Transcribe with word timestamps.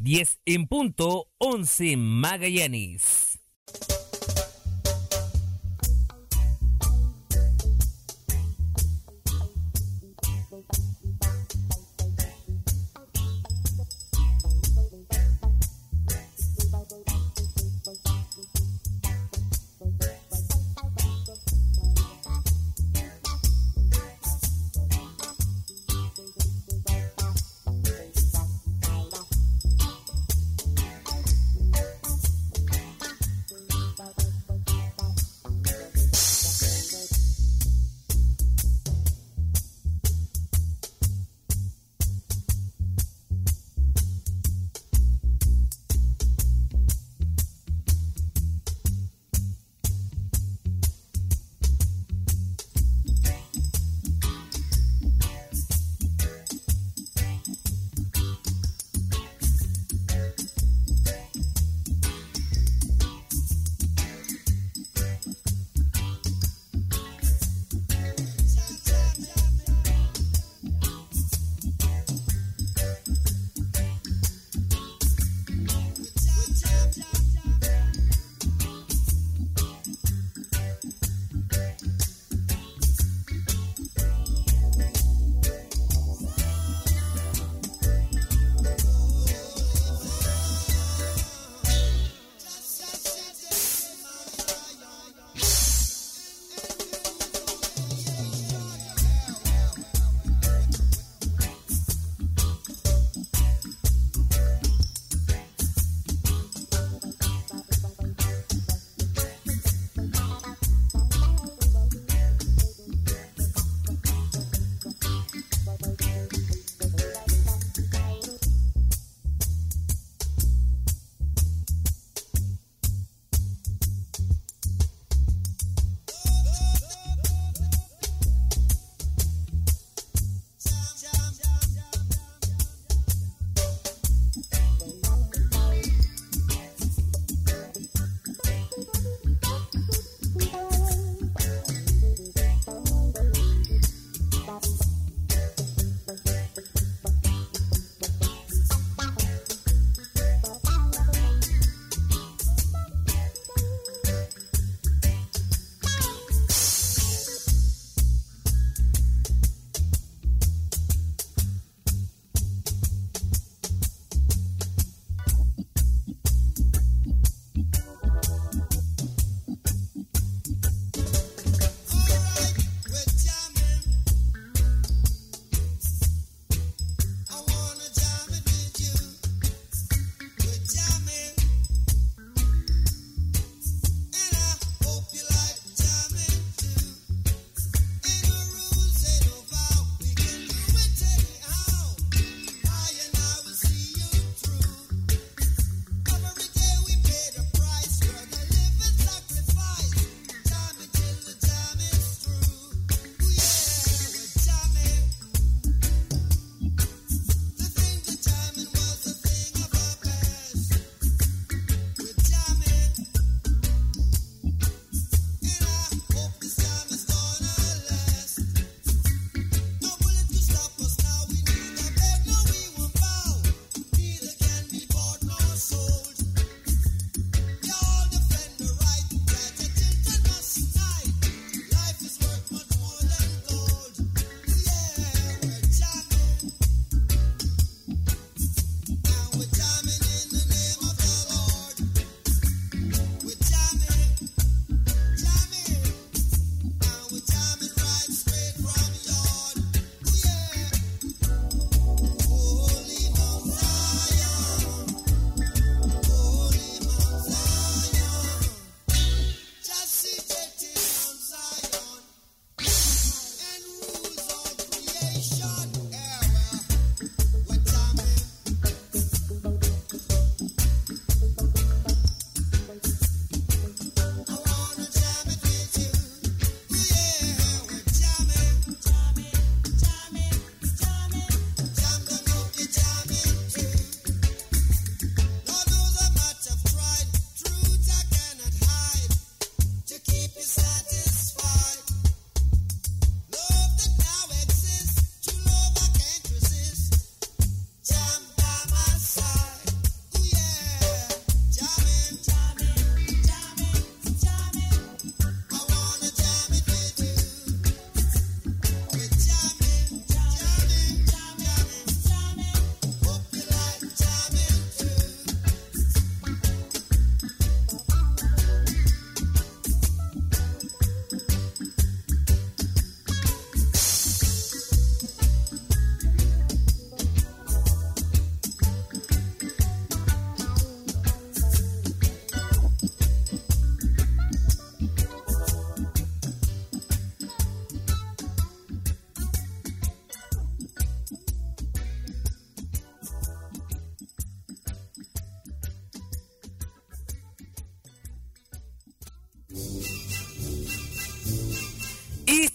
10 0.00 0.38
en 0.46 0.66
punto, 0.66 1.28
11 1.38 1.96
Magallanes. 1.96 3.37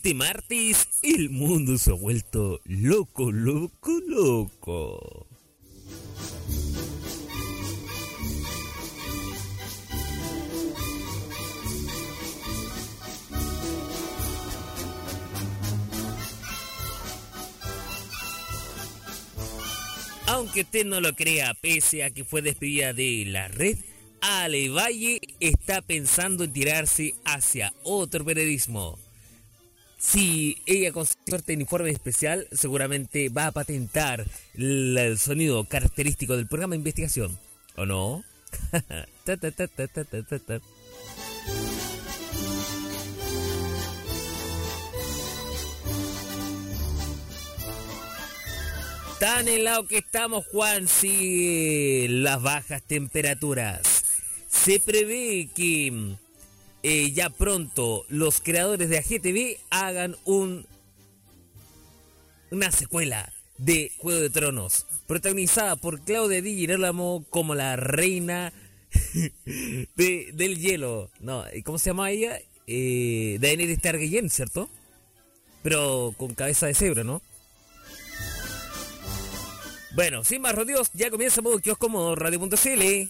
Este 0.04 0.16
martes 0.16 0.90
el 1.02 1.30
mundo 1.30 1.78
se 1.78 1.92
ha 1.92 1.94
vuelto 1.94 2.60
loco, 2.66 3.32
loco, 3.32 4.02
loco. 4.06 5.28
Aunque 20.28 20.62
usted 20.62 20.86
no 20.86 21.00
lo 21.00 21.16
crea, 21.16 21.54
pese 21.54 22.04
a 22.04 22.10
que 22.10 22.26
fue 22.26 22.42
despedida 22.42 22.92
de 22.92 23.24
la 23.28 23.48
red, 23.48 23.78
Ale 24.20 24.68
Valle 24.68 25.22
está 25.40 25.82
pensando 25.82 26.44
en 26.44 26.52
tirarse 26.52 27.14
hacia 27.24 27.74
otro 27.84 28.26
periodismo. 28.26 29.03
Si 30.06 30.62
ella 30.66 30.92
suerte 31.26 31.54
en 31.54 31.62
informe 31.62 31.90
especial, 31.90 32.46
seguramente 32.52 33.30
va 33.30 33.48
a 33.48 33.52
patentar 33.52 34.26
el 34.54 35.18
sonido 35.18 35.64
característico 35.64 36.36
del 36.36 36.46
programa 36.46 36.74
de 36.74 36.80
investigación. 36.80 37.40
¿O 37.78 37.86
no? 37.86 38.24
Tan 49.20 49.48
helado 49.48 49.88
que 49.88 50.00
estamos, 50.00 50.46
Juan, 50.52 50.90
sí, 50.90 52.08
las 52.10 52.42
bajas 52.42 52.84
temperaturas. 52.84 54.04
Se 54.50 54.82
prevé 54.82 55.50
que 55.56 56.18
eh, 56.84 57.12
ya 57.12 57.30
pronto 57.30 58.06
los 58.10 58.42
creadores 58.42 58.90
de 58.90 58.98
AGTV 58.98 59.58
hagan 59.70 60.16
un 60.26 60.66
una 62.52 62.72
secuela 62.72 63.34
de 63.58 63.92
Juego 63.98 64.22
de 64.22 64.30
Tronos, 64.30 64.86
protagonizada 65.08 65.76
por 65.76 66.02
Claudia 66.02 66.42
Di 66.42 66.56
Girolamo 66.56 67.26
como 67.30 67.56
la 67.56 67.76
reina 67.76 68.54
del 69.96 70.60
hielo. 70.60 71.10
No, 71.20 71.46
¿cómo 71.64 71.80
se 71.80 71.90
llama 71.90 72.12
ella? 72.12 72.40
Eh, 72.68 73.38
Daenerys 73.42 73.82
Targaryen, 73.82 74.30
¿cierto? 74.30 74.70
Pero 75.64 76.14
con 76.18 76.36
cabeza 76.36 76.68
de 76.68 76.74
cebra, 76.74 77.04
¿no? 77.04 77.22
Bueno, 79.96 80.24
sin 80.24 80.42
más 80.42 80.56
rodeos, 80.56 80.92
ya 80.94 81.10
comienza 81.10 81.42
modo 81.42 81.60
kiosco 81.60 81.88
como 81.88 82.16
radio.cl. 82.16 83.10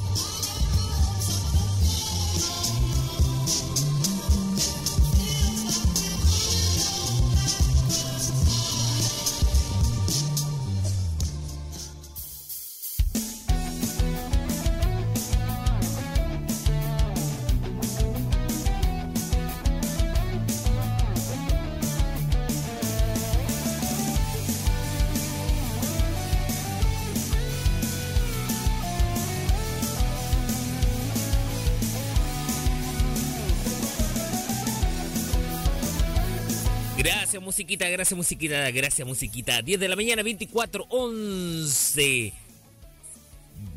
Musiquita, 37.81 37.89
gracias 37.89 38.17
musiquita, 38.17 38.71
gracias 38.71 39.07
musiquita. 39.07 39.61
10 39.61 39.79
de 39.79 39.87
la 39.87 39.95
mañana, 39.95 40.23
24, 40.23 40.85
11. 40.89 42.33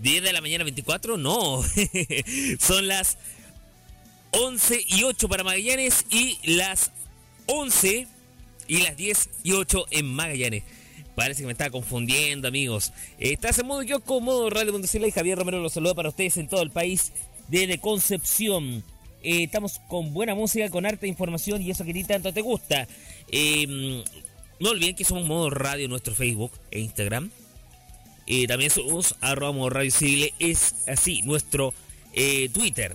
10 0.02 0.22
de 0.22 0.32
la 0.32 0.40
mañana, 0.40 0.64
24, 0.64 1.16
no. 1.16 1.62
Son 2.58 2.86
las 2.86 3.16
11 4.32 4.84
y 4.88 5.04
8 5.04 5.28
para 5.28 5.44
Magallanes 5.44 6.04
y 6.10 6.38
las 6.44 6.90
11 7.46 8.06
y 8.68 8.78
las 8.82 8.96
10 8.96 9.30
y 9.42 9.52
8 9.52 9.86
en 9.90 10.14
Magallanes. 10.14 10.64
Parece 11.14 11.42
que 11.42 11.46
me 11.46 11.52
estaba 11.52 11.70
confundiendo, 11.70 12.48
amigos. 12.48 12.92
Estás 13.18 13.58
en 13.58 13.66
modo 13.66 13.82
yo 13.82 14.00
modo 14.20 14.50
Radio 14.50 14.78
y 14.78 15.10
Javier 15.12 15.38
Romero 15.38 15.60
los 15.60 15.72
saluda 15.72 15.94
para 15.94 16.08
ustedes 16.08 16.36
en 16.36 16.48
todo 16.48 16.62
el 16.62 16.70
país 16.70 17.12
desde 17.48 17.78
Concepción. 17.78 18.84
Eh, 19.24 19.44
estamos 19.44 19.80
con 19.88 20.12
buena 20.12 20.34
música, 20.34 20.68
con 20.68 20.84
harta 20.84 21.06
información 21.06 21.62
y 21.62 21.70
eso 21.70 21.82
que 21.82 21.94
ni 21.94 22.04
tanto 22.04 22.30
te 22.30 22.42
gusta. 22.42 22.86
Eh, 23.28 24.04
no 24.60 24.70
olviden 24.70 24.94
que 24.94 25.04
somos 25.04 25.24
Modo 25.24 25.48
Radio 25.48 25.88
nuestro 25.88 26.14
Facebook 26.14 26.52
e 26.70 26.80
Instagram. 26.80 27.30
Eh, 28.26 28.46
también 28.46 28.70
somos 28.70 29.16
arroba 29.22 29.52
Modo 29.52 29.70
Radio 29.70 29.90
Civil, 29.90 30.30
es 30.38 30.74
así, 30.86 31.22
nuestro 31.22 31.72
Twitter. 32.52 32.94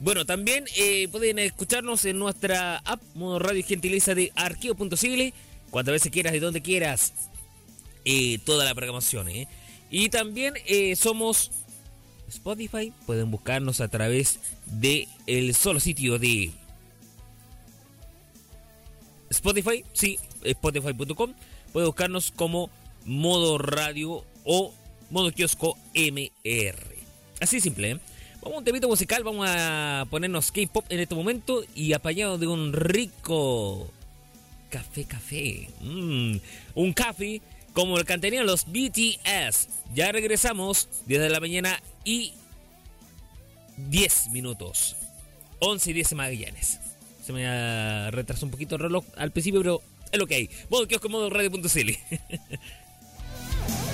Bueno, 0.00 0.26
también 0.26 0.64
pueden 1.12 1.38
escucharnos 1.38 2.04
en 2.06 2.18
nuestra 2.18 2.78
app 2.78 3.00
Modo 3.14 3.38
Radio 3.38 3.64
Gentileza 3.64 4.16
de 4.16 4.32
arqueo.civil, 4.34 5.32
cuantas 5.70 5.92
veces 5.92 6.10
quieras, 6.10 6.34
y 6.34 6.38
donde 6.40 6.60
quieras, 6.60 7.14
toda 8.44 8.64
la 8.64 8.74
programación. 8.74 9.28
Y 9.90 10.08
también 10.10 10.54
somos 10.96 11.52
Spotify, 12.32 12.92
pueden 13.06 13.30
buscarnos 13.30 13.80
a 13.80 13.88
través 13.88 14.40
de 14.66 15.06
el 15.26 15.54
solo 15.54 15.80
sitio 15.80 16.18
de 16.18 16.50
Spotify, 19.30 19.84
sí, 19.92 20.18
spotify.com. 20.42 21.34
Pueden 21.72 21.86
buscarnos 21.88 22.32
como 22.32 22.70
modo 23.04 23.58
radio 23.58 24.24
o 24.44 24.72
modo 25.10 25.30
kiosco 25.32 25.76
MR. 25.94 26.96
Así 27.40 27.60
simple, 27.60 27.92
¿eh? 27.92 28.00
Vamos 28.42 28.56
a 28.56 28.58
un 28.58 28.64
temito 28.64 28.88
musical, 28.88 29.22
vamos 29.22 29.46
a 29.48 30.06
ponernos 30.10 30.50
K-pop 30.50 30.84
en 30.88 31.00
este 31.00 31.14
momento 31.14 31.62
y 31.74 31.92
apañado 31.92 32.38
de 32.38 32.46
un 32.46 32.72
rico 32.72 33.90
café, 34.68 35.04
café. 35.04 35.68
Mm, 35.80 36.36
un 36.74 36.92
café 36.92 37.40
como 37.72 37.98
el 37.98 38.04
cantarían 38.04 38.46
los 38.46 38.66
BTS. 38.66 39.68
Ya 39.94 40.10
regresamos 40.12 40.88
10 41.06 41.20
de 41.20 41.30
la 41.30 41.40
mañana 41.40 41.80
y 42.04 42.32
10 43.76 44.28
minutos. 44.28 44.96
11 45.60 45.90
y 45.90 45.92
10 45.94 46.14
Magallanes. 46.14 46.80
Se 47.24 47.32
me 47.32 48.10
retrasó 48.10 48.46
un 48.46 48.50
poquito 48.50 48.74
el 48.74 48.82
reloj 48.82 49.04
al 49.16 49.30
principio, 49.30 49.60
pero 49.60 49.82
es 50.10 50.18
lo 50.18 50.26
que 50.26 50.34
hay. 50.34 50.50
Modo 50.70 50.88
que 50.88 50.96
os 50.96 51.00
comodo 51.00 51.30
radio.cl. 51.30 51.66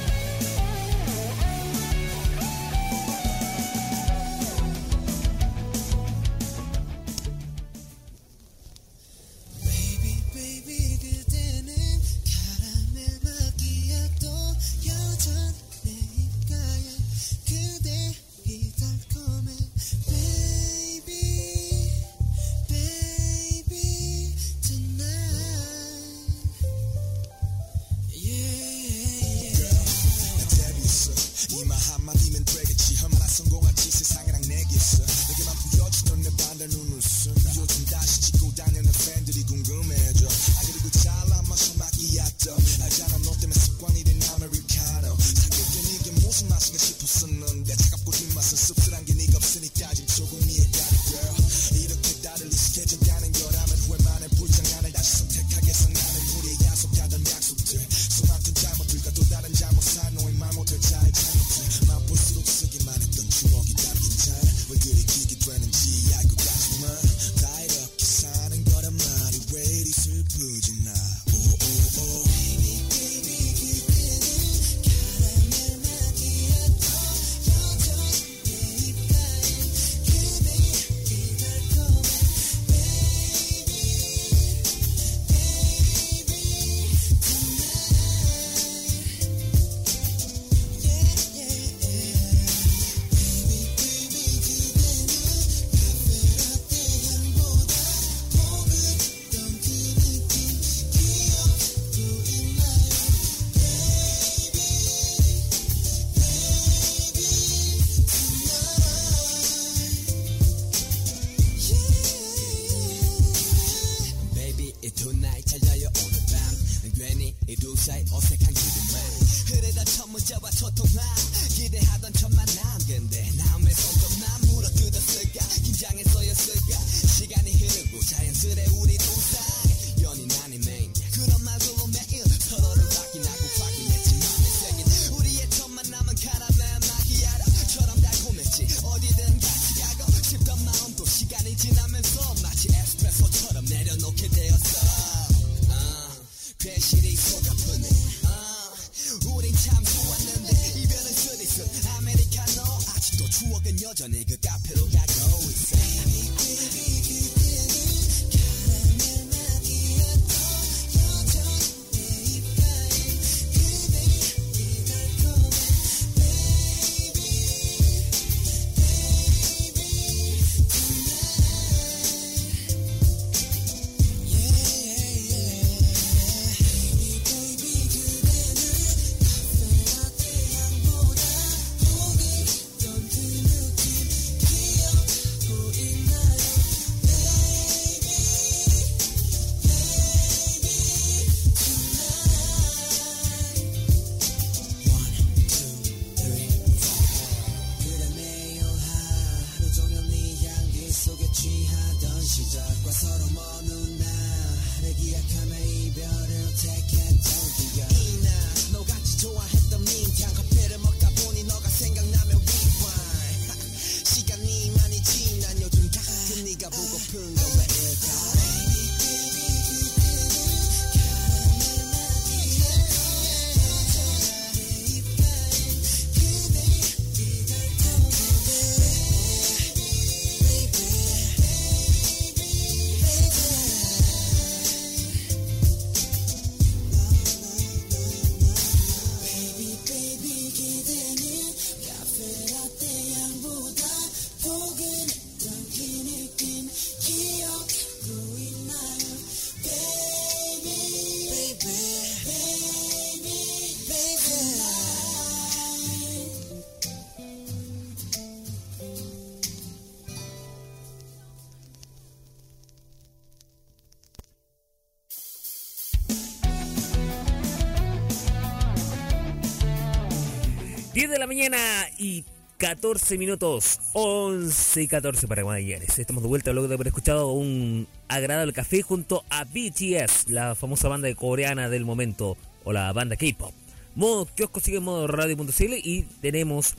mañana 271.39 271.89
y 271.97 272.25
14 272.57 273.17
minutos, 273.17 273.79
11 273.93 274.83
y 274.83 274.89
14 274.89 275.29
para 275.29 275.45
Magallanes. 275.45 275.97
Estamos 275.97 276.25
de 276.25 276.29
vuelta 276.29 276.53
luego 276.53 276.67
de 276.67 276.75
haber 276.75 276.89
escuchado 276.89 277.31
un 277.31 277.87
agradable 278.09 278.53
café 278.53 278.83
junto 278.83 279.25
a 279.31 279.45
BTS, 279.45 280.31
la 280.31 280.57
famosa 280.57 280.89
banda 280.89 281.15
coreana 281.15 281.69
del 281.69 281.85
momento, 281.85 282.37
o 282.65 282.73
la 282.73 282.93
banda 282.93 283.15
K-pop. 283.17 283.55
Modo 283.95 284.27
kiosco 284.27 284.59
sigue 284.59 284.79
en 284.79 284.83
modo 284.83 285.07
radio.cl 285.07 285.75
y 285.75 286.09
tenemos 286.21 286.75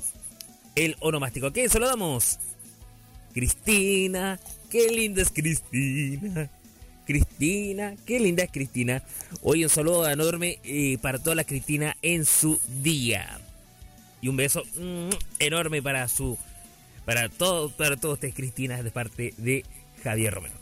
el 0.75 0.97
onomástico. 0.99 1.47
¿A 1.47 1.53
quién 1.53 1.69
saludamos? 1.69 2.37
Cristina, 3.33 4.41
qué 4.69 4.89
linda 4.89 5.21
es 5.21 5.31
Cristina. 5.31 6.49
Cristina, 7.05 7.95
qué 8.05 8.19
linda 8.19 8.43
es 8.43 8.51
Cristina. 8.51 9.03
Hoy 9.41 9.63
un 9.63 9.69
saludo 9.69 10.09
enorme 10.09 10.59
eh, 10.65 10.97
para 11.01 11.17
toda 11.17 11.35
la 11.35 11.45
Cristina 11.45 11.95
en 12.01 12.25
su 12.25 12.59
día. 12.83 13.39
Y 14.21 14.27
un 14.27 14.37
beso 14.37 14.63
mm, 14.77 15.09
enorme 15.39 15.81
para 15.81 16.07
su 16.07 16.37
para 17.05 17.29
todo 17.29 17.69
para 17.69 17.97
todos 17.97 18.15
ustedes 18.15 18.35
Cristina 18.35 18.83
de 18.83 18.91
parte 18.91 19.33
de 19.37 19.63
Javier 20.03 20.33
Romero. 20.33 20.55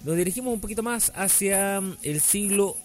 Nos 0.04 0.16
dirigimos 0.16 0.52
un 0.52 0.60
poquito 0.60 0.82
más 0.82 1.12
hacia 1.14 1.80
el 2.02 2.20
siglo 2.20 2.76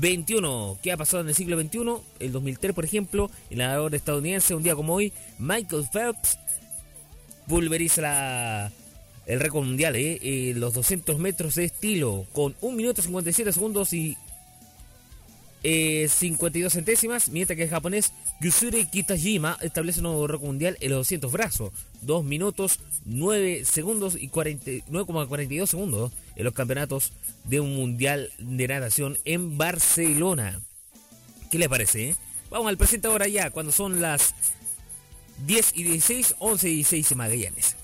XXI. 0.00 0.78
¿Qué 0.82 0.92
ha 0.92 0.96
pasado 0.96 1.22
en 1.22 1.28
el 1.28 1.34
siglo 1.34 1.60
XXI? 1.60 1.78
El 2.20 2.32
2003, 2.32 2.74
por 2.74 2.84
ejemplo, 2.84 3.30
el 3.50 3.58
nadador 3.58 3.94
estadounidense, 3.94 4.54
un 4.54 4.62
día 4.62 4.74
como 4.74 4.94
hoy, 4.94 5.12
Michael 5.38 5.86
Phelps, 5.92 6.38
pulveriza 7.46 8.02
la- 8.02 8.72
el 9.26 9.40
récord 9.40 9.64
mundial, 9.64 9.96
¿eh? 9.96 10.18
Eh, 10.22 10.52
los 10.54 10.74
200 10.74 11.18
metros 11.18 11.54
de 11.56 11.64
estilo, 11.64 12.26
con 12.32 12.54
1 12.60 12.76
minuto 12.76 13.02
57 13.02 13.52
segundos 13.52 13.92
y 13.92 14.16
eh, 15.62 16.06
52 16.08 16.72
centésimas, 16.72 17.28
mientras 17.30 17.56
que 17.56 17.64
el 17.64 17.70
japonés 17.70 18.12
Yusuri 18.40 18.86
Kitajima 18.86 19.58
establece 19.62 19.98
un 20.00 20.04
nuevo 20.04 20.26
récord 20.28 20.46
mundial 20.46 20.76
en 20.80 20.90
los 20.90 20.98
200 21.00 21.32
brazos, 21.32 21.72
2 22.06 22.24
minutos 22.24 22.80
9 23.04 23.64
segundos 23.64 24.16
y 24.18 24.28
40 24.28 24.70
9,42 24.90 25.66
segundos 25.66 26.12
en 26.36 26.44
los 26.44 26.54
campeonatos 26.54 27.12
de 27.44 27.60
un 27.60 27.74
mundial 27.76 28.30
de 28.38 28.68
natación 28.68 29.18
en 29.24 29.58
Barcelona. 29.58 30.60
¿Qué 31.50 31.58
le 31.58 31.68
parece? 31.68 32.10
eh? 32.10 32.16
Vamos 32.50 32.68
al 32.68 32.76
presente 32.76 33.08
ahora 33.08 33.28
ya, 33.28 33.50
cuando 33.50 33.72
son 33.72 34.00
las 34.00 34.34
10 35.46 35.72
y 35.74 35.82
16, 35.82 36.36
11 36.38 36.68
y 36.68 36.74
16 36.76 37.12
en 37.12 37.18
Magallanes. 37.18 37.76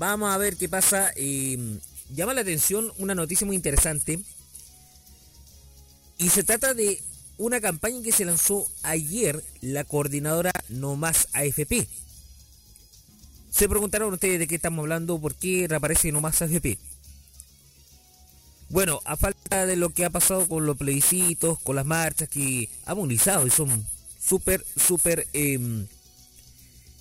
Vamos 0.00 0.34
a 0.34 0.38
ver 0.38 0.56
qué 0.56 0.68
pasa. 0.68 1.12
Eh, 1.14 1.78
llama 2.08 2.34
la 2.34 2.40
atención 2.40 2.90
una 2.98 3.14
noticia 3.14 3.46
muy 3.46 3.54
interesante. 3.54 4.18
Y 6.18 6.30
se 6.30 6.42
trata 6.42 6.74
de 6.74 7.00
una 7.38 7.60
campaña 7.60 8.02
que 8.02 8.10
se 8.10 8.24
lanzó 8.24 8.66
ayer 8.82 9.44
la 9.60 9.84
coordinadora 9.84 10.52
No 10.68 10.96
Más 10.96 11.28
AFP. 11.34 11.86
Se 13.50 13.68
preguntaron 13.68 14.12
ustedes 14.12 14.38
de 14.38 14.46
qué 14.46 14.56
estamos 14.56 14.82
hablando, 14.82 15.20
por 15.20 15.34
qué 15.34 15.66
reaparece 15.68 16.12
No 16.12 16.20
Más 16.20 16.40
AFP. 16.40 16.78
Bueno, 18.70 19.00
a 19.04 19.16
falta 19.16 19.66
de 19.66 19.76
lo 19.76 19.90
que 19.90 20.04
ha 20.04 20.10
pasado 20.10 20.48
con 20.48 20.64
los 20.64 20.76
plebiscitos, 20.76 21.58
con 21.60 21.76
las 21.76 21.84
marchas 21.84 22.28
que 22.28 22.70
ha 22.86 22.94
movilizado 22.94 23.46
y 23.46 23.50
son 23.50 23.86
súper, 24.18 24.64
súper, 24.76 25.26
em, 25.32 25.86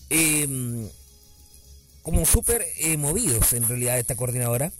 em, 0.09 0.89
como 2.09 2.25
súper 2.25 2.65
eh, 2.79 2.97
movidos 2.97 3.53
en 3.53 3.67
realidad 3.67 3.99
esta 3.99 4.15
coordinadora. 4.15 4.71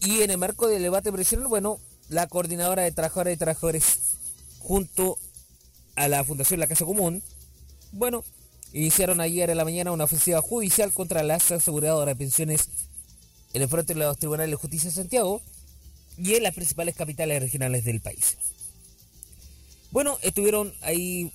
Y 0.00 0.22
en 0.22 0.32
el 0.32 0.38
marco 0.38 0.66
del 0.66 0.82
debate 0.82 1.12
presidencial, 1.12 1.48
bueno, 1.48 1.78
la 2.08 2.26
coordinadora 2.26 2.82
de 2.82 2.90
trabajadores 2.90 3.34
y 3.34 3.38
trabajadores 3.38 3.84
junto 4.58 5.16
a 5.94 6.08
la 6.08 6.24
Fundación 6.24 6.58
La 6.58 6.66
Casa 6.66 6.84
Común, 6.84 7.22
bueno, 7.92 8.24
iniciaron 8.72 9.20
ayer 9.20 9.48
en 9.48 9.58
la 9.58 9.64
mañana 9.64 9.92
una 9.92 10.02
ofensiva 10.02 10.42
judicial 10.42 10.92
contra 10.92 11.22
las 11.22 11.52
aseguradoras 11.52 12.16
de 12.16 12.18
pensiones 12.18 12.68
en 13.52 13.62
el 13.62 13.68
frente 13.68 13.94
de 13.94 14.00
los 14.00 14.18
tribunales 14.18 14.50
de 14.50 14.56
justicia 14.56 14.90
de 14.90 14.96
Santiago 14.96 15.40
y 16.18 16.34
en 16.34 16.42
las 16.42 16.54
principales 16.56 16.96
capitales 16.96 17.40
regionales 17.40 17.84
del 17.84 18.00
país. 18.00 18.36
Bueno, 19.92 20.18
estuvieron 20.22 20.74
ahí 20.80 21.32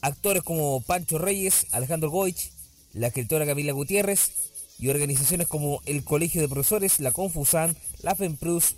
actores 0.00 0.42
como 0.42 0.80
Pancho 0.80 1.18
Reyes, 1.18 1.68
Alejandro 1.70 2.10
Goich, 2.10 2.50
la 2.92 3.08
escritora 3.08 3.46
Camila 3.46 3.72
Gutiérrez 3.72 4.30
y 4.78 4.88
organizaciones 4.88 5.46
como 5.46 5.82
el 5.86 6.04
Colegio 6.04 6.40
de 6.40 6.48
Profesores, 6.48 7.00
la 7.00 7.12
Confusan, 7.12 7.76
la 8.02 8.14
FEMPRUS, 8.14 8.74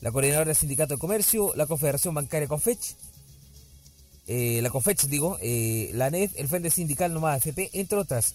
la 0.00 0.12
Coordinadora 0.12 0.46
del 0.46 0.56
Sindicato 0.56 0.94
de 0.94 1.00
Comercio, 1.00 1.52
la 1.56 1.66
Confederación 1.66 2.14
Bancaria 2.14 2.48
Confech, 2.48 2.96
eh, 4.26 4.60
la 4.62 4.70
Confech 4.70 5.06
digo, 5.06 5.38
eh, 5.40 5.90
la 5.94 6.10
NEF, 6.10 6.32
el 6.36 6.46
Frente 6.46 6.70
Sindical 6.70 7.12
Nomás 7.12 7.38
FP, 7.38 7.70
entre 7.72 7.98
otras. 7.98 8.34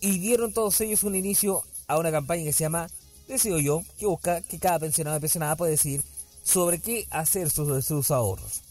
Y 0.00 0.18
dieron 0.18 0.52
todos 0.52 0.80
ellos 0.80 1.04
un 1.04 1.14
inicio 1.14 1.62
a 1.86 1.98
una 1.98 2.10
campaña 2.10 2.44
que 2.44 2.52
se 2.52 2.64
llama 2.64 2.88
Decido 3.28 3.60
yo, 3.60 3.82
que 3.98 4.06
busca 4.06 4.40
que 4.40 4.58
cada 4.58 4.78
pensionado 4.78 5.16
y 5.16 5.20
pensionada 5.20 5.56
puede 5.56 5.72
decir 5.72 6.02
sobre 6.44 6.80
qué 6.80 7.06
hacer 7.10 7.50
sus, 7.50 7.84
sus 7.84 8.10
ahorros. 8.10 8.62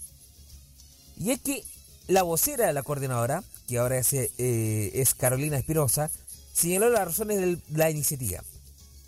Y 1.18 1.32
es 1.32 1.40
que 1.40 1.64
la 2.08 2.24
vocera 2.24 2.68
de 2.68 2.74
la 2.74 2.84
coordinadora, 2.84 3.44
que 3.68 3.78
ahora 3.78 3.98
es, 3.98 4.14
eh, 4.14 5.06
Carolina 5.18 5.58
Espirosa, 5.58 6.10
señaló 6.54 6.90
las 6.90 7.06
razones 7.06 7.38
de 7.40 7.58
la 7.74 7.90
iniciativa. 7.90 8.44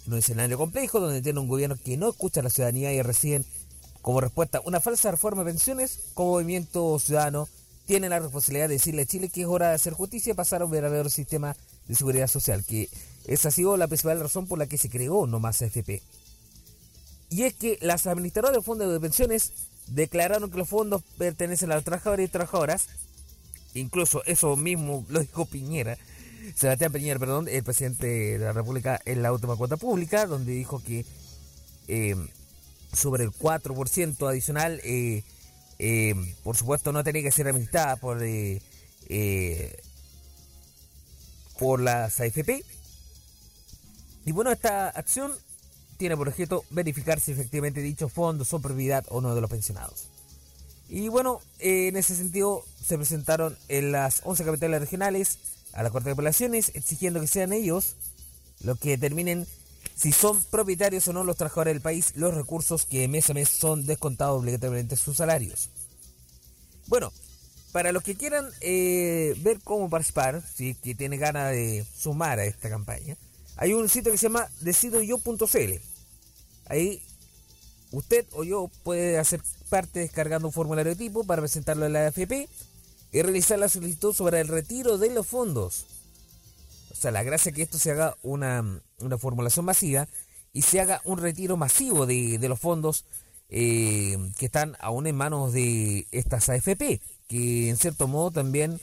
En 0.05 0.13
un 0.13 0.19
escenario 0.19 0.57
complejo 0.57 0.99
donde 0.99 1.21
tiene 1.21 1.39
un 1.39 1.47
gobierno 1.47 1.75
que 1.83 1.97
no 1.97 2.09
escucha 2.09 2.39
a 2.39 2.43
la 2.43 2.49
ciudadanía 2.49 2.93
y 2.93 3.01
reciben 3.01 3.45
como 4.01 4.21
respuesta 4.21 4.61
una 4.63 4.79
falsa 4.79 5.11
reforma 5.11 5.43
de 5.43 5.51
pensiones, 5.51 5.99
como 6.13 6.31
movimiento 6.31 6.97
ciudadano 6.99 7.49
tiene 7.85 8.09
la 8.09 8.19
responsabilidad 8.19 8.67
de 8.67 8.75
decirle 8.75 9.03
a 9.03 9.05
Chile 9.05 9.29
que 9.29 9.41
es 9.41 9.47
hora 9.47 9.69
de 9.69 9.75
hacer 9.75 9.93
justicia 9.93 10.31
y 10.31 10.35
pasar 10.35 10.61
a 10.61 10.65
un 10.65 10.71
verdadero 10.71 11.09
sistema 11.09 11.55
de 11.87 11.95
seguridad 11.95 12.27
social, 12.27 12.63
que 12.65 12.89
esa 13.25 13.47
ha 13.47 13.51
sido 13.51 13.77
la 13.77 13.87
principal 13.87 14.19
razón 14.19 14.45
por 14.45 14.59
la 14.59 14.67
que 14.67 14.77
se 14.77 14.89
creó 14.89 15.25
nomás 15.25 15.61
AFP. 15.61 16.01
Y 17.29 17.43
es 17.43 17.53
que 17.53 17.77
las 17.81 18.07
administradoras 18.07 18.55
del 18.55 18.63
fondo 18.63 18.89
de 18.89 18.99
pensiones 18.99 19.51
declararon 19.87 20.51
que 20.51 20.57
los 20.57 20.69
fondos 20.69 21.01
pertenecen 21.17 21.71
a 21.71 21.75
los 21.75 21.83
trabajadores 21.83 22.27
y 22.27 22.31
trabajadoras, 22.31 22.87
incluso 23.79 24.23
eso 24.25 24.55
mismo 24.55 25.05
lo 25.09 25.19
dijo 25.19 25.45
Piñera, 25.45 25.97
Sebastián 26.55 26.91
Piñera, 26.91 27.19
perdón, 27.19 27.47
el 27.47 27.63
presidente 27.63 28.07
de 28.07 28.39
la 28.39 28.53
República 28.53 28.99
en 29.05 29.21
la 29.21 29.31
última 29.31 29.55
cuota 29.55 29.77
pública, 29.77 30.25
donde 30.25 30.53
dijo 30.53 30.81
que 30.81 31.05
eh, 31.87 32.15
sobre 32.93 33.23
el 33.23 33.31
4% 33.31 34.29
adicional, 34.29 34.79
eh, 34.83 35.23
eh, 35.79 36.15
por 36.43 36.55
supuesto, 36.55 36.91
no 36.91 37.03
tenía 37.03 37.21
que 37.21 37.31
ser 37.31 37.47
administrada 37.47 37.97
por, 37.97 38.19
por 41.59 41.81
las 41.81 42.19
AFP. 42.19 42.63
Y 44.25 44.31
bueno, 44.31 44.51
esta 44.51 44.89
acción 44.89 45.31
tiene 45.97 46.15
por 46.17 46.27
objeto 46.27 46.63
verificar 46.69 47.19
si 47.19 47.31
efectivamente 47.31 47.81
dichos 47.81 48.11
fondos 48.11 48.47
son 48.47 48.61
propiedad 48.61 49.05
o 49.09 49.21
no 49.21 49.35
de 49.35 49.41
los 49.41 49.49
pensionados. 49.49 50.07
Y 50.89 51.09
bueno, 51.09 51.41
en 51.59 51.97
ese 51.97 52.15
sentido 52.15 52.63
se 52.85 52.97
presentaron 52.97 53.57
en 53.67 53.91
las 53.91 54.21
11 54.23 54.45
capitales 54.45 54.79
regionales 54.79 55.39
a 55.73 55.83
la 55.83 55.89
Corte 55.89 56.09
de 56.09 56.13
Apelaciones 56.13 56.71
exigiendo 56.73 57.19
que 57.19 57.27
sean 57.27 57.51
ellos 57.51 57.95
los 58.61 58.79
que 58.79 58.91
determinen 58.91 59.45
si 59.95 60.11
son 60.11 60.41
propietarios 60.45 61.07
o 61.07 61.13
no 61.13 61.23
los 61.23 61.37
trabajadores 61.37 61.73
del 61.73 61.81
país 61.81 62.13
los 62.15 62.33
recursos 62.33 62.85
que 62.85 63.07
mes 63.07 63.29
a 63.29 63.33
mes 63.33 63.49
son 63.49 63.85
descontados 63.85 64.39
obligatoriamente 64.39 64.95
sus 64.95 65.17
salarios. 65.17 65.69
Bueno, 66.87 67.11
para 67.71 67.91
los 67.91 68.03
que 68.03 68.15
quieran 68.15 68.49
eh, 68.61 69.35
ver 69.39 69.59
cómo 69.63 69.89
participar, 69.89 70.41
si 70.41 70.75
que 70.75 70.95
tiene 70.95 71.17
ganas 71.17 71.51
de 71.51 71.85
sumar 71.95 72.39
a 72.39 72.45
esta 72.45 72.69
campaña, 72.69 73.17
hay 73.57 73.73
un 73.73 73.89
sitio 73.89 74.11
que 74.11 74.17
se 74.17 74.27
llama 74.27 74.47
decidoyo.cl. 74.61 75.73
Ahí 76.65 77.01
usted 77.91 78.25
o 78.31 78.43
yo 78.43 78.69
puede 78.83 79.17
hacer 79.17 79.41
parte 79.69 79.99
descargando 79.99 80.47
un 80.47 80.53
formulario 80.53 80.93
de 80.93 80.97
tipo 80.97 81.23
para 81.23 81.41
presentarlo 81.41 81.85
a 81.85 81.89
la 81.89 82.07
AFP 82.07 82.47
y 83.11 83.21
realizar 83.21 83.59
la 83.59 83.69
solicitud 83.69 84.13
sobre 84.13 84.39
el 84.39 84.47
retiro 84.47 84.97
de 84.97 85.09
los 85.11 85.27
fondos. 85.27 85.85
O 86.91 86.95
sea, 86.95 87.11
la 87.11 87.23
gracia 87.23 87.49
es 87.49 87.55
que 87.55 87.61
esto 87.61 87.77
se 87.77 87.91
haga 87.91 88.17
una, 88.23 88.81
formulación 89.19 89.65
masiva 89.65 90.07
y 90.53 90.63
se 90.63 90.81
haga 90.81 91.01
un 91.03 91.19
retiro 91.19 91.57
masivo 91.57 92.05
de, 92.05 92.39
los 92.41 92.59
fondos 92.59 93.05
eh, 93.49 94.17
que 94.37 94.47
están 94.47 94.75
aún 94.79 95.07
en 95.07 95.15
manos 95.15 95.53
de 95.53 96.07
estas 96.11 96.49
AFP, 96.49 96.99
que 97.27 97.69
en 97.69 97.77
cierto 97.77 98.07
modo 98.07 98.31
también, 98.31 98.79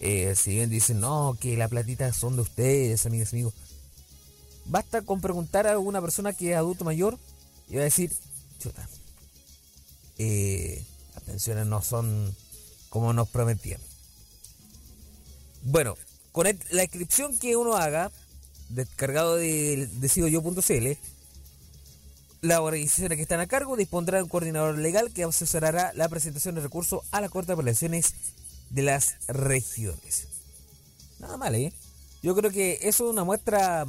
eh, 0.00 0.34
si 0.34 0.52
bien 0.52 0.70
dicen, 0.70 1.00
no, 1.00 1.36
que 1.38 1.56
la 1.56 1.68
platita 1.68 2.12
son 2.12 2.36
de 2.36 2.42
ustedes, 2.42 3.04
amigas, 3.06 3.32
amigos, 3.32 3.54
Basta 4.66 5.02
con 5.02 5.20
preguntar 5.20 5.66
a 5.66 5.72
alguna 5.72 6.00
persona 6.00 6.32
que 6.32 6.52
es 6.52 6.56
adulto 6.56 6.84
mayor 6.84 7.18
va 7.76 7.82
a 7.82 7.84
decir, 7.84 8.12
chuta, 8.58 8.88
eh, 10.18 10.84
las 11.14 11.24
pensiones 11.24 11.66
no 11.66 11.82
son 11.82 12.34
como 12.88 13.12
nos 13.12 13.28
prometían. 13.28 13.80
Bueno, 15.62 15.96
con 16.32 16.46
la 16.70 16.82
inscripción 16.82 17.36
que 17.38 17.56
uno 17.56 17.76
haga, 17.76 18.10
descargado 18.68 19.36
de 19.36 19.88
decidoyo.cl, 19.94 20.98
las 22.42 22.58
organizaciones 22.58 23.16
que 23.16 23.22
están 23.22 23.40
a 23.40 23.46
cargo 23.46 23.76
dispondrán 23.76 24.22
un 24.22 24.28
coordinador 24.28 24.78
legal 24.78 25.12
que 25.12 25.24
asesorará 25.24 25.92
la 25.94 26.08
presentación 26.08 26.54
de 26.54 26.62
recursos 26.62 27.02
a 27.10 27.20
la 27.20 27.28
Corte 27.28 27.48
de 27.48 27.54
Apelaciones 27.54 28.14
de 28.70 28.82
las 28.82 29.16
regiones. 29.28 30.28
Nada 31.18 31.36
mal, 31.36 31.54
¿eh? 31.54 31.72
Yo 32.22 32.34
creo 32.34 32.50
que 32.50 32.78
eso 32.82 33.04
es 33.04 33.10
una 33.12 33.24
muestra 33.24 33.86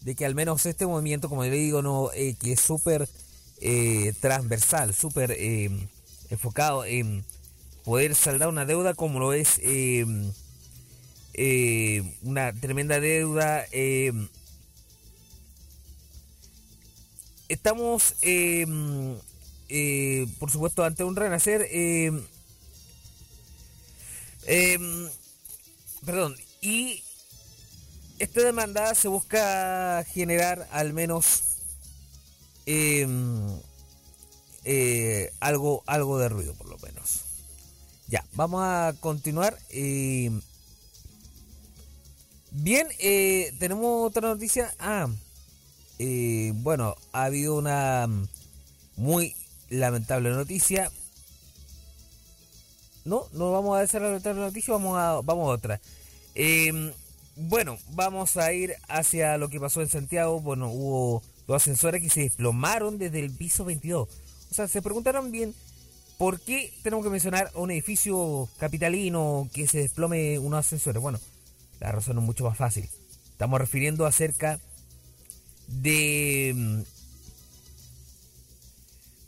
de 0.00 0.14
que 0.14 0.24
al 0.24 0.34
menos 0.34 0.64
este 0.66 0.86
movimiento, 0.86 1.28
como 1.28 1.42
le 1.42 1.50
digo, 1.50 1.82
no 1.82 2.10
eh, 2.14 2.36
que 2.40 2.52
es 2.52 2.60
súper 2.60 3.08
eh, 3.60 4.12
transversal, 4.20 4.94
súper 4.94 5.32
eh, 5.32 5.70
enfocado 6.30 6.84
en 6.84 7.24
poder 7.84 8.14
saldar 8.14 8.48
una 8.48 8.64
deuda 8.64 8.94
como 8.94 9.18
lo 9.18 9.32
es 9.32 9.60
una 12.22 12.52
tremenda 12.52 13.00
deuda. 13.00 13.64
estamos, 17.48 18.14
por 20.38 20.50
supuesto, 20.50 20.84
ante 20.84 21.04
un 21.04 21.16
renacer. 21.16 21.66
perdón, 26.04 26.36
y 26.60 27.02
esta 28.18 28.42
demanda 28.42 28.94
se 28.94 29.08
busca 29.08 30.04
generar 30.12 30.68
al 30.72 30.92
menos 30.92 31.42
em, 32.66 33.60
eh, 34.64 35.32
algo, 35.40 35.82
algo 35.86 36.18
de 36.18 36.28
ruido, 36.28 36.54
por 36.54 36.68
lo 36.68 36.78
menos. 36.78 37.22
Ya, 38.08 38.24
vamos 38.32 38.62
a 38.64 38.94
continuar. 39.00 39.56
Em, 39.70 40.40
bien, 42.50 42.88
eh, 42.98 43.54
tenemos 43.58 44.08
otra 44.08 44.28
noticia. 44.28 44.74
Ah, 44.78 45.08
eh, 45.98 46.52
bueno, 46.56 46.96
ha 47.12 47.24
habido 47.24 47.56
una 47.56 48.08
muy 48.96 49.34
lamentable 49.70 50.30
noticia. 50.30 50.90
No, 53.04 53.26
no 53.32 53.52
vamos 53.52 53.78
a 53.78 53.82
hacer 53.82 54.02
la 54.02 54.34
noticia, 54.34 54.74
vamos 54.74 54.98
a, 54.98 55.20
vamos 55.22 55.48
a 55.48 55.52
otra. 55.52 55.80
Bueno, 57.40 57.78
vamos 57.92 58.36
a 58.36 58.52
ir 58.52 58.74
hacia 58.88 59.38
lo 59.38 59.48
que 59.48 59.60
pasó 59.60 59.80
en 59.80 59.88
Santiago. 59.88 60.40
Bueno, 60.40 60.72
hubo 60.72 61.22
dos 61.46 61.62
ascensores 61.62 62.02
que 62.02 62.10
se 62.10 62.22
desplomaron 62.22 62.98
desde 62.98 63.20
el 63.20 63.30
piso 63.30 63.64
22. 63.64 64.08
O 64.50 64.54
sea, 64.54 64.66
se 64.66 64.82
preguntaron 64.82 65.30
bien 65.30 65.54
por 66.16 66.40
qué 66.40 66.72
tenemos 66.82 67.04
que 67.04 67.10
mencionar 67.10 67.48
un 67.54 67.70
edificio 67.70 68.48
capitalino 68.58 69.48
que 69.54 69.68
se 69.68 69.78
desplome 69.78 70.40
unos 70.40 70.66
ascensores. 70.66 71.00
Bueno, 71.00 71.20
la 71.78 71.92
razón 71.92 72.18
es 72.18 72.24
mucho 72.24 72.42
más 72.42 72.58
fácil. 72.58 72.88
Estamos 73.30 73.60
refiriendo 73.60 74.04
acerca 74.04 74.58
de 75.68 76.52
mm, 76.56 76.80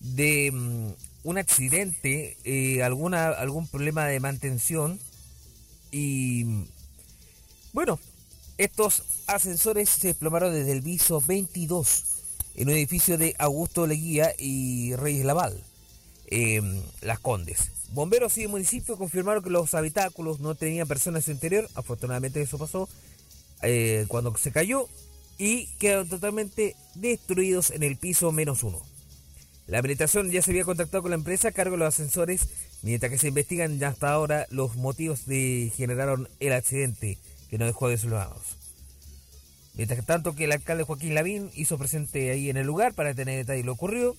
de 0.01 0.51
mm, 0.51 0.89
un 1.23 1.39
accidente, 1.39 2.37
eh, 2.43 2.83
alguna 2.83 3.29
algún 3.29 3.69
problema 3.69 4.07
de 4.07 4.19
mantención 4.19 4.99
y 5.93 6.67
bueno, 7.73 7.99
estos 8.59 9.03
ascensores 9.27 9.89
se 9.89 10.09
desplomaron 10.09 10.53
desde 10.53 10.73
el 10.73 10.83
piso 10.83 11.23
22 11.27 12.05
en 12.57 12.69
un 12.69 12.75
edificio 12.75 13.17
de 13.17 13.35
Augusto 13.39 13.87
Leguía 13.87 14.35
y 14.39 14.95
Reyes 14.97 15.25
Laval, 15.25 15.63
en 16.27 16.83
Las 17.01 17.21
Condes. 17.21 17.71
Bomberos 17.93 18.37
y 18.39 18.43
el 18.43 18.49
municipio 18.49 18.97
confirmaron 18.97 19.43
que 19.43 19.51
los 19.51 19.75
habitáculos 19.75 20.41
no 20.41 20.55
tenían 20.55 20.87
personas 20.87 21.23
en 21.23 21.25
su 21.25 21.31
interior. 21.33 21.69
Afortunadamente 21.75 22.41
eso 22.41 22.59
pasó 22.59 22.89
eh, 23.63 24.05
cuando 24.09 24.37
se 24.37 24.53
cayó 24.53 24.89
y 25.39 25.67
quedaron 25.79 26.09
totalmente 26.09 26.77
destruidos 26.95 27.71
en 27.71 27.83
el 27.83 27.97
piso 27.97 28.31
menos 28.31 28.63
uno. 28.63 28.81
La 29.67 29.79
administración 29.79 30.31
ya 30.31 30.43
se 30.43 30.51
había 30.51 30.65
contactado 30.65 31.03
con 31.03 31.13
la 31.13 31.17
empresa 31.17 31.49
a 31.49 31.53
cargo 31.53 31.73
de 31.73 31.79
los 31.79 31.95
ascensores, 31.95 32.49
mientras 32.83 33.11
que 33.11 33.19
se 33.19 33.29
investigan 33.29 33.83
hasta 33.85 34.11
ahora 34.13 34.47
los 34.51 34.77
motivos 34.77 35.21
que 35.27 35.73
generaron 35.77 36.29
el 36.41 36.53
accidente 36.53 37.19
que 37.51 37.59
no 37.59 37.67
dejó 37.67 37.89
de 37.89 37.99
lados. 38.09 38.57
Mientras 39.75 40.05
tanto 40.07 40.35
que 40.35 40.45
el 40.45 40.53
alcalde 40.53 40.85
Joaquín 40.85 41.15
Lavín 41.15 41.51
hizo 41.55 41.79
presente 41.79 42.31
ahí 42.31 42.49
en 42.49 42.57
el 42.57 42.67
lugar 42.67 42.95
para 42.95 43.15
tener 43.15 43.39
detalle 43.39 43.59
de 43.59 43.65
lo 43.65 43.73
ocurrido. 43.73 44.17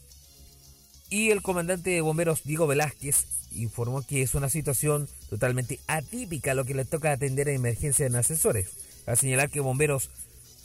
Y 1.09 1.29
el 1.29 1.41
comandante 1.41 1.89
de 1.89 2.01
bomberos 2.01 2.43
Diego 2.43 2.67
Velázquez 2.67 3.25
informó 3.53 4.01
que 4.01 4.21
es 4.21 4.33
una 4.33 4.49
situación 4.49 5.09
totalmente 5.29 5.79
atípica 5.87 6.53
lo 6.53 6.63
que 6.63 6.73
le 6.73 6.85
toca 6.85 7.11
atender 7.11 7.49
a 7.49 7.53
emergencia 7.53 8.05
en 8.05 8.15
ascensores. 8.15 8.69
A 9.05 9.15
señalar 9.15 9.49
que 9.49 9.59
bomberos 9.59 10.09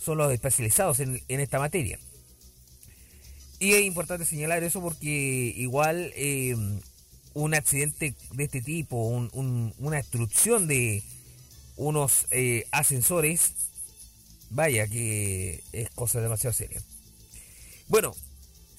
son 0.01 0.19
los 0.19 0.33
especializados 0.33 1.01
en, 1.01 1.21
esta 1.29 1.59
materia. 1.59 1.99
Y 3.59 3.73
es 3.73 3.85
importante 3.85 4.25
señalar 4.25 4.63
eso 4.63 4.81
porque 4.81 5.53
igual 5.57 6.13
eh, 6.15 6.55
un 7.35 7.55
accidente 7.55 8.15
de 8.33 8.45
este 8.45 8.61
tipo, 8.63 8.97
una 9.07 9.97
destrucción 9.97 10.67
de 10.67 11.03
unos 11.77 12.27
eh, 12.31 12.67
ascensores, 12.71 13.53
Vaya 14.51 14.87
que 14.87 15.63
es 15.73 15.91
cosa 15.91 16.21
demasiado 16.21 16.55
seria. 16.55 16.81
Bueno, 17.89 18.15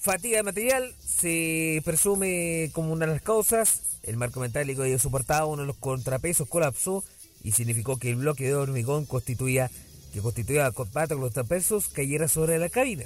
fatiga 0.00 0.38
de 0.38 0.42
material 0.42 0.94
se 1.04 1.82
presume 1.84 2.70
como 2.72 2.92
una 2.92 3.06
de 3.06 3.12
las 3.12 3.22
causas. 3.22 3.98
El 4.02 4.16
marco 4.16 4.40
metálico 4.40 4.82
de 4.82 4.98
soportaba 4.98 5.46
uno 5.46 5.62
de 5.62 5.66
los 5.66 5.76
contrapesos 5.76 6.48
colapsó 6.48 7.04
y 7.42 7.52
significó 7.52 7.98
que 7.98 8.10
el 8.10 8.16
bloque 8.16 8.44
de 8.44 8.54
hormigón 8.54 9.04
constituía 9.04 9.70
que 10.12 10.20
constituía 10.20 10.72
combate 10.72 11.14
con 11.14 11.22
los 11.22 11.34
contrapesos 11.34 11.88
cayera 11.88 12.28
sobre 12.28 12.58
la 12.58 12.70
cabina. 12.70 13.04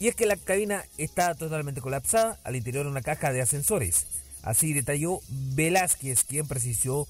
Y 0.00 0.08
es 0.08 0.16
que 0.16 0.26
la 0.26 0.36
cabina 0.36 0.84
está 0.96 1.34
totalmente 1.34 1.82
colapsada 1.82 2.40
al 2.44 2.56
interior 2.56 2.84
de 2.86 2.90
una 2.90 3.02
caja 3.02 3.30
de 3.32 3.42
ascensores. 3.42 4.06
Así 4.42 4.72
detalló 4.72 5.20
Velázquez, 5.28 6.24
quien 6.24 6.48
precisó 6.48 7.06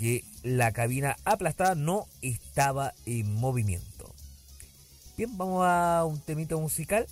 que 0.00 0.24
la 0.42 0.72
cabina 0.72 1.18
aplastada 1.26 1.74
no 1.74 2.06
estaba 2.22 2.94
en 3.04 3.34
movimiento. 3.34 4.14
Bien, 5.18 5.36
vamos 5.36 5.66
a 5.66 6.06
un 6.06 6.18
temito 6.20 6.58
musical. 6.58 7.06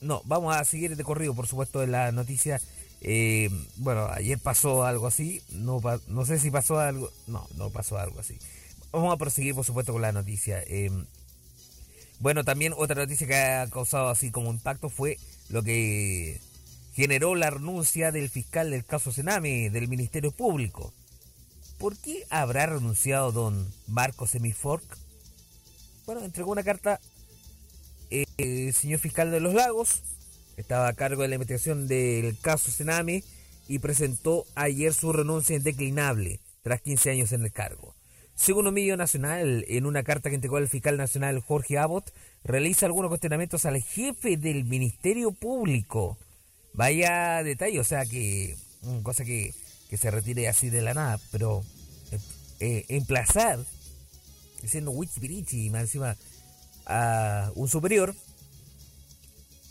No, 0.00 0.20
vamos 0.24 0.56
a 0.56 0.64
seguir 0.64 0.96
de 0.96 1.04
corrido, 1.04 1.34
por 1.34 1.46
supuesto, 1.46 1.80
en 1.84 1.92
la 1.92 2.10
noticia. 2.10 2.60
Eh, 3.00 3.48
bueno, 3.76 4.08
ayer 4.10 4.40
pasó 4.40 4.82
algo 4.82 5.06
así. 5.06 5.40
No, 5.52 5.80
no 6.08 6.26
sé 6.26 6.40
si 6.40 6.50
pasó 6.50 6.80
algo. 6.80 7.12
No, 7.28 7.46
no 7.54 7.70
pasó 7.70 7.96
algo 7.96 8.18
así. 8.18 8.36
Vamos 8.90 9.14
a 9.14 9.16
proseguir, 9.16 9.54
por 9.54 9.64
supuesto, 9.64 9.92
con 9.92 10.02
la 10.02 10.10
noticia. 10.10 10.60
Eh, 10.66 10.90
bueno, 12.18 12.42
también 12.42 12.74
otra 12.76 12.96
noticia 12.96 13.28
que 13.28 13.36
ha 13.36 13.68
causado 13.68 14.08
así 14.08 14.32
como 14.32 14.50
impacto 14.50 14.88
fue 14.88 15.18
lo 15.48 15.62
que 15.62 16.40
generó 16.94 17.36
la 17.36 17.50
renuncia 17.50 18.10
del 18.10 18.28
fiscal 18.30 18.72
del 18.72 18.84
caso 18.84 19.12
Sename 19.12 19.70
del 19.70 19.86
Ministerio 19.86 20.32
Público. 20.32 20.92
¿Por 21.78 21.96
qué 21.96 22.24
habrá 22.28 22.66
renunciado 22.66 23.30
don 23.30 23.72
Marco 23.86 24.26
Semifork? 24.26 24.84
Bueno, 26.06 26.24
entregó 26.24 26.50
una 26.50 26.64
carta 26.64 27.00
el 28.10 28.26
eh, 28.38 28.72
señor 28.72 28.98
fiscal 28.98 29.30
de 29.30 29.40
los 29.40 29.54
lagos, 29.54 30.02
estaba 30.56 30.88
a 30.88 30.92
cargo 30.94 31.22
de 31.22 31.28
la 31.28 31.36
investigación 31.36 31.86
del 31.86 32.36
caso 32.40 32.70
Sename 32.70 33.22
y 33.68 33.78
presentó 33.78 34.44
ayer 34.54 34.92
su 34.92 35.12
renuncia 35.12 35.56
indeclinable 35.56 36.40
tras 36.62 36.80
15 36.80 37.10
años 37.10 37.32
en 37.32 37.44
el 37.44 37.52
cargo. 37.52 37.94
Según 38.34 38.66
un 38.66 38.74
medio 38.74 38.96
nacional, 38.96 39.64
en 39.68 39.86
una 39.86 40.02
carta 40.02 40.30
que 40.30 40.36
entregó 40.36 40.58
el 40.58 40.68
fiscal 40.68 40.96
nacional 40.96 41.40
Jorge 41.40 41.78
Abbott, 41.78 42.12
realiza 42.44 42.86
algunos 42.86 43.08
cuestionamientos 43.08 43.66
al 43.66 43.80
jefe 43.82 44.36
del 44.36 44.64
Ministerio 44.64 45.32
Público. 45.32 46.18
Vaya 46.72 47.42
detalle, 47.42 47.80
o 47.80 47.84
sea 47.84 48.06
que, 48.06 48.56
mm, 48.82 49.00
cosa 49.02 49.24
que 49.24 49.52
que 49.88 49.96
se 49.96 50.10
retire 50.10 50.48
así 50.48 50.70
de 50.70 50.82
la 50.82 50.94
nada, 50.94 51.18
pero 51.32 51.64
eh, 52.10 52.18
eh 52.60 52.84
emplazar, 52.88 53.58
diciendo 54.62 54.90
Wichipirichi, 54.90 55.70
más 55.70 55.82
encima 55.82 56.16
a 56.86 57.50
un 57.54 57.68
superior, 57.68 58.14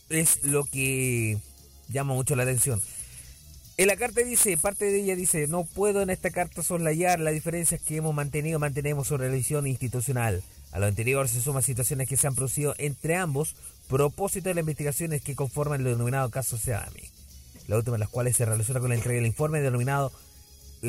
es 0.10 0.44
lo 0.44 0.64
que 0.66 1.38
llama 1.90 2.14
mucho 2.14 2.36
la 2.36 2.44
atención. 2.44 2.82
En 3.78 3.88
la 3.88 3.96
carta 3.96 4.22
dice, 4.22 4.58
parte 4.58 4.86
de 4.86 5.02
ella 5.02 5.16
dice, 5.16 5.48
no 5.48 5.64
puedo 5.64 6.02
en 6.02 6.10
esta 6.10 6.32
carta 6.32 6.64
soslayar 6.64 7.20
las 7.20 7.34
diferencias 7.34 7.80
que 7.80 7.98
hemos 7.98 8.14
mantenido, 8.16 8.58
mantenemos 8.58 9.08
sobre 9.08 9.30
la 9.30 9.36
visión 9.36 9.68
institucional. 9.68 10.44
A 10.72 10.80
lo 10.80 10.88
anterior 10.88 11.28
se 11.30 11.42
suman 11.42 11.62
situaciones 11.62 12.10
que 12.10 12.18
se 12.18 12.28
han 12.28 12.36
producido 12.36 12.74
entre 12.80 13.16
ambos, 13.16 13.56
propósito 13.88 14.50
de 14.50 14.56
las 14.56 14.64
investigaciones 14.64 15.22
que 15.22 15.36
conforman 15.36 15.82
el 15.82 15.92
denominado 15.94 16.30
caso 16.32 16.58
Seami 16.58 17.17
la 17.68 17.78
última 17.78 17.96
de 17.96 18.00
las 18.00 18.10
cuales 18.10 18.36
se 18.36 18.46
relaciona 18.46 18.80
con 18.80 18.90
la 18.90 18.96
entrega 18.96 19.18
del 19.18 19.28
informe 19.28 19.62
denominado, 19.62 20.12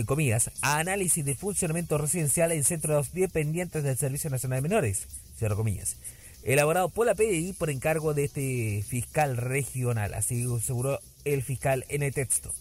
comillas, 0.07 0.51
análisis 0.61 1.25
de 1.25 1.35
funcionamiento 1.35 1.99
residencial 1.99 2.53
en 2.53 2.65
centros 2.65 3.13
dependientes 3.13 3.83
del 3.83 3.97
Servicio 3.97 4.31
Nacional 4.31 4.59
de 4.59 4.69
Menores, 4.69 5.07
cierro 5.37 5.57
comillas, 5.57 5.97
elaborado 6.43 6.89
por 6.89 7.07
la 7.07 7.15
PDI 7.15 7.55
por 7.55 7.71
encargo 7.71 8.15
de 8.15 8.25
este 8.25 8.85
fiscal 8.87 9.37
regional, 9.37 10.15
así 10.15 10.47
aseguró 10.57 11.01
el 11.25 11.43
fiscal 11.43 11.85
en 11.89 12.03
el 12.03 12.15
texto. 12.15 12.53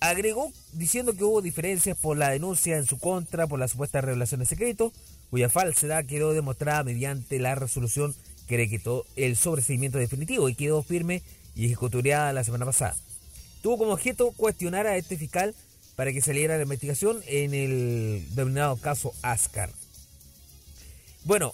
Agregó 0.00 0.50
diciendo 0.72 1.12
que 1.14 1.24
hubo 1.24 1.42
diferencias 1.42 1.98
por 1.98 2.16
la 2.16 2.30
denuncia 2.30 2.76
en 2.76 2.86
su 2.86 2.98
contra 2.98 3.46
por 3.46 3.58
la 3.58 3.68
supuesta 3.68 4.00
revelación 4.00 4.40
de 4.40 4.46
secreto, 4.46 4.92
cuya 5.28 5.50
falsedad 5.50 6.06
quedó 6.06 6.32
demostrada 6.32 6.84
mediante 6.84 7.38
la 7.38 7.54
resolución 7.54 8.14
que 8.48 8.56
requetó 8.56 9.04
el 9.16 9.36
sobreseimiento 9.36 9.98
definitivo 9.98 10.48
y 10.48 10.54
quedó 10.54 10.82
firme 10.82 11.22
y 11.54 11.66
ejecutoriada 11.66 12.32
la 12.32 12.44
semana 12.44 12.66
pasada. 12.66 12.96
Tuvo 13.62 13.78
como 13.78 13.92
objeto 13.92 14.32
cuestionar 14.32 14.86
a 14.86 14.96
este 14.96 15.16
fiscal 15.16 15.54
para 15.96 16.12
que 16.12 16.20
saliera 16.20 16.56
la 16.56 16.62
investigación 16.62 17.20
en 17.26 17.52
el 17.52 18.24
denominado 18.34 18.76
caso 18.76 19.12
Ascar. 19.22 19.70
Bueno, 21.24 21.52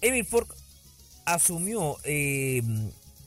Emil 0.00 0.24
Fork 0.24 0.54
asumió 1.26 1.98
eh, 2.04 2.62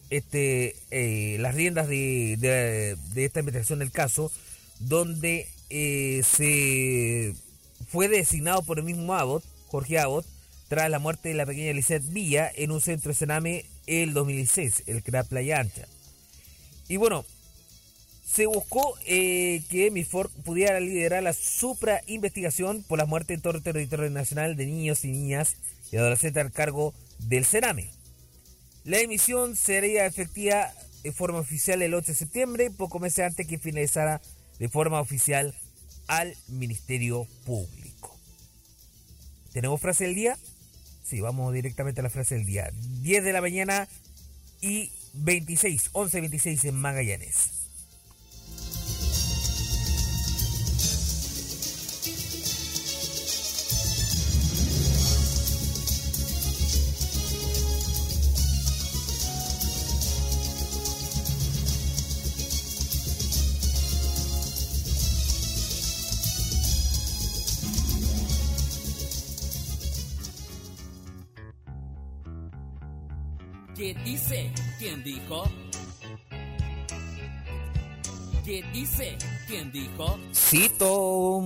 este, 0.10 0.76
eh, 0.92 1.38
las 1.40 1.56
riendas 1.56 1.88
de, 1.88 2.98
esta 3.16 3.40
investigación 3.40 3.80
del 3.80 3.92
caso, 3.92 4.32
donde 4.80 5.48
eh, 5.70 6.24
se 6.24 7.36
fue 7.90 8.08
designado 8.08 8.64
por 8.64 8.80
el 8.80 8.86
mismo 8.86 9.14
Abbott, 9.14 9.44
Jorge 9.68 10.00
Abbott, 10.00 10.26
tras 10.68 10.90
la 10.90 11.00
muerte 11.00 11.30
de 11.30 11.36
la 11.36 11.46
pequeña 11.46 11.74
Lisette 11.74 12.12
Villa 12.12 12.52
en 12.54 12.72
un 12.72 12.82
centro 12.82 13.10
de 13.10 13.16
Sename 13.16 13.66
el 13.86 14.14
2016, 14.14 14.84
el 14.88 15.04
CRA 15.04 15.24
Playa 15.24 15.60
Ancha. 15.60 15.88
Y 16.88 16.98
bueno, 16.98 17.26
se 18.26 18.46
buscó 18.46 18.96
eh, 19.06 19.64
que 19.70 20.06
Ford 20.10 20.30
pudiera 20.44 20.80
liderar 20.80 21.24
la 21.24 21.34
supra 21.34 22.02
investigación 22.08 22.84
por 22.84 22.98
las 23.00 23.08
muertes 23.08 23.36
en 23.36 23.42
todo 23.42 23.56
el 23.56 23.64
territorio 23.64 24.10
nacional 24.10 24.56
de 24.56 24.66
niños 24.66 25.06
y 25.06 25.12
niñas 25.12 25.56
y 25.92 25.98
adolescentes 25.98 26.44
al 26.44 26.52
cargo 26.52 26.94
del 27.20 27.46
Cerame. 27.46 27.90
La 28.84 29.00
emisión 29.00 29.56
sería 29.56 30.06
efectiva 30.06 30.72
de 31.04 31.12
forma 31.12 31.40
oficial 31.40 31.82
el 31.82 31.94
8 31.94 32.08
de 32.08 32.16
septiembre, 32.16 32.72
poco 32.72 33.00
meses 33.00 33.26
antes 33.26 33.48
que 33.48 33.58
finalizara 33.58 34.22
de 34.60 34.70
forma 34.70 35.00
oficial 35.00 35.56
al 36.08 36.36
Ministerio 36.48 37.28
Público. 37.46 38.18
¿Tenemos 39.54 39.82
frase 39.82 40.06
del 40.06 40.16
día? 40.16 40.38
Sí, 41.04 41.22
vamos 41.22 41.54
directamente 41.54 42.02
a 42.02 42.04
la 42.04 42.10
frase 42.10 42.36
del 42.36 42.46
día. 42.46 42.72
10 43.02 43.24
de 43.24 43.34
la 43.34 43.42
mañana 43.42 43.88
y 44.62 44.92
26, 45.14 45.90
11 45.94 46.22
26 46.22 46.66
en 46.66 46.76
Magallanes. 46.76 47.58
¿Qué 73.76 73.94
dice? 74.04 74.52
¿Quién 74.80 75.04
dijo? 75.04 75.44
¿Qué 78.46 78.64
dice? 78.72 79.18
¿Quién 79.48 79.72
dijo? 79.72 80.20
Cito. 80.34 81.42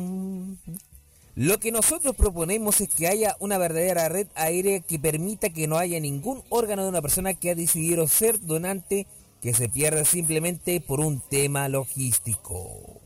Lo 1.35 1.59
que 1.59 1.71
nosotros 1.71 2.13
proponemos 2.13 2.81
es 2.81 2.89
que 2.89 3.07
haya 3.07 3.37
una 3.39 3.57
verdadera 3.57 4.09
red 4.09 4.27
aérea 4.35 4.81
que 4.81 4.99
permita 4.99 5.49
que 5.49 5.65
no 5.65 5.77
haya 5.77 5.99
ningún 6.01 6.43
órgano 6.49 6.83
de 6.83 6.89
una 6.89 7.01
persona 7.01 7.33
que 7.33 7.51
ha 7.51 7.55
decidido 7.55 8.05
ser 8.09 8.41
donante 8.41 9.07
que 9.41 9.53
se 9.53 9.69
pierda 9.69 10.03
simplemente 10.03 10.81
por 10.81 10.99
un 10.99 11.21
tema 11.21 11.69
logístico. 11.69 12.99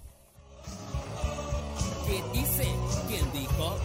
¿Qué 2.07 2.39
dice? 2.39 2.65
¿Quién 3.07 3.31
dijo? 3.31 3.77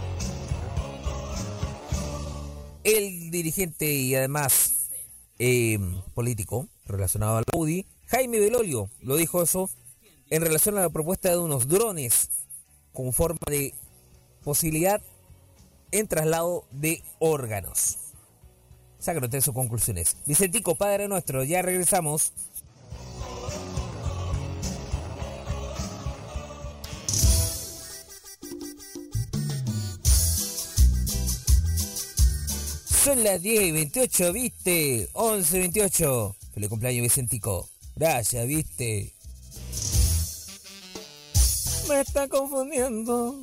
El 2.82 3.30
dirigente 3.30 3.92
y 3.92 4.14
además 4.14 4.79
eh, 5.40 5.78
político 6.14 6.68
relacionado 6.84 7.38
a 7.38 7.40
la 7.40 7.58
UDI. 7.58 7.86
Jaime 8.06 8.38
Belolio 8.38 8.90
lo 9.00 9.16
dijo 9.16 9.42
eso 9.42 9.70
en 10.28 10.42
relación 10.42 10.76
a 10.76 10.82
la 10.82 10.90
propuesta 10.90 11.30
de 11.30 11.38
unos 11.38 11.66
drones 11.66 12.28
con 12.92 13.12
forma 13.12 13.38
de 13.48 13.74
posibilidad 14.44 15.00
en 15.92 16.06
traslado 16.06 16.64
de 16.70 17.02
órganos. 17.18 17.96
Sácate 18.98 19.40
sus 19.40 19.54
conclusiones. 19.54 20.18
Vicentico, 20.26 20.74
Padre 20.74 21.08
Nuestro, 21.08 21.42
ya 21.42 21.62
regresamos. 21.62 22.34
Son 33.02 33.24
las 33.24 33.40
10 33.40 33.62
y 33.62 33.72
28, 33.72 34.32
viste. 34.34 35.08
11 35.14 35.56
y 35.56 35.60
28. 35.60 36.36
Feliz 36.52 36.68
cumpleaños, 36.68 37.02
Vicentico. 37.02 37.66
Gracias, 37.96 38.46
viste. 38.46 39.14
Me 41.88 42.00
está 42.02 42.28
confundiendo. 42.28 43.42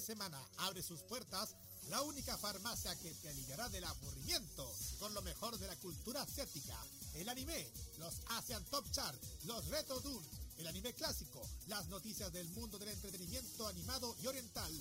semana 0.00 0.40
abre 0.58 0.82
sus 0.82 1.02
puertas 1.02 1.54
la 1.88 2.02
única 2.02 2.36
farmacia 2.38 2.94
que 2.96 3.12
te 3.14 3.28
aliviará 3.28 3.68
del 3.68 3.84
aburrimiento 3.84 4.72
con 4.98 5.12
lo 5.14 5.22
mejor 5.22 5.58
de 5.58 5.66
la 5.66 5.76
cultura 5.76 6.22
asiática, 6.22 6.76
el 7.14 7.28
anime, 7.28 7.68
los 7.98 8.14
Asian 8.28 8.64
Top 8.66 8.84
Chart, 8.92 9.20
los 9.44 9.66
Retro 9.66 9.98
Dune, 10.00 10.26
el 10.58 10.66
anime 10.66 10.92
clásico, 10.94 11.40
las 11.66 11.86
noticias 11.88 12.32
del 12.32 12.48
mundo 12.50 12.78
del 12.78 12.90
entretenimiento 12.90 13.66
animado 13.66 14.14
y 14.22 14.26
oriental. 14.26 14.72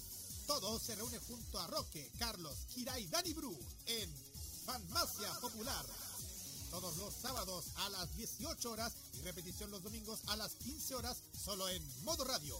Todo 0.45 0.79
se 0.79 0.95
reúne 0.95 1.19
junto 1.19 1.60
a 1.60 1.67
Roque, 1.67 2.12
Carlos, 2.19 2.58
Kira 2.73 2.99
y 2.99 3.08
Dani 3.08 3.34
Bru 3.34 3.58
en 3.86 4.13
Farmacia 4.65 5.34
Popular. 5.39 5.86
Todos 6.69 6.97
los 6.97 7.13
sábados 7.13 7.65
a 7.77 7.89
las 7.89 8.15
18 8.15 8.71
horas 8.71 8.93
y 9.13 9.21
repetición 9.21 9.71
los 9.71 9.82
domingos 9.82 10.19
a 10.27 10.36
las 10.36 10.53
15 10.55 10.95
horas 10.95 11.17
solo 11.34 11.67
en 11.69 11.84
modo 12.03 12.23
radio. 12.23 12.60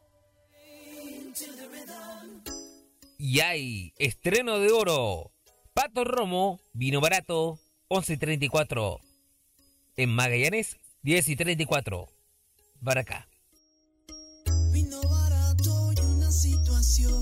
Y 3.17 3.39
hay 3.39 3.93
estreno 3.97 4.59
de 4.59 4.71
oro. 4.71 5.31
Pato 5.73 6.03
Romo, 6.03 6.59
vino 6.73 6.99
barato, 6.99 7.59
11.34. 7.87 8.99
En 9.95 10.09
Magallanes, 10.09 10.79
10 11.03 11.29
y 11.29 11.35
34. 11.35 12.07
Baracá. 12.79 13.29
Vino 14.73 15.01
barato 15.03 15.93
y 15.93 15.99
una 16.05 16.31
situación. 16.31 17.20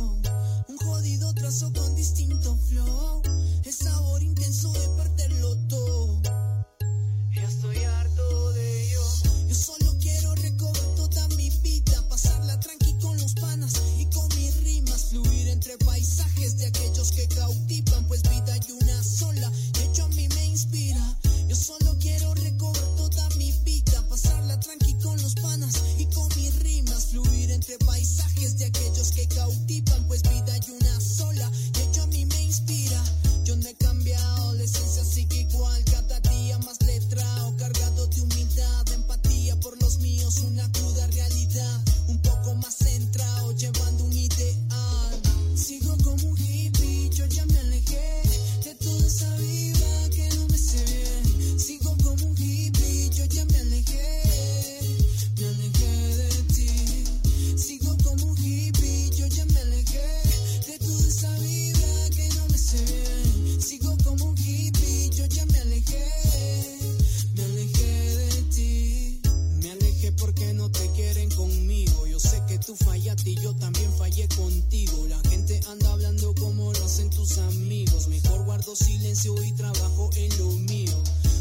Tú 72.70 72.76
fallaste 72.86 73.32
y 73.32 73.36
yo 73.36 73.56
también 73.56 73.92
fallé 73.98 74.28
contigo. 74.28 75.08
La 75.08 75.20
gente 75.28 75.60
anda 75.72 75.92
hablando 75.92 76.36
como 76.36 76.72
lo 76.72 76.86
hacen 76.86 77.10
tus 77.10 77.40
amigos. 77.40 78.08
Mejor 78.08 78.46
guardo 78.46 78.76
silencio 78.76 79.34
y 79.44 79.52
trabajo 79.54 80.12
en 80.16 80.38
lo 80.38 80.52
mío. 80.52 80.94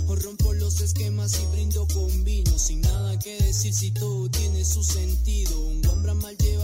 O 0.06 0.16
rompo 0.16 0.54
los 0.54 0.80
esquemas 0.80 1.38
y 1.38 1.44
brindo 1.54 1.86
con 1.88 2.24
vino. 2.24 2.58
Sin 2.58 2.80
nada 2.80 3.18
que 3.18 3.36
decir 3.42 3.74
si 3.74 3.90
todo 3.90 4.30
tiene 4.30 4.64
su 4.64 4.82
sentido. 4.82 5.60
Un 5.60 5.82
guambra 5.82 6.14
mal 6.14 6.34
llevado 6.38 6.57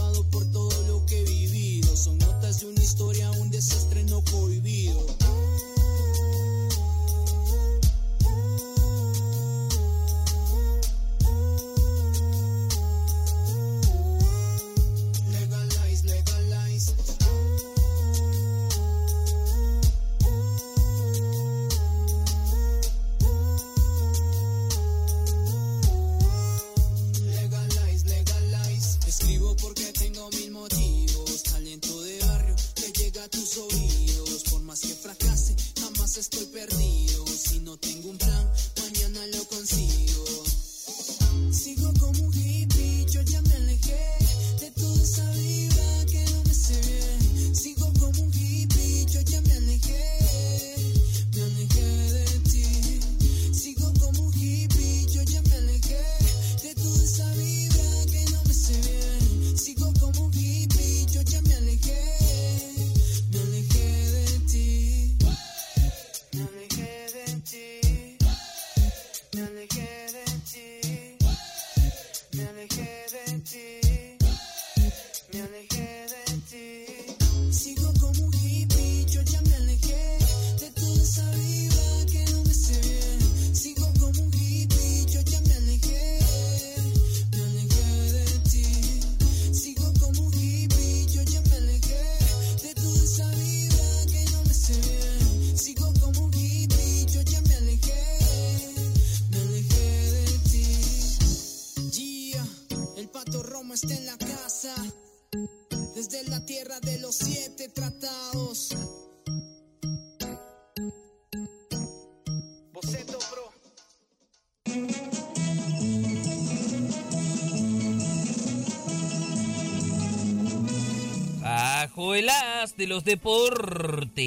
las 121.97 122.75
de 122.75 122.87
los 122.87 123.05
deportes. 123.05 124.19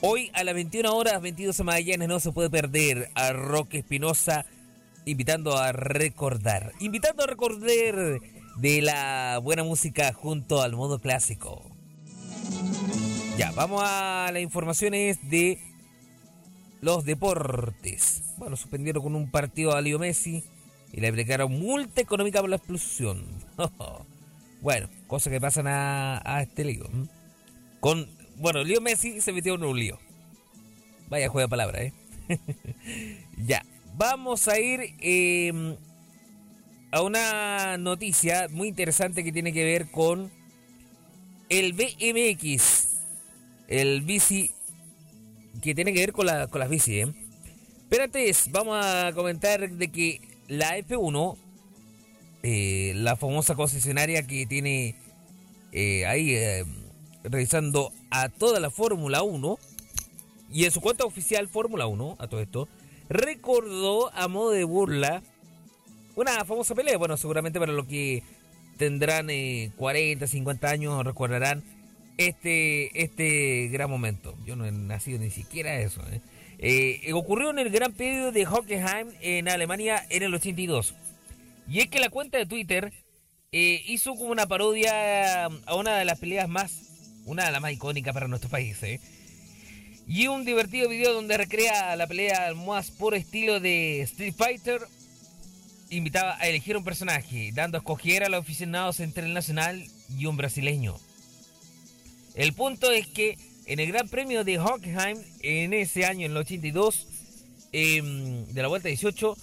Hoy 0.00 0.30
a 0.34 0.42
las 0.42 0.54
21 0.54 0.92
horas 0.92 1.22
22 1.22 1.56
de 1.56 1.64
Magallanes 1.64 2.08
no 2.08 2.18
se 2.18 2.32
puede 2.32 2.50
perder 2.50 3.08
a 3.14 3.32
Roque 3.32 3.78
Espinosa 3.78 4.46
invitando 5.04 5.56
a 5.56 5.70
recordar, 5.70 6.72
invitando 6.80 7.22
a 7.22 7.28
recordar 7.28 8.20
de 8.56 8.82
la 8.82 9.38
buena 9.38 9.62
música 9.62 10.12
junto 10.12 10.60
al 10.60 10.74
modo 10.74 10.98
clásico. 10.98 11.62
Ya, 13.38 13.52
vamos 13.52 13.80
a 13.84 14.28
las 14.32 14.42
informaciones 14.42 15.30
de 15.30 15.60
los 16.80 17.04
deportes. 17.04 18.22
Bueno, 18.38 18.56
suspendieron 18.56 19.04
con 19.04 19.14
un 19.14 19.30
partido 19.30 19.76
a 19.76 19.80
Leo 19.80 20.00
Messi 20.00 20.42
y 20.92 21.00
le 21.00 21.08
aplicaron 21.08 21.50
multa 21.52 22.00
económica 22.02 22.40
por 22.40 22.50
la 22.50 22.56
expulsión. 22.56 23.24
bueno, 24.60 24.88
cosas 25.06 25.32
que 25.32 25.40
pasan 25.40 25.66
a, 25.66 26.40
este 26.42 26.64
lío. 26.64 26.84
Con, 27.80 28.08
bueno, 28.36 28.62
Leo 28.62 28.80
Messi 28.80 29.20
se 29.20 29.32
metió 29.32 29.54
en 29.54 29.64
un 29.64 29.78
lío. 29.78 29.98
Vaya 31.08 31.28
juega 31.28 31.48
palabra, 31.48 31.82
¿eh? 31.82 31.92
ya, 33.46 33.64
vamos 33.96 34.48
a 34.48 34.58
ir 34.58 34.94
em, 35.00 35.76
a 36.90 37.02
una 37.02 37.78
noticia 37.78 38.48
muy 38.50 38.68
interesante 38.68 39.24
que 39.24 39.32
tiene 39.32 39.52
que 39.52 39.64
ver 39.64 39.90
con 39.90 40.30
el 41.48 41.72
BMX. 41.72 42.88
El 43.68 44.02
bici 44.02 44.50
que 45.62 45.74
tiene 45.74 45.94
que 45.94 46.00
ver 46.00 46.12
con, 46.12 46.26
la, 46.26 46.48
con 46.48 46.60
las 46.60 46.68
bici, 46.68 47.00
¿eh? 47.00 47.14
Pero 47.88 48.04
vamos 48.50 48.84
a 48.84 49.12
comentar 49.14 49.68
de 49.70 49.88
que 49.88 50.31
la 50.48 50.78
F1, 50.78 51.36
eh, 52.42 52.92
la 52.96 53.16
famosa 53.16 53.54
concesionaria 53.54 54.26
que 54.26 54.46
tiene 54.46 54.94
eh, 55.72 56.06
ahí 56.06 56.34
eh, 56.34 56.64
revisando 57.24 57.92
a 58.10 58.28
toda 58.28 58.60
la 58.60 58.70
Fórmula 58.70 59.22
1, 59.22 59.58
y 60.52 60.64
en 60.64 60.70
su 60.70 60.80
cuenta 60.80 61.04
oficial 61.04 61.48
Fórmula 61.48 61.86
1, 61.86 62.16
a 62.18 62.26
todo 62.26 62.40
esto, 62.40 62.68
recordó 63.08 64.12
a 64.14 64.28
modo 64.28 64.50
de 64.50 64.64
burla 64.64 65.22
una 66.14 66.44
famosa 66.44 66.74
pelea. 66.74 66.98
Bueno, 66.98 67.16
seguramente 67.16 67.58
para 67.58 67.72
los 67.72 67.86
que 67.86 68.22
tendrán 68.76 69.28
40, 69.76 70.26
50 70.26 70.68
años 70.68 71.04
recordarán 71.04 71.62
este, 72.16 73.02
este 73.02 73.68
gran 73.68 73.88
momento. 73.90 74.34
Yo 74.44 74.56
no 74.56 74.66
he 74.66 74.72
nacido 74.72 75.18
ni 75.18 75.30
siquiera 75.30 75.78
eso. 75.80 76.00
¿eh? 76.10 76.20
Eh, 76.64 77.12
ocurrió 77.12 77.50
en 77.50 77.58
el 77.58 77.70
Gran 77.70 77.92
Premio 77.92 78.30
de 78.30 78.46
Hockenheim 78.46 79.08
en 79.20 79.48
Alemania 79.48 80.06
en 80.10 80.22
el 80.22 80.32
82. 80.32 80.94
Y 81.68 81.80
es 81.80 81.88
que 81.88 81.98
la 81.98 82.08
cuenta 82.08 82.38
de 82.38 82.46
Twitter 82.46 82.92
eh, 83.50 83.82
hizo 83.88 84.14
como 84.14 84.30
una 84.30 84.46
parodia 84.46 85.46
a 85.46 85.74
una 85.74 85.98
de 85.98 86.04
las 86.04 86.20
peleas 86.20 86.48
más, 86.48 87.20
una 87.24 87.46
de 87.46 87.50
las 87.50 87.60
más 87.60 87.72
icónicas 87.72 88.14
para 88.14 88.28
nuestro 88.28 88.48
país. 88.48 88.78
Y 90.06 90.28
un 90.28 90.44
divertido 90.44 90.88
video 90.88 91.12
donde 91.12 91.36
recrea 91.36 91.96
la 91.96 92.06
pelea 92.06 92.54
más 92.54 92.92
por 92.92 93.16
estilo 93.16 93.58
de 93.58 94.02
Street 94.02 94.34
Fighter. 94.36 94.82
Invitaba 95.90 96.36
a 96.38 96.46
elegir 96.46 96.76
un 96.76 96.84
personaje, 96.84 97.50
dando 97.52 97.76
a 97.76 97.80
escoger 97.80 98.22
a 98.22 98.28
los 98.28 98.40
aficionados 98.40 99.00
entre 99.00 99.26
el 99.26 99.34
nacional 99.34 99.84
y 100.16 100.26
un 100.26 100.36
brasileño. 100.36 100.96
El 102.36 102.52
punto 102.52 102.92
es 102.92 103.08
que 103.08 103.36
en 103.72 103.80
el 103.80 103.90
Gran 103.90 104.06
Premio 104.06 104.44
de 104.44 104.58
Hockenheim, 104.58 105.18
en 105.40 105.72
ese 105.72 106.04
año, 106.04 106.26
en 106.26 106.32
el 106.32 106.36
82, 106.36 107.06
em, 107.72 108.44
de 108.48 108.60
la 108.60 108.68
vuelta 108.68 108.88
18, 108.88 109.34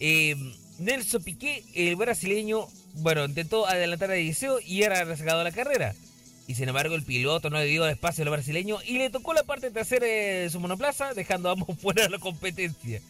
em, 0.00 0.54
Nelson 0.78 1.22
Piqué, 1.22 1.62
el 1.74 1.94
brasileño, 1.96 2.68
bueno, 2.94 3.26
intentó 3.26 3.66
adelantar 3.66 4.10
a 4.10 4.16
Eliseo 4.16 4.60
y 4.60 4.82
era 4.82 5.04
rescatado 5.04 5.44
la 5.44 5.52
carrera. 5.52 5.94
Y 6.48 6.54
sin 6.54 6.70
embargo, 6.70 6.94
el 6.94 7.02
piloto 7.02 7.50
no 7.50 7.58
le 7.58 7.66
dio 7.66 7.86
espacio 7.86 8.24
al 8.24 8.30
brasileño 8.30 8.78
y 8.86 8.96
le 8.96 9.10
tocó 9.10 9.34
la 9.34 9.42
parte 9.42 9.70
trasera 9.70 10.06
de 10.06 10.48
su 10.50 10.58
monoplaza, 10.58 11.12
dejando 11.12 11.50
a 11.50 11.52
ambos 11.52 11.78
fuera 11.78 12.04
de 12.04 12.08
la 12.08 12.18
competencia. 12.18 13.02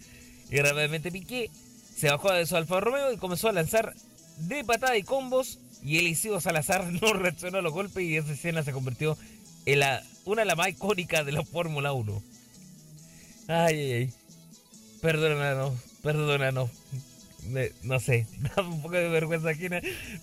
Y 0.50 0.56
rápidamente 0.56 1.12
Piqué 1.12 1.48
se 1.96 2.10
bajó 2.10 2.32
de 2.32 2.44
su 2.44 2.56
Alfa 2.56 2.80
Romeo 2.80 3.12
y 3.12 3.18
comenzó 3.18 3.48
a 3.48 3.52
lanzar 3.52 3.94
de 4.38 4.64
patada 4.64 4.96
y 4.96 5.04
combos. 5.04 5.60
Y 5.84 5.98
Eliseo 5.98 6.40
Salazar 6.40 6.92
no 7.00 7.12
reaccionó 7.12 7.58
a 7.58 7.62
los 7.62 7.72
golpes 7.72 8.02
y 8.02 8.16
esa 8.16 8.32
escena 8.32 8.64
se 8.64 8.72
convirtió 8.72 9.16
en 9.64 9.78
la 9.78 10.02
una 10.26 10.42
de 10.42 10.46
las 10.46 10.56
más 10.56 10.68
icónicas 10.68 11.24
de 11.24 11.32
la 11.32 11.44
Fórmula 11.44 11.92
1. 11.92 12.22
Ay, 13.48 13.74
ay, 13.78 13.92
ay. 13.92 14.12
Perdónanos, 15.00 15.74
perdónanos. 16.02 16.70
no 17.82 18.00
sé, 18.00 18.26
da 18.56 18.62
un 18.62 18.82
poco 18.82 18.96
de 18.96 19.08
vergüenza 19.08 19.50
aquí, 19.50 19.68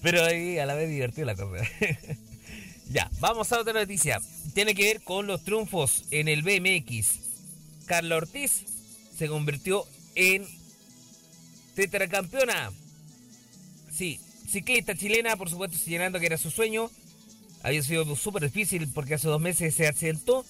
pero 0.02 0.24
ahí 0.24 0.60
a 0.60 0.66
la 0.66 0.76
vez 0.76 0.90
divertido 0.90 1.26
la 1.26 1.36
cosa. 1.36 1.64
ya, 2.90 3.10
vamos 3.20 3.52
a 3.52 3.62
otra 3.62 3.74
noticia. 3.74 4.22
Tiene 4.54 4.76
que 4.76 4.84
ver 4.84 5.02
con 5.02 5.26
los 5.26 5.44
triunfos 5.44 6.04
en 6.12 6.28
el 6.28 6.44
BMX. 6.44 7.20
Carla 7.86 8.18
Ortiz 8.18 8.66
se 9.18 9.28
convirtió 9.30 9.86
en 10.16 10.46
tetracampeona. 11.76 12.72
Sí, 13.90 14.20
ciclista 14.50 14.96
chilena, 14.96 15.38
por 15.38 15.50
supuesto, 15.50 15.78
señalando 15.78 16.20
que 16.20 16.26
era 16.26 16.38
su 16.38 16.52
sueño 16.52 16.92
había 17.64 17.82
sido 17.82 18.16
súper 18.16 18.44
difícil 18.44 18.90
porque 18.94 19.16
hace 19.16 19.30
dos 19.30 19.42
meses 19.42 19.74
se 19.74 19.88
accidentó 19.88 20.46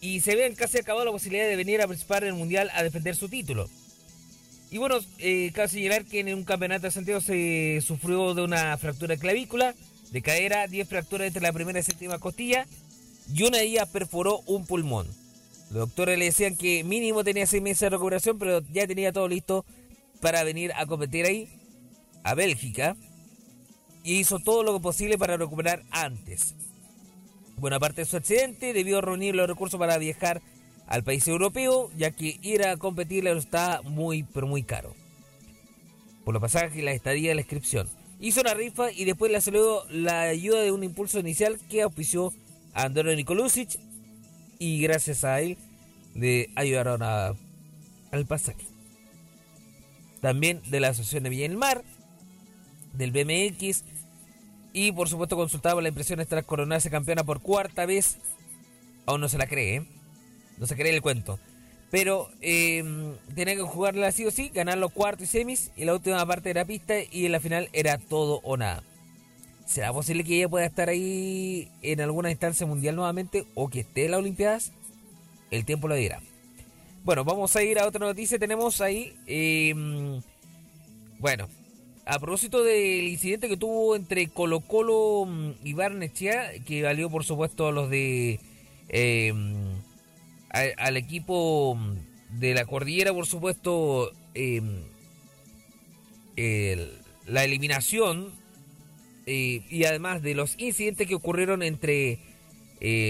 y 0.00 0.20
se 0.20 0.32
habían 0.32 0.54
casi 0.54 0.78
acabado 0.78 1.06
la 1.06 1.10
posibilidad 1.10 1.48
de 1.48 1.56
venir 1.56 1.80
a 1.80 1.86
participar 1.86 2.22
en 2.22 2.28
el 2.28 2.34
Mundial 2.34 2.70
a 2.74 2.82
defender 2.82 3.16
su 3.16 3.28
título. 3.28 3.68
Y 4.70 4.76
bueno, 4.76 4.98
eh, 5.18 5.50
cabe 5.54 5.68
señalar 5.68 6.04
que 6.04 6.20
en 6.20 6.34
un 6.34 6.44
campeonato 6.44 6.82
de 6.82 6.90
Santiago 6.90 7.22
se 7.22 7.82
sufrió 7.84 8.34
de 8.34 8.42
una 8.42 8.76
fractura 8.76 9.16
clavícula, 9.16 9.74
de 10.12 10.22
cadera, 10.22 10.66
10 10.66 10.86
fracturas 10.86 11.26
entre 11.26 11.42
la 11.42 11.52
primera 11.52 11.80
y 11.80 11.82
séptima 11.82 12.18
costilla 12.18 12.66
y 13.34 13.42
una 13.42 13.58
de 13.58 13.64
ellas 13.64 13.88
perforó 13.88 14.40
un 14.46 14.66
pulmón. 14.66 15.06
Los 15.70 15.88
doctores 15.88 16.18
le 16.18 16.26
decían 16.26 16.56
que 16.56 16.84
mínimo 16.84 17.24
tenía 17.24 17.46
seis 17.46 17.62
meses 17.62 17.80
de 17.80 17.90
recuperación, 17.90 18.38
pero 18.38 18.62
ya 18.72 18.86
tenía 18.86 19.12
todo 19.12 19.28
listo 19.28 19.64
para 20.20 20.44
venir 20.44 20.72
a 20.76 20.86
competir 20.86 21.26
ahí, 21.26 21.48
a 22.22 22.34
Bélgica 22.34 22.96
y 24.04 24.16
hizo 24.16 24.38
todo 24.38 24.62
lo 24.62 24.80
posible 24.80 25.18
para 25.18 25.36
recuperar 25.36 25.82
antes. 25.90 26.54
Bueno, 27.56 27.76
aparte 27.76 28.02
de 28.02 28.06
su 28.06 28.16
accidente, 28.16 28.72
debió 28.72 29.00
reunir 29.00 29.34
los 29.34 29.48
recursos 29.48 29.78
para 29.78 29.98
viajar 29.98 30.40
al 30.86 31.04
país 31.04 31.26
europeo, 31.28 31.90
ya 31.96 32.12
que 32.12 32.38
ir 32.42 32.64
a 32.64 32.76
competir 32.76 33.24
le 33.24 33.36
está 33.36 33.82
muy, 33.82 34.22
pero 34.22 34.46
muy 34.46 34.62
caro. 34.62 34.94
Por 36.24 36.34
los 36.34 36.40
pasajes, 36.40 36.82
la 36.82 36.92
estadía 36.92 37.32
y 37.32 37.34
la 37.34 37.40
inscripción. 37.40 37.88
Hizo 38.20 38.40
una 38.40 38.54
rifa 38.54 38.90
y 38.90 39.04
después 39.04 39.30
le 39.30 39.40
salió 39.40 39.84
la 39.90 40.22
ayuda 40.22 40.60
de 40.62 40.72
un 40.72 40.82
impulso 40.82 41.18
inicial 41.18 41.58
que 41.68 41.82
auspició 41.82 42.32
a 42.74 42.84
Andorra 42.84 43.14
Nikolusic 43.14 43.78
y 44.58 44.80
gracias 44.80 45.24
a 45.24 45.40
él 45.40 45.56
le 46.14 46.50
ayudaron 46.56 47.02
a, 47.02 47.34
al 48.10 48.26
pasaje. 48.26 48.66
También 50.20 50.62
de 50.68 50.80
la 50.80 50.88
Asociación 50.88 51.24
de 51.24 51.30
Villa 51.30 51.48
del 51.48 51.56
Mar, 51.56 51.84
del 52.92 53.12
BMX, 53.12 53.84
y 54.72 54.92
por 54.92 55.08
supuesto 55.08 55.36
consultaba 55.36 55.82
la 55.82 55.88
impresión 55.88 56.24
tras 56.26 56.44
coronarse 56.44 56.90
campeona 56.90 57.24
por 57.24 57.40
cuarta 57.40 57.86
vez. 57.86 58.18
Aún 59.06 59.20
no 59.20 59.28
se 59.28 59.38
la 59.38 59.46
cree, 59.46 59.76
¿eh? 59.76 59.86
No 60.58 60.66
se 60.66 60.76
cree 60.76 60.94
el 60.94 61.02
cuento. 61.02 61.38
Pero 61.90 62.28
eh, 62.42 62.84
tenía 63.34 63.56
que 63.56 63.62
jugarla 63.62 64.08
así 64.08 64.26
o 64.26 64.30
sí, 64.30 64.50
ganar 64.52 64.76
los 64.78 64.92
cuartos 64.92 65.24
y 65.24 65.26
semis. 65.26 65.72
Y 65.76 65.84
la 65.84 65.94
última 65.94 66.24
parte 66.26 66.50
era 66.50 66.64
pista 66.64 66.94
y 67.10 67.26
en 67.26 67.32
la 67.32 67.40
final 67.40 67.70
era 67.72 67.98
todo 67.98 68.40
o 68.44 68.56
nada. 68.56 68.82
¿Será 69.66 69.92
posible 69.92 70.24
que 70.24 70.36
ella 70.36 70.48
pueda 70.48 70.66
estar 70.66 70.88
ahí 70.88 71.70
en 71.82 72.00
alguna 72.00 72.30
instancia 72.30 72.66
mundial 72.66 72.96
nuevamente 72.96 73.46
o 73.54 73.68
que 73.68 73.80
esté 73.80 74.04
en 74.04 74.12
las 74.12 74.20
Olimpiadas? 74.20 74.72
El 75.50 75.64
tiempo 75.64 75.88
lo 75.88 75.94
dirá. 75.94 76.20
Bueno, 77.04 77.24
vamos 77.24 77.56
a 77.56 77.62
ir 77.62 77.78
a 77.78 77.86
otra 77.86 78.06
noticia. 78.06 78.38
Tenemos 78.38 78.80
ahí, 78.80 79.14
eh, 79.26 79.74
bueno, 81.18 81.48
a 82.08 82.18
propósito 82.18 82.64
del 82.64 83.06
incidente 83.06 83.50
que 83.50 83.58
tuvo 83.58 83.94
entre 83.94 84.28
Colo 84.28 84.60
Colo 84.60 85.26
mm, 85.26 85.50
y 85.62 85.74
Barnechea, 85.74 86.52
que 86.64 86.82
valió 86.82 87.10
por 87.10 87.24
supuesto 87.24 87.68
a 87.68 87.72
los 87.72 87.90
de... 87.90 88.40
Eh, 88.88 89.34
al 90.78 90.96
equipo 90.96 91.74
mm, 91.74 92.38
de 92.38 92.54
la 92.54 92.64
cordillera, 92.64 93.12
por 93.12 93.26
supuesto, 93.26 94.10
eh, 94.34 94.62
la 97.26 97.44
eliminación 97.44 98.32
eh, 99.26 99.62
y 99.68 99.84
además 99.84 100.22
de 100.22 100.34
los 100.34 100.58
incidentes 100.58 101.06
que 101.06 101.14
ocurrieron 101.14 101.62
entre 101.62 102.20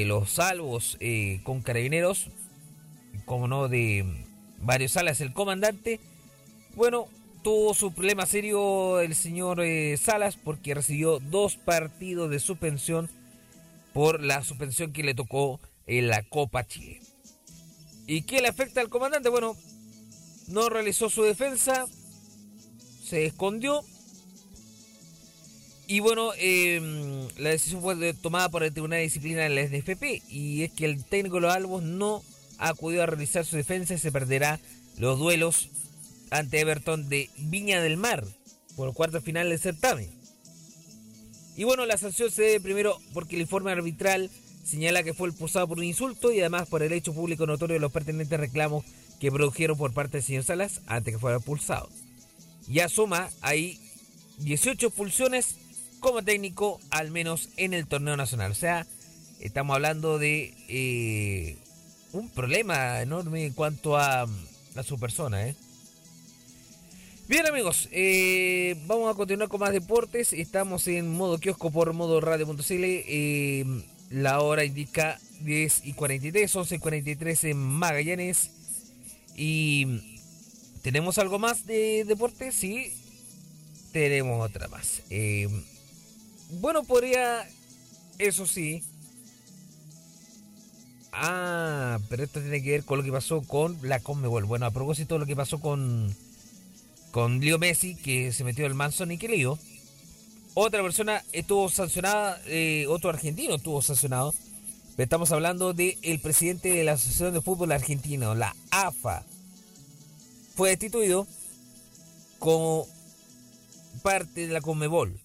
los 0.06 0.30
salvos 0.30 0.98
con 1.44 1.60
carabineros, 1.60 2.30
como 3.26 3.46
no, 3.46 3.68
de 3.68 4.24
varios 4.60 4.92
salas, 4.92 5.20
el 5.20 5.34
comandante, 5.34 6.00
bueno, 6.74 7.06
tuvo 7.42 7.74
su 7.74 7.92
problema 7.92 8.26
serio 8.26 9.00
el 9.00 9.14
señor 9.14 9.60
eh, 9.60 9.96
Salas 9.96 10.36
porque 10.36 10.74
recibió 10.74 11.18
dos 11.18 11.56
partidos 11.56 12.30
de 12.30 12.40
suspensión 12.40 13.08
por 13.92 14.22
la 14.22 14.42
suspensión 14.44 14.92
que 14.92 15.02
le 15.02 15.14
tocó 15.14 15.60
en 15.86 16.08
la 16.08 16.22
Copa 16.22 16.66
Chile. 16.66 17.00
¿Y 18.06 18.22
qué 18.22 18.40
le 18.40 18.48
afecta 18.48 18.80
al 18.80 18.88
comandante? 18.88 19.28
Bueno, 19.28 19.56
no 20.48 20.68
realizó 20.68 21.10
su 21.10 21.22
defensa, 21.22 21.86
se 23.04 23.26
escondió. 23.26 23.82
Y 25.86 26.00
bueno, 26.00 26.32
em, 26.38 27.28
la 27.38 27.50
decisión 27.50 27.80
fue 27.80 28.14
tomada 28.14 28.50
por 28.50 28.62
el 28.62 28.72
Tribunal 28.72 28.98
de 28.98 29.04
Disciplina 29.04 29.42
de 29.42 29.48
la 29.48 29.62
SNFP 29.62 30.22
y 30.28 30.62
es 30.64 30.72
que 30.72 30.84
el 30.84 31.02
técnico 31.02 31.36
de 31.36 31.42
los 31.42 31.54
Albos 31.54 31.82
no 31.82 32.22
acudió 32.58 33.02
a 33.02 33.06
realizar 33.06 33.46
su 33.46 33.56
defensa 33.56 33.94
y 33.94 33.98
se 33.98 34.12
perderá 34.12 34.60
los 34.98 35.18
duelos 35.18 35.70
ante 36.30 36.60
Everton 36.60 37.08
de 37.08 37.30
Viña 37.36 37.80
del 37.80 37.96
Mar 37.96 38.24
por 38.76 38.94
cuarto 38.94 39.20
final 39.20 39.48
del 39.48 39.58
certamen. 39.58 40.08
Y 41.56 41.64
bueno, 41.64 41.84
la 41.86 41.98
sanción 41.98 42.30
se 42.30 42.42
debe 42.42 42.60
primero 42.60 43.00
porque 43.12 43.34
el 43.34 43.42
informe 43.42 43.72
arbitral 43.72 44.30
señala 44.64 45.02
que 45.02 45.14
fue 45.14 45.28
expulsado 45.28 45.66
por 45.66 45.78
un 45.78 45.84
insulto 45.84 46.30
y 46.30 46.40
además 46.40 46.68
por 46.68 46.82
el 46.82 46.92
hecho 46.92 47.12
público 47.12 47.46
notorio 47.46 47.74
de 47.74 47.80
los 47.80 47.90
pertinentes 47.90 48.38
reclamos 48.38 48.84
que 49.18 49.32
produjeron 49.32 49.76
por 49.76 49.92
parte 49.92 50.18
del 50.18 50.22
señor 50.22 50.44
Salas 50.44 50.80
antes 50.86 51.14
que 51.14 51.18
fuera 51.18 51.38
expulsado. 51.38 51.88
Ya 52.68 52.88
suma 52.88 53.30
ahí 53.40 53.80
18 54.38 54.86
expulsiones 54.88 55.56
como 56.00 56.22
técnico, 56.22 56.80
al 56.90 57.10
menos 57.10 57.48
en 57.56 57.74
el 57.74 57.86
torneo 57.86 58.16
nacional. 58.16 58.52
O 58.52 58.54
sea, 58.54 58.86
estamos 59.40 59.74
hablando 59.74 60.18
de 60.18 60.54
eh, 60.68 61.56
un 62.12 62.28
problema 62.30 63.00
enorme 63.00 63.46
en 63.46 63.52
cuanto 63.52 63.96
a, 63.96 64.22
a 64.76 64.82
su 64.84 65.00
persona. 65.00 65.48
¿eh? 65.48 65.56
Bien 67.28 67.46
amigos, 67.46 67.90
eh, 67.92 68.74
vamos 68.86 69.12
a 69.12 69.14
continuar 69.14 69.50
con 69.50 69.60
más 69.60 69.74
deportes. 69.74 70.32
Estamos 70.32 70.88
en 70.88 71.12
modo 71.12 71.36
kiosco 71.36 71.70
por 71.70 71.92
modo 71.92 72.22
radio.cl. 72.22 72.62
Eh, 72.70 73.66
la 74.08 74.40
hora 74.40 74.64
indica 74.64 75.20
10 75.42 75.84
y 75.84 75.92
43, 75.92 76.56
11 76.56 76.74
y 76.74 76.78
43 76.78 77.44
en 77.44 77.58
Magallanes. 77.58 78.50
Y 79.36 80.00
tenemos 80.80 81.18
algo 81.18 81.38
más 81.38 81.66
de 81.66 82.06
deportes, 82.06 82.54
sí. 82.54 82.94
Tenemos 83.92 84.48
otra 84.48 84.66
más. 84.68 85.02
Eh, 85.10 85.48
bueno, 86.62 86.82
podría, 86.84 87.46
eso 88.18 88.46
sí. 88.46 88.82
Ah, 91.12 91.98
pero 92.08 92.24
esto 92.24 92.40
tiene 92.40 92.62
que 92.62 92.70
ver 92.70 92.84
con 92.84 92.96
lo 92.96 93.04
que 93.04 93.12
pasó 93.12 93.42
con 93.42 93.76
la 93.82 94.00
Conmebol. 94.00 94.44
Bueno, 94.44 94.64
a 94.64 94.70
propósito 94.70 95.16
de 95.16 95.18
lo 95.20 95.26
que 95.26 95.36
pasó 95.36 95.60
con 95.60 96.16
con 97.10 97.40
Leo 97.40 97.58
Messi, 97.58 97.94
que 97.94 98.32
se 98.32 98.44
metió 98.44 98.66
el 98.66 98.74
Manson 98.74 99.12
y 99.12 99.18
que 99.18 99.28
Leo. 99.28 99.58
Otra 100.54 100.82
persona 100.82 101.22
estuvo 101.32 101.68
sancionada, 101.68 102.40
eh, 102.46 102.86
otro 102.88 103.10
argentino 103.10 103.56
estuvo 103.56 103.80
sancionado. 103.82 104.34
Estamos 104.96 105.30
hablando 105.30 105.74
del 105.74 106.20
presidente 106.20 106.72
de 106.72 106.82
la 106.82 106.92
Asociación 106.92 107.32
de 107.32 107.40
Fútbol 107.40 107.70
Argentino, 107.70 108.34
la 108.34 108.56
AFA. 108.70 109.24
Fue 110.56 110.70
destituido 110.70 111.28
como 112.40 112.88
parte 114.02 114.48
de 114.48 114.52
la 114.52 114.60
Conmebol 114.60 115.20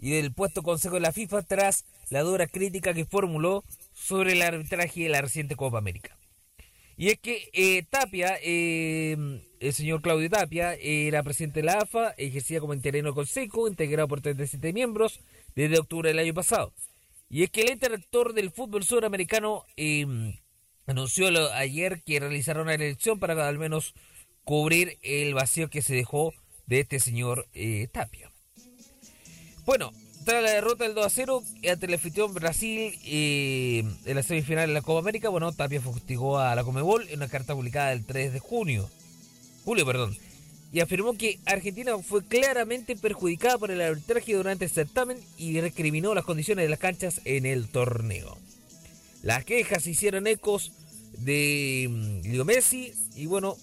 y 0.00 0.10
del 0.12 0.32
puesto 0.32 0.62
consejo 0.62 0.94
de 0.94 1.02
la 1.02 1.12
FIFA 1.12 1.42
tras 1.42 1.84
la 2.08 2.22
dura 2.22 2.46
crítica 2.46 2.94
que 2.94 3.04
formuló 3.04 3.64
sobre 3.94 4.32
el 4.32 4.42
arbitraje 4.42 5.02
de 5.02 5.08
la 5.10 5.20
reciente 5.20 5.56
Copa 5.56 5.78
América. 5.78 6.16
Y 6.96 7.08
es 7.08 7.18
que 7.18 7.50
eh, 7.52 7.84
Tapia, 7.88 8.38
eh, 8.42 9.16
el 9.60 9.72
señor 9.72 10.02
Claudio 10.02 10.28
Tapia, 10.30 10.74
era 10.74 11.22
presidente 11.22 11.60
de 11.60 11.66
la 11.66 11.78
AFA, 11.78 12.10
ejercía 12.16 12.60
como 12.60 12.74
interino 12.74 13.14
consejo, 13.14 13.68
integrado 13.68 14.08
por 14.08 14.20
37 14.20 14.72
miembros, 14.72 15.20
desde 15.54 15.78
octubre 15.78 16.08
del 16.08 16.18
año 16.18 16.34
pasado. 16.34 16.72
Y 17.28 17.44
es 17.44 17.50
que 17.50 17.62
el 17.62 17.70
interrector 17.70 18.34
del 18.34 18.50
fútbol 18.50 18.84
sudamericano 18.84 19.64
em, 19.76 20.36
anunció 20.86 21.28
ayer 21.54 22.02
que 22.02 22.20
realizaron 22.20 22.64
una 22.64 22.74
elección 22.74 23.18
para 23.18 23.48
al 23.48 23.58
menos 23.58 23.94
cubrir 24.44 24.98
el 25.02 25.32
vacío 25.32 25.70
que 25.70 25.82
se 25.82 25.94
dejó 25.94 26.34
de 26.66 26.80
este 26.80 27.00
señor 27.00 27.48
eh, 27.54 27.88
Tapia. 27.90 28.30
Bueno, 29.64 29.92
tras 30.24 30.42
la 30.42 30.50
derrota 30.50 30.84
del 30.84 30.94
2 30.94 31.06
a 31.06 31.10
0 31.10 31.42
ante 31.70 31.86
el 31.86 31.94
anfitrión 31.94 32.34
Brasil 32.34 32.98
eh, 33.04 33.84
en 34.04 34.14
la 34.16 34.22
semifinal 34.22 34.68
de 34.68 34.74
la 34.74 34.82
Copa 34.82 35.00
América, 35.00 35.28
bueno, 35.28 35.52
Tapia 35.52 35.80
fustigó 35.80 36.38
a 36.38 36.54
la 36.54 36.64
Comebol 36.64 37.08
en 37.08 37.18
una 37.18 37.28
carta 37.28 37.54
publicada 37.54 37.92
el 37.92 38.04
3 38.04 38.32
de 38.32 38.38
junio, 38.38 38.88
julio, 39.64 39.86
perdón, 39.86 40.16
y 40.72 40.80
afirmó 40.80 41.16
que 41.16 41.38
Argentina 41.44 41.96
fue 41.98 42.24
claramente 42.24 42.96
perjudicada 42.96 43.58
por 43.58 43.70
el 43.70 43.80
arbitraje 43.80 44.34
durante 44.34 44.64
el 44.64 44.70
certamen 44.70 45.18
y 45.36 45.60
recriminó 45.60 46.14
las 46.14 46.24
condiciones 46.24 46.64
de 46.64 46.70
las 46.70 46.78
canchas 46.78 47.20
en 47.24 47.44
el 47.44 47.68
torneo. 47.68 48.38
Las 49.22 49.44
quejas 49.44 49.86
hicieron 49.86 50.26
ecos 50.26 50.72
de 51.18 51.88
mm, 51.90 52.28
Leo 52.30 52.44
Messi 52.44 52.92
y 53.16 53.26
bueno, 53.26 53.56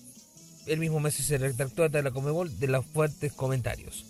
el 0.67 0.79
mismo 0.79 0.99
Messi 0.99 1.23
se 1.23 1.37
retractó 1.37 1.83
ante 1.83 2.03
la 2.03 2.11
Comebol 2.11 2.59
de 2.59 2.67
los 2.67 2.85
fuertes 2.85 3.33
comentarios. 3.33 4.05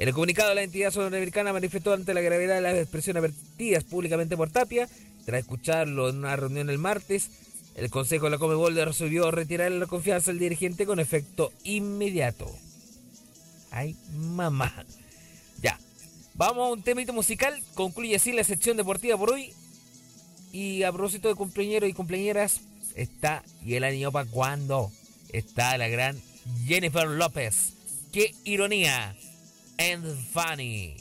En 0.00 0.08
el 0.08 0.14
comunicado, 0.14 0.54
la 0.54 0.62
entidad 0.62 0.90
sudamericana 0.90 1.52
manifestó 1.52 1.92
ante 1.92 2.14
la 2.14 2.22
gravedad 2.22 2.54
de 2.54 2.62
las 2.62 2.74
expresiones 2.74 3.20
vertidas 3.20 3.84
públicamente 3.84 4.34
por 4.34 4.48
Tapia. 4.48 4.88
Tras 5.26 5.40
escucharlo 5.40 6.08
en 6.08 6.16
una 6.16 6.36
reunión 6.36 6.70
el 6.70 6.78
martes, 6.78 7.28
el 7.74 7.90
Consejo 7.90 8.24
de 8.24 8.30
la 8.30 8.38
Comebol 8.38 8.74
resolvió 8.76 9.30
retirar 9.30 9.70
la 9.72 9.84
confianza 9.84 10.30
al 10.30 10.38
dirigente 10.38 10.86
con 10.86 11.00
efecto 11.00 11.52
inmediato. 11.64 12.50
Ay, 13.70 13.94
mamá. 14.16 14.72
Ya. 15.60 15.78
Vamos 16.32 16.70
a 16.70 16.72
un 16.72 16.82
temito 16.82 17.12
musical. 17.12 17.62
Concluye 17.74 18.16
así 18.16 18.32
la 18.32 18.42
sección 18.42 18.78
deportiva 18.78 19.18
por 19.18 19.32
hoy. 19.32 19.52
Y 20.50 20.82
a 20.82 20.92
propósito 20.92 21.28
de 21.28 21.34
cumpleañeros 21.34 21.90
y 21.90 21.92
cumpleañeras, 21.92 22.62
está, 22.94 23.44
y 23.66 23.74
el 23.74 23.84
año 23.84 24.10
para 24.10 24.30
cuando, 24.30 24.90
está 25.30 25.76
la 25.76 25.88
gran 25.88 26.18
Jennifer 26.66 27.06
López. 27.06 27.74
¡Qué 28.12 28.34
ironía! 28.44 29.14
And 29.80 30.04
Funny. 30.32 30.94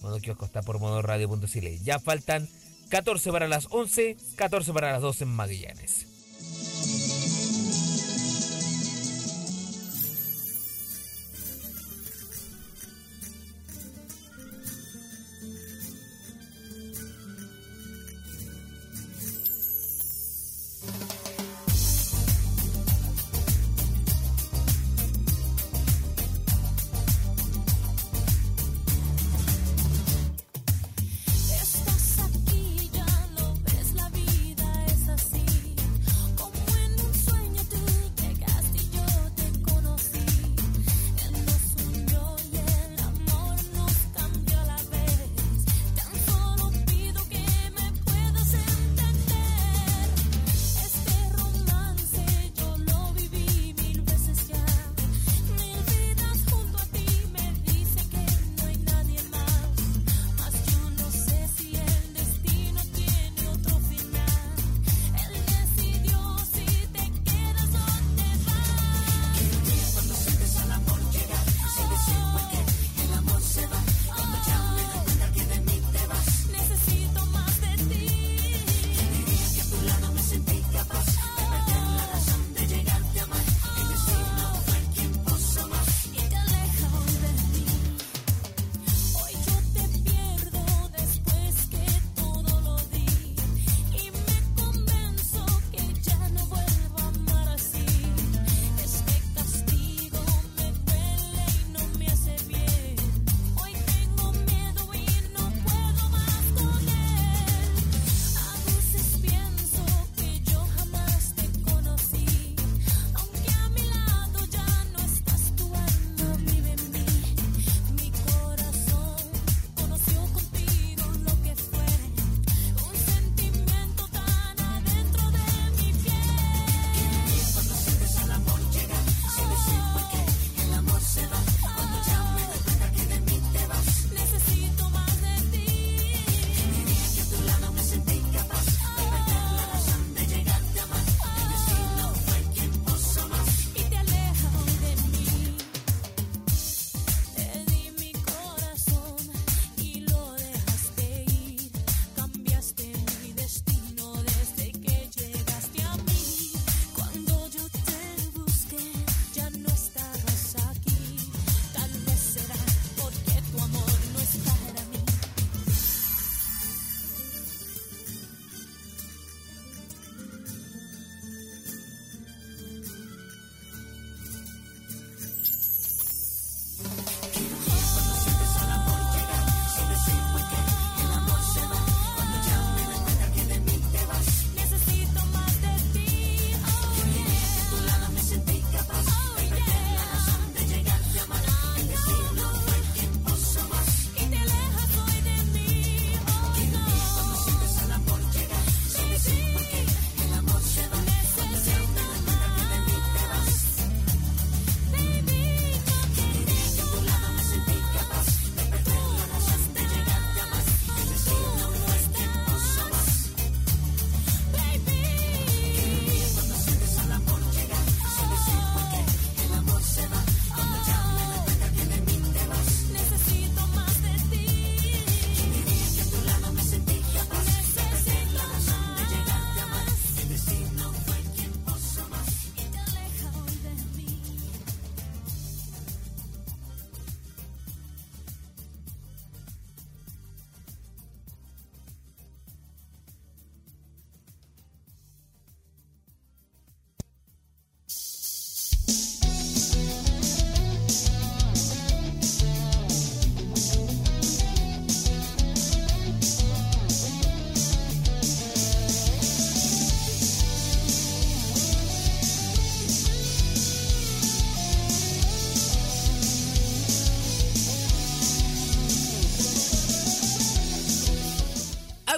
Modo 0.00 0.18
Kiosco 0.20 0.46
está 0.46 0.62
por 0.62 0.78
modo 0.78 1.02
radio.cl. 1.02 1.84
Ya 1.84 1.98
faltan 1.98 2.48
14 2.88 3.30
para 3.30 3.46
las 3.46 3.66
11, 3.70 4.16
14 4.36 4.72
para 4.72 4.92
las 4.92 5.02
12 5.02 5.24
en 5.24 5.30
Magallanes. 5.30 6.06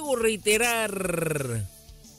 Hago 0.01 0.17
reiterar. 0.17 1.67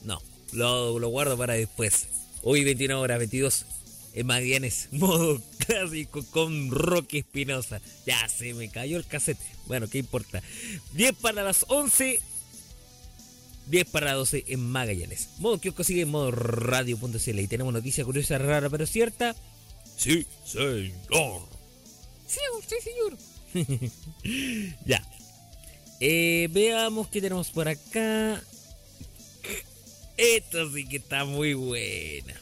No, 0.04 0.22
lo, 0.52 0.98
lo 0.98 1.08
guardo 1.08 1.36
para 1.36 1.54
después. 1.54 2.06
Hoy 2.42 2.64
21 2.64 3.00
horas 3.00 3.18
22 3.18 3.66
en 4.14 4.26
Magallanes, 4.26 4.88
modo 4.92 5.40
clásico 5.66 6.24
con 6.30 6.70
Rocky 6.70 7.18
Espinosa. 7.18 7.80
Ya 8.06 8.28
se 8.28 8.54
me 8.54 8.70
cayó 8.70 8.96
el 8.96 9.06
cassette. 9.06 9.38
Bueno, 9.66 9.88
¿qué 9.88 9.98
importa? 9.98 10.42
10 10.94 11.14
para 11.14 11.42
las 11.42 11.64
11. 11.68 12.20
10 13.66 13.88
para 13.90 14.06
las 14.06 14.16
12 14.16 14.44
en 14.48 14.60
Magallanes. 14.60 15.28
Modo 15.38 15.60
que 15.60 15.84
sigue 15.84 16.02
en 16.02 16.10
modo 16.10 16.30
radio.cl. 16.30 17.38
Y 17.38 17.46
tenemos 17.46 17.72
noticia 17.72 18.04
curiosa, 18.04 18.38
rara, 18.38 18.70
pero 18.70 18.86
cierta. 18.86 19.34
Sí, 19.96 20.26
señor. 20.44 21.42
Sí, 22.26 22.40
sí, 22.66 22.76
señor. 22.82 23.18
ya. 24.86 25.11
Eh, 26.04 26.48
veamos 26.50 27.06
qué 27.06 27.20
tenemos 27.20 27.50
por 27.50 27.68
acá. 27.68 28.42
Esto 30.16 30.68
sí 30.72 30.84
que 30.88 30.96
está 30.96 31.24
muy 31.24 31.54
buena. 31.54 32.34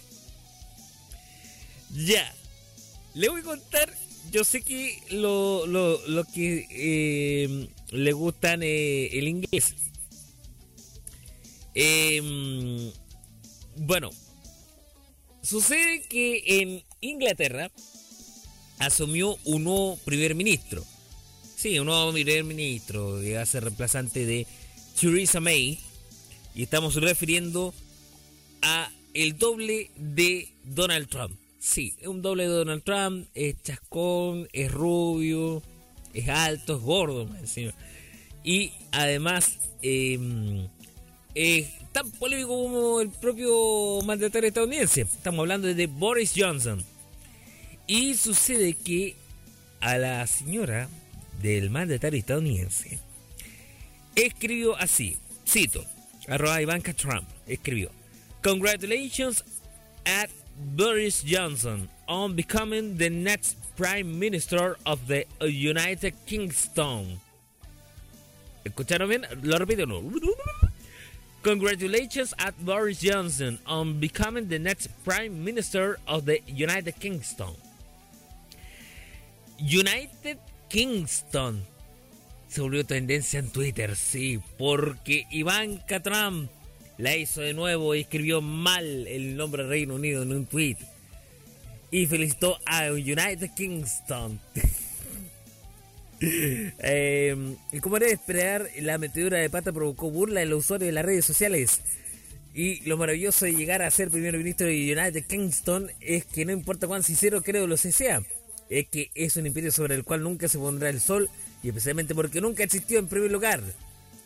Ya. 1.90 2.34
Le 3.12 3.28
voy 3.28 3.42
a 3.42 3.44
contar. 3.44 3.94
Yo 4.30 4.44
sé 4.44 4.62
que 4.62 4.98
lo, 5.10 5.66
lo, 5.66 6.00
lo 6.08 6.24
que 6.24 6.66
eh, 6.70 7.68
le 7.90 8.12
gustan 8.12 8.62
eh, 8.62 9.18
el 9.18 9.28
inglés. 9.28 9.74
Em, 11.74 12.90
bueno, 13.76 14.08
sucede 15.42 16.00
que 16.08 16.62
en 16.62 16.82
Inglaterra 17.02 17.70
asumió 18.78 19.36
un 19.44 19.64
nuevo 19.64 19.98
primer 19.98 20.34
ministro. 20.34 20.82
Sí, 21.60 21.78
un 21.78 21.88
nuevo 21.88 22.10
primer 22.10 22.42
ministro 22.42 23.20
que 23.20 23.34
va 23.34 23.42
a 23.42 23.44
ser 23.44 23.64
reemplazante 23.64 24.24
de 24.24 24.46
Theresa 24.98 25.40
May. 25.40 25.78
Y 26.54 26.62
estamos 26.62 26.94
refiriendo 26.94 27.74
a 28.62 28.90
el 29.12 29.36
doble 29.36 29.90
de 29.94 30.48
Donald 30.64 31.10
Trump. 31.10 31.36
Sí, 31.58 31.92
es 32.00 32.06
un 32.06 32.22
doble 32.22 32.44
de 32.44 32.48
Donald 32.48 32.82
Trump, 32.82 33.28
es 33.34 33.62
chascón, 33.62 34.48
es 34.54 34.72
rubio, 34.72 35.62
es 36.14 36.30
alto, 36.30 36.76
es 36.76 36.80
gordo, 36.80 37.28
encima. 37.38 37.74
Y 38.42 38.72
además 38.92 39.58
em, 39.82 40.66
es 41.34 41.68
tan 41.92 42.10
polémico 42.12 42.56
como 42.56 43.02
el 43.02 43.10
propio 43.10 44.00
mandatario 44.06 44.48
estadounidense. 44.48 45.02
Estamos 45.02 45.40
hablando 45.40 45.68
de 45.68 45.86
Boris 45.86 46.32
Johnson. 46.34 46.82
Y 47.86 48.14
sucede 48.14 48.72
que 48.72 49.14
a 49.80 49.98
la 49.98 50.26
señora 50.26 50.88
del 51.42 51.70
mandatario 51.70 52.18
estadounidense 52.18 52.98
escribió 54.14 54.76
así, 54.76 55.16
cito, 55.44 55.84
arroba 56.28 56.62
Ivanka 56.62 56.92
Trump, 56.92 57.28
escribió, 57.46 57.90
Congratulations 58.42 59.44
at 60.06 60.30
Boris 60.74 61.22
Johnson 61.22 61.88
on 62.08 62.34
becoming 62.34 62.96
the 62.96 63.10
next 63.10 63.56
Prime 63.76 64.18
Minister 64.18 64.76
of 64.86 65.06
the 65.06 65.26
United 65.40 66.14
Kingdom. 66.26 67.20
¿Escucharon 68.64 69.08
bien? 69.08 69.26
Lo 69.42 69.58
repito, 69.58 69.86
no. 69.86 70.02
Congratulations 71.42 72.34
at 72.38 72.54
Boris 72.64 73.00
Johnson 73.00 73.58
on 73.66 73.98
becoming 73.98 74.48
the 74.48 74.58
next 74.58 74.88
Prime 75.04 75.42
Minister 75.42 75.98
of 76.06 76.26
the 76.26 76.40
United 76.46 76.98
Kingdom. 77.00 77.54
United 79.58 80.38
Kingston 80.70 81.62
se 82.48 82.60
volvió 82.60 82.86
tendencia 82.86 83.38
en 83.40 83.50
Twitter, 83.50 83.96
sí, 83.96 84.40
porque 84.56 85.26
Ivanka 85.30 86.00
Trump 86.00 86.50
la 86.96 87.16
hizo 87.16 87.40
de 87.40 87.54
nuevo 87.54 87.94
y 87.94 88.00
escribió 88.00 88.40
mal 88.40 89.06
el 89.06 89.36
nombre 89.36 89.66
Reino 89.66 89.96
Unido 89.96 90.22
en 90.22 90.32
un 90.32 90.46
tweet. 90.46 90.76
Y 91.90 92.06
felicitó 92.06 92.58
a 92.66 92.90
United 92.92 93.50
Kingston. 93.56 94.40
eh, 96.20 97.36
y 97.72 97.80
como 97.80 97.96
era 97.96 98.06
de 98.06 98.12
esperar, 98.12 98.68
la 98.80 98.98
metedura 98.98 99.38
de 99.38 99.50
pata 99.50 99.72
provocó 99.72 100.10
burla 100.10 100.42
en 100.42 100.50
los 100.50 100.60
usuarios 100.60 100.86
de 100.86 100.92
las 100.92 101.04
redes 101.04 101.24
sociales. 101.24 101.80
Y 102.54 102.80
lo 102.82 102.96
maravilloso 102.96 103.44
de 103.44 103.54
llegar 103.54 103.82
a 103.82 103.90
ser 103.90 104.10
primer 104.10 104.36
ministro 104.36 104.66
de 104.66 104.96
United 104.96 105.24
Kingston 105.26 105.90
es 106.00 106.24
que 106.24 106.44
no 106.44 106.52
importa 106.52 106.86
cuán 106.86 107.02
sincero 107.02 107.42
creo 107.42 107.66
lo 107.66 107.76
sea, 107.76 108.22
es 108.70 108.88
que 108.88 109.10
es 109.14 109.36
un 109.36 109.46
imperio 109.46 109.70
sobre 109.70 109.94
el 109.94 110.04
cual 110.04 110.22
nunca 110.22 110.48
se 110.48 110.58
pondrá 110.58 110.88
el 110.88 111.00
sol 111.00 111.28
y 111.62 111.68
especialmente 111.68 112.14
porque 112.14 112.40
nunca 112.40 112.64
existió 112.64 112.98
en 112.98 113.08
primer 113.08 113.30
lugar. 113.30 113.60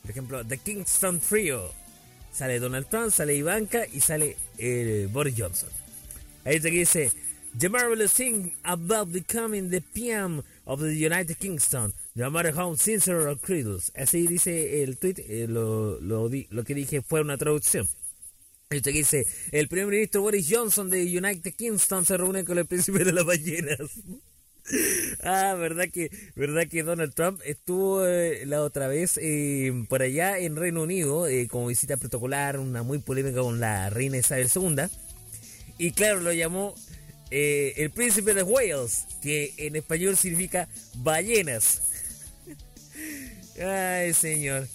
Por 0.02 0.10
ejemplo, 0.10 0.44
The 0.44 0.58
Kingston 0.58 1.18
Trio 1.18 1.72
Sale 2.34 2.58
Donald 2.58 2.88
Trump, 2.88 3.12
sale 3.12 3.36
Ivanka 3.36 3.86
y 3.92 4.00
sale 4.00 4.36
eh, 4.58 5.08
Boris 5.10 5.34
Johnson. 5.38 5.68
Ahí 6.44 6.56
está 6.56 6.68
que 6.68 6.78
dice, 6.78 7.12
The 7.56 7.68
marvelous 7.68 8.12
thing 8.12 8.50
about 8.64 9.12
becoming 9.12 9.70
the 9.70 9.80
PM 9.80 10.42
of 10.66 10.80
the 10.80 10.92
United 10.92 11.38
Kingdom, 11.38 11.92
no 12.16 12.30
matter 12.30 12.50
how 12.50 12.74
sincere 12.74 13.28
or 13.28 13.38
credulous. 13.38 13.92
Así 13.94 14.26
dice 14.26 14.82
el 14.82 14.98
tweet, 14.98 15.20
eh, 15.28 15.46
lo, 15.48 16.00
lo, 16.00 16.64
que 16.64 16.74
dije 16.74 17.02
fue 17.02 17.20
una 17.20 17.38
traducción. 17.38 17.88
Está 18.68 18.90
que 18.90 18.98
dice, 18.98 19.28
el 19.52 19.68
primer 19.68 19.86
ministro 19.86 20.22
Boris 20.22 20.48
Johnson 20.50 20.90
de 20.90 21.04
United 21.04 21.54
Kingdom 21.54 22.04
se 22.04 22.16
reúne 22.16 22.44
con 22.44 22.58
el 22.58 22.66
príncipe 22.66 23.04
de 23.04 23.12
las 23.12 23.24
ballenas. 23.24 23.78
Ah, 25.22 25.54
verdad 25.58 25.88
que, 25.92 26.10
verdad 26.36 26.66
que 26.68 26.82
Donald 26.82 27.14
Trump 27.14 27.40
estuvo 27.44 28.06
eh, 28.06 28.46
la 28.46 28.62
otra 28.62 28.88
vez 28.88 29.18
eh, 29.20 29.72
por 29.88 30.02
allá 30.02 30.38
en 30.38 30.56
Reino 30.56 30.82
Unido 30.82 31.26
eh, 31.26 31.48
como 31.48 31.66
visita 31.66 31.96
protocolar, 31.96 32.58
una 32.58 32.82
muy 32.82 32.98
polémica 32.98 33.40
con 33.40 33.60
la 33.60 33.90
reina 33.90 34.18
Isabel 34.18 34.50
II. 34.54 34.84
Y 35.78 35.92
claro, 35.92 36.20
lo 36.20 36.32
llamó 36.32 36.74
el 37.30 37.90
príncipe 37.90 38.32
de 38.32 38.44
Wales, 38.44 39.06
que 39.20 39.52
en 39.56 39.74
español 39.74 40.16
significa 40.16 40.68
ballenas. 40.98 41.82
Ay, 43.60 44.14
señor. 44.14 44.68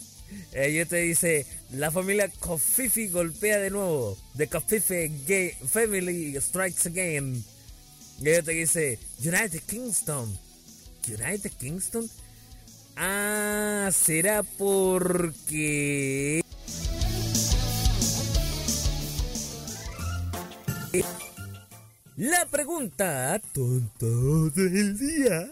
yo 0.53 0.85
te 0.85 0.97
dice, 0.97 1.45
la 1.71 1.89
familia 1.89 2.29
Cofifi 2.39 3.07
golpea 3.07 3.59
de 3.59 3.69
nuevo. 3.69 4.17
The 4.35 4.47
Cofifi 4.47 5.53
Family 5.69 6.35
Strikes 6.41 6.89
Again. 6.89 7.45
Y 8.21 8.29
ella 8.29 8.43
te 8.43 8.51
dice, 8.51 8.99
United 9.19 9.61
Kingston. 9.67 10.37
United 11.07 11.51
Kingston. 11.53 12.09
Ah, 12.95 13.89
será 13.93 14.43
porque... 14.43 16.41
La 22.17 22.45
pregunta 22.51 23.41
tonta 23.53 24.05
del 24.53 24.97
día. 24.97 25.51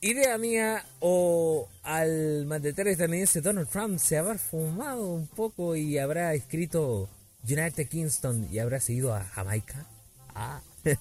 Idea 0.00 0.38
mía 0.38 0.84
o 1.00 1.68
al 1.82 2.46
mandatario 2.46 2.92
estadounidense 2.92 3.42
Donald 3.42 3.68
Trump 3.68 3.98
se 3.98 4.16
habrá 4.16 4.38
fumado 4.38 5.10
un 5.10 5.26
poco 5.26 5.76
y 5.76 5.98
habrá 5.98 6.32
escrito 6.32 7.10
United 7.48 7.88
Kingston 7.88 8.48
y 8.50 8.58
habrá 8.58 8.80
seguido 8.80 9.14
a 9.14 9.22
Jamaica. 9.24 9.86
Ah. 10.34 10.60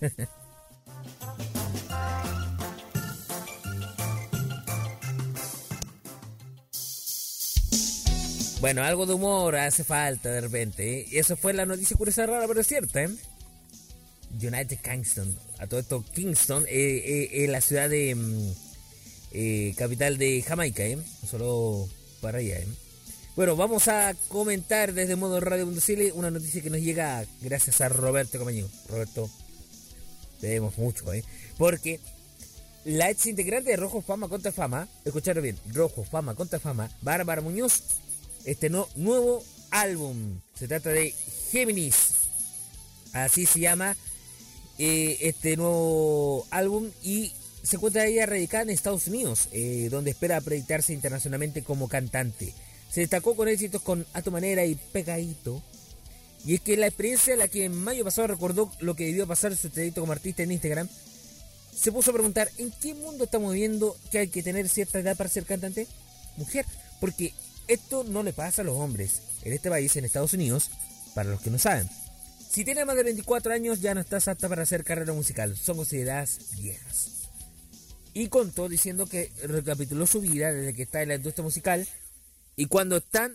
bueno, 8.59 8.83
algo 8.83 9.05
de 9.05 9.13
humor 9.13 9.55
hace 9.55 9.83
falta 9.85 10.29
de 10.29 10.41
repente. 10.41 10.99
¿eh? 10.99 11.07
Eso 11.13 11.37
fue 11.37 11.53
la 11.53 11.65
noticia 11.65 11.95
curiosa 11.95 12.25
rara, 12.25 12.45
pero 12.47 12.59
es 12.61 12.67
cierta. 12.67 13.03
¿eh? 13.03 13.09
United 14.41 14.79
Kingston. 14.79 15.33
A 15.59 15.67
todo 15.67 15.79
esto, 15.79 16.03
Kingston 16.13 16.65
eh, 16.67 17.29
es 17.31 17.49
la 17.49 17.61
ciudad 17.61 17.89
de. 17.89 18.15
Mm, 18.15 18.51
capital 19.77 20.17
de 20.17 20.43
Jamaica, 20.43 20.83
¿eh? 20.83 20.99
Solo 21.25 21.87
para 22.21 22.37
allá, 22.39 22.59
¿eh? 22.59 22.67
Bueno, 23.35 23.55
vamos 23.55 23.87
a 23.87 24.13
comentar 24.27 24.93
desde 24.93 25.15
modo 25.15 25.39
radio.cl 25.39 26.11
una 26.13 26.29
noticia 26.29 26.61
que 26.61 26.69
nos 26.69 26.81
llega 26.81 27.25
gracias 27.41 27.81
a 27.81 27.89
Roberto 27.89 28.37
Camaño. 28.37 28.67
Roberto, 28.87 29.27
te 30.39 30.49
vemos 30.49 30.77
mucho, 30.77 31.11
¿eh? 31.11 31.23
Porque 31.57 31.99
la 32.85 33.09
ex 33.09 33.25
integrante 33.25 33.71
de 33.71 33.77
Rojo 33.77 34.03
Fama 34.03 34.29
contra 34.29 34.51
Fama, 34.51 34.87
escucharon 35.03 35.41
bien, 35.41 35.57
Rojo 35.73 36.03
Fama 36.03 36.35
contra 36.35 36.59
Fama, 36.59 36.91
Bárbara 37.01 37.41
Muñoz, 37.41 37.81
no, 38.69 38.87
nuevo 38.95 39.43
álbum. 39.71 40.39
Se 40.53 40.67
trata 40.67 40.91
de 40.91 41.11
Géminis. 41.49 41.95
Así 43.13 43.47
se 43.47 43.61
llama 43.61 43.97
eh, 44.77 45.17
este 45.21 45.57
nuevo 45.57 46.45
álbum 46.51 46.91
y 47.01 47.33
se 47.63 47.77
encuentra 47.77 48.05
ella 48.05 48.27
radicada 48.27 48.61
en 48.61 48.69
Estados 48.69 49.07
Unidos, 49.07 49.49
eh, 49.53 49.87
donde 49.89 50.11
espera 50.11 50.39
proyectarse 50.39 50.93
internacionalmente 50.93 51.63
como 51.63 51.87
cantante. 51.87 52.53
Se 52.93 53.01
destacó 53.01 53.35
con 53.35 53.47
éxitos 53.47 53.81
con 53.81 54.05
A 54.13 54.21
tu 54.21 54.31
manera 54.31 54.65
y 54.65 54.75
Pegadito. 54.75 55.63
Y 56.45 56.55
es 56.55 56.61
que 56.61 56.77
la 56.77 56.87
experiencia, 56.87 57.35
la 57.35 57.47
que 57.47 57.65
en 57.65 57.75
mayo 57.75 58.03
pasado 58.03 58.27
recordó 58.27 58.71
lo 58.79 58.95
que 58.95 59.05
debió 59.05 59.25
pasar 59.25 59.55
su 59.55 59.69
trayecto 59.69 60.01
como 60.01 60.11
artista 60.11 60.43
en 60.43 60.51
Instagram, 60.51 60.87
se 61.73 61.91
puso 61.91 62.11
a 62.11 62.13
preguntar, 62.13 62.49
¿en 62.57 62.71
qué 62.81 62.93
mundo 62.93 63.23
estamos 63.23 63.53
viviendo 63.53 63.97
que 64.11 64.19
hay 64.19 64.27
que 64.27 64.43
tener 64.43 64.69
cierta 64.69 64.99
edad 64.99 65.17
para 65.17 65.29
ser 65.29 65.45
cantante? 65.45 65.87
mujer. 66.37 66.65
Porque 66.99 67.33
esto 67.67 68.03
no 68.03 68.23
le 68.23 68.33
pasa 68.33 68.61
a 68.61 68.65
los 68.65 68.77
hombres. 68.77 69.21
En 69.43 69.53
este 69.53 69.69
país, 69.69 69.95
en 69.95 70.05
Estados 70.05 70.33
Unidos, 70.33 70.69
para 71.13 71.29
los 71.29 71.41
que 71.41 71.49
no 71.49 71.57
saben. 71.57 71.89
Si 72.49 72.63
tienes 72.63 72.85
más 72.85 72.95
de 72.95 73.03
24 73.03 73.53
años 73.53 73.81
ya 73.81 73.95
no 73.95 74.01
estás 74.01 74.27
apta 74.27 74.47
para 74.47 74.63
hacer 74.63 74.83
carrera 74.83 75.13
musical. 75.13 75.57
Son 75.57 75.75
consideradas 75.75 76.39
viejas. 76.57 77.09
Y 78.13 78.27
contó 78.27 78.69
diciendo 78.69 79.07
que 79.07 79.31
recapituló 79.43 80.05
su 80.05 80.21
vida 80.21 80.53
desde 80.53 80.73
que 80.75 80.83
está 80.83 81.01
en 81.01 81.09
la 81.09 81.15
industria 81.15 81.43
musical. 81.43 81.87
Y 82.55 82.65
cuando 82.67 82.97
están, 82.97 83.33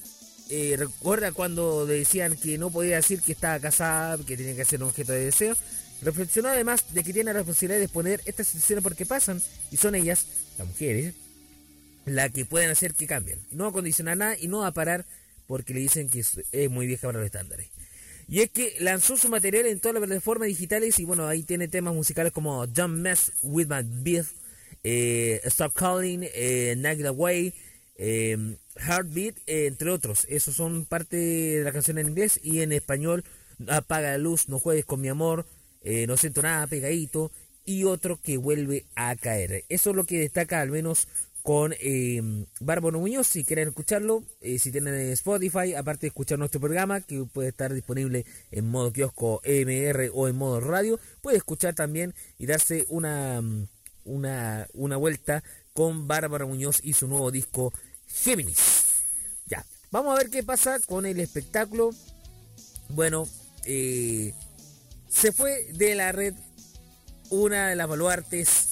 eh, 0.50 0.76
recuerda 0.78 1.32
cuando 1.32 1.86
decían 1.86 2.36
que 2.36 2.58
no 2.58 2.70
podía 2.70 2.96
decir 2.96 3.20
que 3.20 3.32
estaba 3.32 3.58
casada, 3.58 4.18
que 4.24 4.36
tenía 4.36 4.56
que 4.56 4.64
ser 4.64 4.82
un 4.82 4.88
objeto 4.88 5.12
de 5.12 5.26
deseo. 5.26 5.56
Reflexionó 6.02 6.48
además 6.48 6.94
de 6.94 7.02
que 7.02 7.12
tiene 7.12 7.32
la 7.32 7.38
responsabilidad 7.38 7.78
de 7.78 7.84
exponer 7.84 8.20
estas 8.24 8.46
situaciones 8.46 8.82
porque 8.84 9.04
pasan 9.04 9.42
y 9.72 9.76
son 9.76 9.94
ellas, 9.96 10.26
las 10.56 10.68
mujeres, 10.68 11.14
las 12.06 12.30
que 12.30 12.44
pueden 12.44 12.70
hacer 12.70 12.94
que 12.94 13.06
cambien. 13.06 13.40
No 13.50 13.66
acondicionar 13.66 14.16
nada 14.16 14.36
y 14.38 14.46
no 14.46 14.64
a 14.64 14.72
parar 14.72 15.04
porque 15.48 15.74
le 15.74 15.80
dicen 15.80 16.08
que 16.08 16.20
es 16.20 16.70
muy 16.70 16.86
vieja 16.86 17.08
para 17.08 17.18
los 17.18 17.26
estándares. 17.26 17.68
Y 18.28 18.40
es 18.40 18.50
que 18.50 18.74
lanzó 18.80 19.16
su 19.16 19.28
material 19.30 19.66
en 19.66 19.80
todas 19.80 19.94
las 19.94 20.04
plataformas 20.04 20.48
digitales 20.48 20.98
y 20.98 21.04
bueno, 21.06 21.26
ahí 21.26 21.42
tiene 21.42 21.66
temas 21.66 21.94
musicales 21.94 22.30
como 22.30 22.66
Don't 22.66 22.98
Mess 22.98 23.32
With 23.42 23.68
My 23.68 23.82
Beat, 23.82 24.26
eh, 24.84 25.40
Stop 25.44 25.72
Calling, 25.72 26.28
eh, 26.34 27.06
Away, 27.06 27.54
eh, 27.96 28.56
Heartbeat, 28.78 29.36
entre 29.46 29.90
otros. 29.90 30.26
Esos 30.28 30.54
son 30.54 30.84
parte 30.84 31.16
de 31.16 31.64
la 31.64 31.72
canción 31.72 31.98
en 31.98 32.08
inglés 32.08 32.40
y 32.42 32.60
en 32.60 32.72
español 32.72 33.24
Apaga 33.66 34.12
la 34.12 34.18
luz, 34.18 34.48
No 34.48 34.58
juegues 34.58 34.84
con 34.84 35.00
mi 35.00 35.08
amor, 35.08 35.46
eh, 35.82 36.06
No 36.06 36.16
siento 36.16 36.42
nada, 36.42 36.66
pegadito 36.66 37.30
y 37.64 37.84
otro 37.84 38.18
que 38.20 38.38
vuelve 38.38 38.86
a 38.94 39.14
caer. 39.16 39.64
Eso 39.68 39.90
es 39.90 39.96
lo 39.96 40.04
que 40.04 40.20
destaca 40.20 40.62
al 40.62 40.70
menos 40.70 41.06
con 41.42 41.74
eh, 41.80 42.22
Muñoz. 42.62 43.26
Si 43.26 43.44
quieren 43.44 43.68
escucharlo, 43.68 44.22
eh, 44.40 44.58
si 44.58 44.72
tienen 44.72 44.94
Spotify, 45.12 45.74
aparte 45.74 46.02
de 46.02 46.08
escuchar 46.08 46.38
nuestro 46.38 46.60
programa, 46.60 47.02
que 47.02 47.24
puede 47.24 47.50
estar 47.50 47.74
disponible 47.74 48.24
en 48.50 48.70
modo 48.70 48.90
kiosco 48.90 49.42
EMR 49.44 50.10
o 50.14 50.28
en 50.28 50.36
modo 50.36 50.60
radio, 50.60 50.98
puede 51.20 51.36
escuchar 51.36 51.74
también 51.74 52.14
y 52.38 52.46
darse 52.46 52.86
una, 52.88 53.42
una, 54.04 54.66
una 54.72 54.96
vuelta 54.96 55.44
con 55.74 56.08
Bárbara 56.08 56.46
Muñoz 56.46 56.80
y 56.82 56.94
su 56.94 57.06
nuevo 57.06 57.30
disco 57.30 57.72
Géminis. 58.08 58.58
Ya, 59.46 59.64
vamos 59.90 60.14
a 60.14 60.18
ver 60.18 60.30
qué 60.30 60.42
pasa 60.42 60.80
con 60.80 61.06
el 61.06 61.20
espectáculo. 61.20 61.90
Bueno, 62.88 63.28
eh, 63.64 64.34
se 65.08 65.32
fue 65.32 65.72
de 65.74 65.94
la 65.94 66.12
red 66.12 66.34
una 67.30 67.68
de 67.68 67.76
las 67.76 67.88
baluartes 67.88 68.68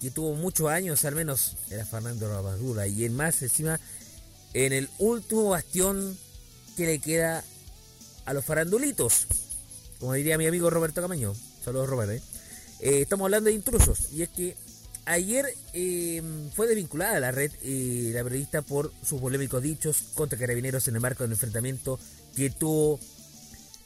que 0.00 0.10
tuvo 0.10 0.34
muchos 0.34 0.68
años, 0.68 1.04
al 1.04 1.14
menos 1.14 1.56
era 1.70 1.86
Fernando 1.86 2.28
Rabadura, 2.28 2.86
y 2.86 3.04
en 3.04 3.16
más 3.16 3.40
encima 3.42 3.80
en 4.52 4.72
el 4.72 4.88
último 4.98 5.50
bastión 5.50 6.18
que 6.76 6.86
le 6.86 6.98
queda 6.98 7.42
a 8.26 8.34
los 8.34 8.44
farandulitos, 8.44 9.26
como 9.98 10.12
diría 10.12 10.38
mi 10.38 10.46
amigo 10.46 10.68
Roberto 10.68 11.00
Camaño. 11.00 11.34
Saludos, 11.64 11.88
Roberto. 11.88 12.12
¿eh? 12.12 12.22
Eh, 12.80 13.00
estamos 13.02 13.24
hablando 13.24 13.48
de 13.48 13.56
intrusos, 13.56 14.12
y 14.12 14.22
es 14.22 14.28
que 14.28 14.56
ayer 15.06 15.46
em, 15.72 16.50
fue 16.50 16.66
desvinculada 16.66 17.20
la 17.20 17.30
red 17.30 17.52
eh, 17.62 18.10
la 18.14 18.24
periodista 18.24 18.62
por 18.62 18.92
sus 19.04 19.20
polémicos 19.20 19.62
dichos 19.62 20.04
contra 20.14 20.38
carabineros 20.38 20.88
en 20.88 20.94
el 20.94 21.00
marco 21.00 21.24
del 21.24 21.32
enfrentamiento 21.32 21.98
que 22.36 22.50
tuvo 22.50 22.98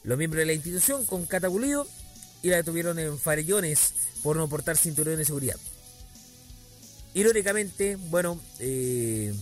los 0.03 0.17
miembros 0.17 0.39
de 0.39 0.45
la 0.45 0.53
institución 0.53 1.05
con 1.05 1.25
Catabulido 1.25 1.87
y 2.41 2.49
la 2.49 2.57
detuvieron 2.57 2.99
en 2.99 3.17
Farellones 3.17 3.93
por 4.23 4.37
no 4.37 4.47
portar 4.47 4.77
cinturón 4.77 5.17
de 5.17 5.25
seguridad. 5.25 5.57
Irónicamente, 7.13 7.95
bueno, 7.95 8.39
eh, 8.59 9.33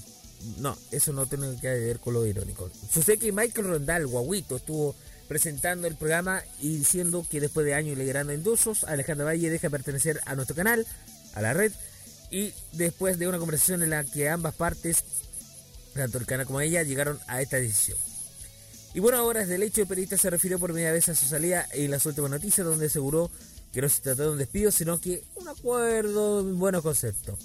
no, 0.59 0.75
eso 0.91 1.13
no 1.13 1.25
tiene 1.25 1.59
que 1.59 1.67
ver 1.67 1.99
con 1.99 2.13
lo 2.13 2.25
irónico. 2.25 2.69
Sucede 2.91 3.17
que 3.17 3.31
Michael 3.31 3.67
Rondal, 3.67 4.07
guaguito, 4.07 4.55
estuvo 4.55 4.95
presentando 5.27 5.87
el 5.87 5.95
programa 5.95 6.41
y 6.61 6.77
diciendo 6.77 7.25
que 7.29 7.41
después 7.41 7.65
de 7.65 7.73
años 7.73 7.97
liderando 7.97 8.33
indusos, 8.33 8.83
Alejandra 8.85 9.25
Valle 9.25 9.49
deja 9.49 9.67
de 9.67 9.71
pertenecer 9.71 10.21
a 10.25 10.35
nuestro 10.35 10.55
canal, 10.55 10.87
a 11.37 11.41
la 11.41 11.53
red, 11.53 11.71
y 12.29 12.53
después 12.73 13.17
de 13.19 13.27
una 13.27 13.39
conversación 13.39 13.83
en 13.83 13.91
la 13.91 14.03
que 14.03 14.29
ambas 14.29 14.55
partes, 14.55 15.03
tanto 15.93 16.17
el 16.17 16.25
canal 16.25 16.45
como 16.45 16.61
ella, 16.61 16.83
llegaron 16.83 17.19
a 17.27 17.41
esta 17.41 17.57
decisión. 17.57 17.97
Y 18.93 18.99
bueno, 18.99 19.17
ahora 19.17 19.41
desde 19.41 19.55
el 19.55 19.63
hecho 19.63 19.81
el 19.81 19.87
periodista 19.87 20.17
se 20.17 20.29
refirió 20.29 20.59
por 20.59 20.71
primera 20.71 20.91
vez 20.91 21.07
a 21.09 21.15
su 21.15 21.25
salida 21.25 21.67
en 21.71 21.91
las 21.91 22.05
últimas 22.05 22.31
noticias, 22.31 22.65
donde 22.65 22.87
aseguró 22.87 23.29
que 23.71 23.81
no 23.81 23.89
se 23.89 24.01
trató 24.01 24.23
de 24.23 24.29
un 24.29 24.37
despido, 24.37 24.71
sino 24.71 24.99
que 24.99 25.23
un 25.35 25.47
acuerdo, 25.47 26.41
un 26.41 26.57
buen 26.57 26.79
concepto 26.81 27.37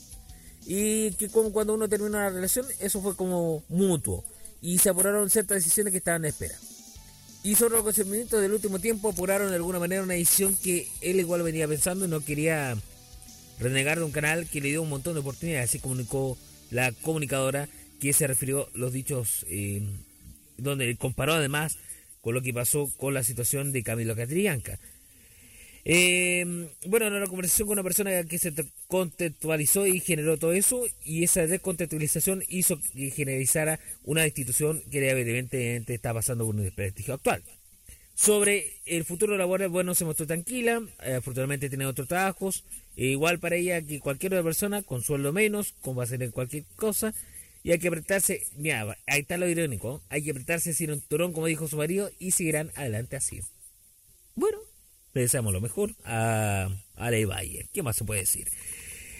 y 0.66 1.12
que 1.12 1.28
como 1.28 1.52
cuando 1.52 1.74
uno 1.74 1.88
termina 1.88 2.18
una 2.18 2.30
relación, 2.30 2.66
eso 2.80 3.00
fue 3.00 3.16
como 3.16 3.64
mutuo 3.68 4.24
y 4.60 4.78
se 4.78 4.90
apuraron 4.90 5.28
ciertas 5.28 5.56
decisiones 5.56 5.90
que 5.90 5.98
estaban 5.98 6.24
en 6.24 6.30
espera. 6.30 6.54
Y 7.42 7.56
sobre 7.56 7.74
los 7.74 7.82
consentimientos 7.82 8.40
del 8.40 8.52
último 8.52 8.78
tiempo 8.78 9.08
apuraron 9.08 9.50
de 9.50 9.56
alguna 9.56 9.80
manera 9.80 10.02
una 10.02 10.14
decisión 10.14 10.54
que 10.54 10.88
él 11.00 11.18
igual 11.18 11.42
venía 11.42 11.66
pensando 11.66 12.04
y 12.04 12.08
no 12.08 12.24
quería 12.24 12.76
renegar 13.62 13.98
de 13.98 14.04
un 14.04 14.12
canal 14.12 14.48
que 14.48 14.60
le 14.60 14.68
dio 14.68 14.82
un 14.82 14.88
montón 14.88 15.14
de 15.14 15.20
oportunidades, 15.20 15.70
así 15.70 15.78
comunicó 15.78 16.36
la 16.70 16.92
comunicadora 16.92 17.68
que 18.00 18.12
se 18.12 18.26
refirió 18.26 18.68
los 18.74 18.92
dichos 18.92 19.46
eh, 19.48 19.82
donde 20.58 20.96
comparó 20.96 21.34
además 21.34 21.78
con 22.20 22.34
lo 22.34 22.42
que 22.42 22.54
pasó 22.54 22.90
con 22.96 23.14
la 23.14 23.24
situación 23.24 23.72
de 23.72 23.82
Camilo 23.82 24.16
Catrianca. 24.16 24.78
Eh, 25.84 26.68
bueno, 26.86 27.06
en 27.08 27.14
una 27.14 27.26
conversación 27.26 27.66
con 27.66 27.74
una 27.74 27.82
persona 27.82 28.22
que 28.24 28.38
se 28.38 28.52
contextualizó 28.86 29.86
y 29.86 29.98
generó 29.98 30.36
todo 30.36 30.52
eso, 30.52 30.84
y 31.04 31.24
esa 31.24 31.46
descontextualización 31.46 32.44
hizo 32.48 32.78
que 32.94 33.10
generalizara 33.10 33.80
una 34.04 34.24
institución 34.24 34.82
que 34.90 35.10
evidentemente 35.10 35.94
está 35.94 36.14
pasando 36.14 36.46
por 36.46 36.54
un 36.54 36.62
desprestigio 36.62 37.14
actual. 37.14 37.42
Sobre 38.14 38.74
el 38.86 39.04
futuro 39.04 39.36
laboral, 39.36 39.70
bueno, 39.70 39.94
se 39.94 40.04
mostró 40.04 40.26
tranquila, 40.26 40.82
eh, 41.02 41.14
afortunadamente 41.14 41.68
tiene 41.68 41.86
otros 41.86 42.06
trabajos, 42.06 42.62
e 42.96 43.06
igual 43.06 43.38
para 43.38 43.56
ella 43.56 43.82
que 43.82 44.00
cualquier 44.00 44.34
otra 44.34 44.44
persona, 44.44 44.82
con 44.82 45.02
sueldo 45.02 45.32
menos, 45.32 45.74
como 45.80 45.96
va 45.96 46.04
a 46.04 46.06
ser 46.08 46.22
en 46.22 46.30
cualquier 46.30 46.64
cosa, 46.76 47.14
y 47.62 47.70
hay 47.70 47.78
que 47.78 47.88
apretarse, 47.88 48.42
mira, 48.56 48.98
ahí 49.06 49.20
está 49.20 49.36
lo 49.36 49.48
irónico, 49.48 50.02
hay 50.08 50.22
que 50.22 50.32
apretarse 50.32 50.74
sin 50.74 50.90
un 50.90 51.00
turón, 51.00 51.32
como 51.32 51.46
dijo 51.46 51.68
su 51.68 51.76
marido, 51.76 52.10
y 52.18 52.32
seguirán 52.32 52.70
adelante 52.74 53.16
así. 53.16 53.40
Bueno, 54.34 54.58
le 55.14 55.22
deseamos 55.22 55.52
lo 55.52 55.60
mejor 55.60 55.94
a, 56.04 56.68
a 56.96 57.10
Valle. 57.10 57.68
¿Qué 57.72 57.82
más 57.82 57.96
se 57.96 58.04
puede 58.04 58.20
decir? 58.20 58.48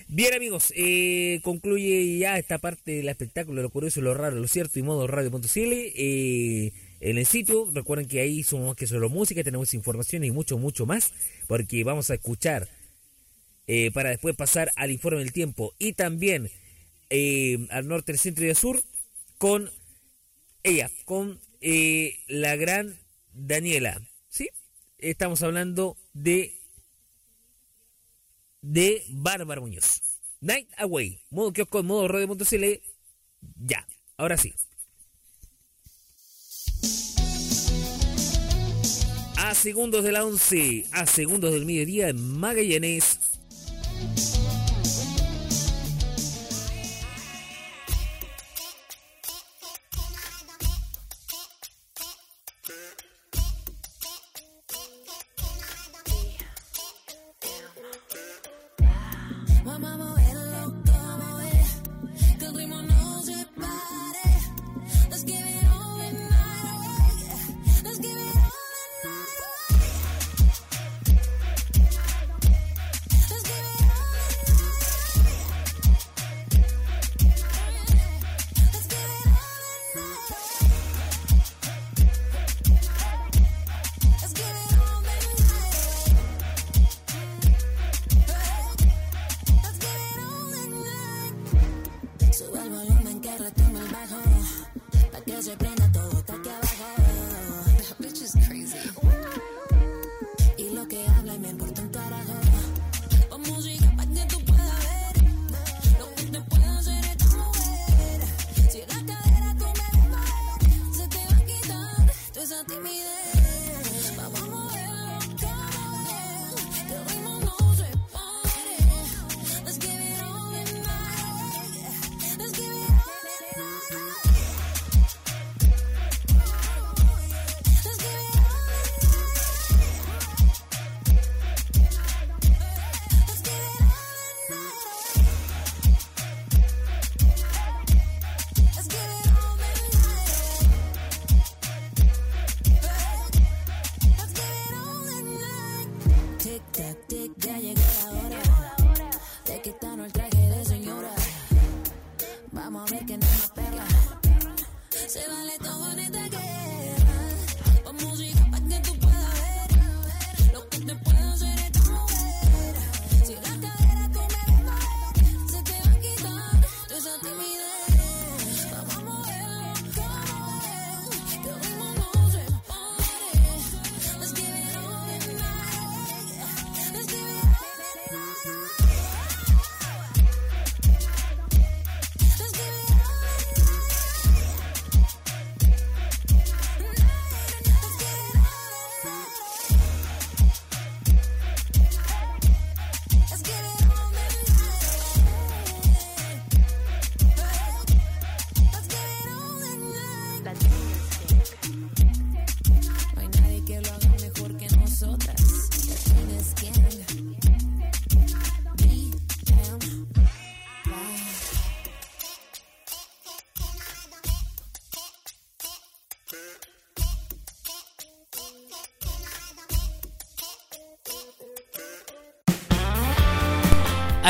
Bien 0.09 0.35
amigos, 0.35 0.73
eh, 0.77 1.41
concluye 1.43 2.19
ya 2.19 2.39
esta 2.39 2.59
parte 2.59 2.93
del 2.93 3.09
espectáculo, 3.09 3.63
lo 3.63 3.71
curioso, 3.71 4.01
lo 4.01 4.13
raro, 4.13 4.37
lo 4.37 4.49
cierto 4.49 4.79
y 4.79 4.83
modo 4.83 5.07
radio.cl. 5.07 5.49
Eh, 5.55 6.73
en 7.01 7.19
el 7.19 7.27
sitio, 7.27 7.71
recuerden 7.73 8.07
que 8.07 8.21
ahí 8.21 8.43
somos 8.43 8.77
que 8.77 8.87
solo 8.87 9.09
música, 9.09 9.43
tenemos 9.43 9.73
información 9.75 10.25
y 10.25 10.31
mucho, 10.31 10.59
mucho 10.59 10.85
más, 10.87 11.13
porque 11.47 11.83
vamos 11.85 12.11
a 12.11 12.15
escuchar 12.15 12.69
eh, 13.75 13.91
para 13.93 14.11
después 14.11 14.37
pasar 14.37 14.71
al 14.77 14.91
informe 14.91 15.21
del 15.21 15.33
tiempo 15.33 15.75
y 15.79 15.93
también 15.95 16.51
eh, 17.11 17.67
al 17.71 17.89
norte, 17.89 18.13
el 18.13 18.19
centro 18.19 18.45
y 18.45 18.51
al 18.51 18.57
sur 18.57 18.83
con 19.39 19.71
ella, 20.63 20.91
con 21.05 21.41
la 22.29 22.57
gran 22.57 22.99
Daniela 23.33 24.01
estamos 25.03 25.43
hablando 25.43 25.97
de 26.13 26.55
de 28.63 29.05
Muñoz. 29.61 30.01
Night 30.41 30.69
Away, 30.77 31.21
modo 31.31 31.53
kiosco, 31.53 31.83
modo 31.83 32.09
radio.cl. 32.09 32.81
Ya, 33.57 33.87
ahora 34.17 34.37
sí. 34.37 34.55
A 39.37 39.55
segundos 39.55 40.05
de 40.05 40.13
la 40.13 40.25
11, 40.25 40.87
a 40.93 41.07
segundos 41.07 41.53
del 41.53 41.67
mediodía 41.67 42.09
en 42.09 42.39
Magallanes. 42.39 43.32
thank 44.03 44.19
you 44.19 44.32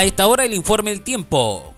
A 0.02 0.04
esta 0.04 0.26
hora 0.26 0.44
el 0.44 0.52
informe 0.52 0.90
del 0.90 1.02
tiempo. 1.02 1.74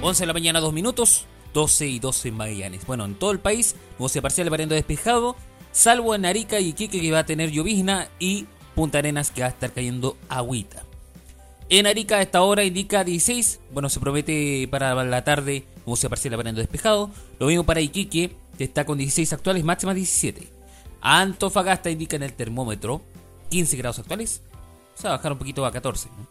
11 0.00 0.22
de 0.22 0.26
la 0.28 0.32
mañana, 0.32 0.60
2 0.60 0.72
minutos. 0.72 1.26
12 1.52 1.88
y 1.88 1.98
12 1.98 2.28
en 2.28 2.36
Magallanes. 2.36 2.86
Bueno, 2.86 3.04
en 3.04 3.16
todo 3.16 3.32
el 3.32 3.40
país, 3.40 3.74
nubosidad 3.98 4.22
parcial 4.22 4.48
variando 4.48 4.76
despejado. 4.76 5.34
Salvo 5.72 6.14
en 6.14 6.24
Arica 6.24 6.60
y 6.60 6.68
Iquique 6.68 7.00
que 7.00 7.10
va 7.10 7.18
a 7.18 7.26
tener 7.26 7.50
llovizna. 7.50 8.06
Y 8.20 8.46
Punta 8.76 8.98
Arenas 8.98 9.32
que 9.32 9.40
va 9.40 9.48
a 9.48 9.50
estar 9.50 9.72
cayendo 9.72 10.16
agüita. 10.28 10.84
En 11.68 11.88
Arica 11.88 12.18
a 12.18 12.22
esta 12.22 12.42
hora 12.42 12.62
indica 12.62 13.02
16. 13.02 13.58
Bueno, 13.72 13.88
se 13.88 13.98
promete 13.98 14.68
para 14.70 14.94
la 14.94 15.24
tarde 15.24 15.64
nubosidad 15.84 16.10
parcial 16.10 16.36
variando 16.36 16.60
despejado. 16.60 17.10
Lo 17.40 17.48
mismo 17.48 17.64
para 17.64 17.80
Iquique, 17.80 18.36
que 18.56 18.62
está 18.62 18.86
con 18.86 18.98
16 18.98 19.32
actuales, 19.32 19.64
máxima 19.64 19.92
17. 19.92 20.46
Antofagasta 21.00 21.90
indica 21.90 22.14
en 22.14 22.22
el 22.22 22.34
termómetro 22.34 23.02
15 23.50 23.76
grados 23.78 23.98
actuales. 23.98 24.42
Se 24.94 25.08
va 25.08 25.14
a 25.14 25.16
bajar 25.16 25.32
un 25.32 25.38
poquito 25.38 25.64
a 25.66 25.72
14. 25.72 26.08
¿no? 26.08 26.26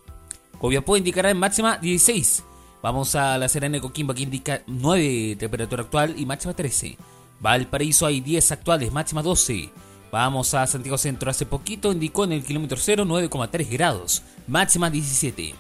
Copiapó 0.60 0.96
indicará 0.98 1.30
en 1.30 1.38
máxima 1.38 1.78
16. 1.78 2.44
Vamos 2.82 3.16
a 3.16 3.38
la 3.38 3.48
Serena 3.50 3.76
de 3.76 3.82
Coquimbo 3.82 4.14
que 4.14 4.24
indica 4.24 4.62
9 4.68 5.38
temperatura 5.38 5.84
actual 5.84 6.16
y 6.18 6.26
máxima 6.26 6.54
13. 6.54 6.98
Valparaíso 7.40 8.06
hay 8.06 8.22
10 8.22 8.52
actuales, 8.52 8.92
máxima 8.92 9.22
12. 9.22 9.70
Vamos 10.12 10.54
a 10.54 10.68
Santiago 10.68 10.98
Centro 10.98 11.32
hace 11.32 11.46
poquito 11.46 11.92
indicó 11.92 12.24
en 12.24 12.34
el 12.34 12.44
kilómetro 12.44 12.78
0 12.80 13.04
9,3 13.06 13.70
grados, 13.70 14.22
máxima 14.48 14.90
17. 14.90 15.56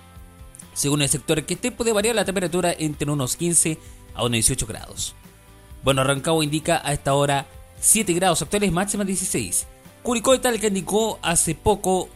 Según 0.73 1.01
el 1.01 1.09
sector 1.09 1.43
que 1.43 1.55
esté 1.55 1.71
puede 1.71 1.91
variar 1.91 2.15
la 2.15 2.25
temperatura 2.25 2.73
entre 2.77 3.11
unos 3.11 3.35
15 3.35 3.77
a 4.13 4.21
unos 4.21 4.31
18 4.31 4.67
grados. 4.67 5.15
Bueno, 5.83 6.03
Rancagua 6.03 6.43
indica 6.43 6.81
a 6.83 6.93
esta 6.93 7.13
hora 7.13 7.45
7 7.79 8.13
grados 8.13 8.41
actuales, 8.41 8.71
máxima 8.71 9.03
16. 9.03 9.67
Curicó 10.03 10.35
y 10.35 10.39
Talca 10.39 10.67
indicó 10.67 11.19
hace 11.21 11.55
poco 11.55 12.09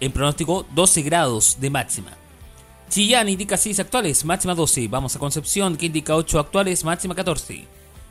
en 0.00 0.12
pronóstico 0.12 0.66
12 0.74 1.02
grados 1.02 1.58
de 1.60 1.70
máxima. 1.70 2.16
Chillán 2.88 3.28
indica 3.28 3.56
6 3.56 3.78
actuales, 3.80 4.24
máxima 4.24 4.54
12. 4.54 4.88
Vamos 4.88 5.14
a 5.14 5.20
Concepción 5.20 5.76
que 5.76 5.86
indica 5.86 6.16
8 6.16 6.40
actuales, 6.40 6.84
máxima 6.84 7.14
14. 7.14 7.64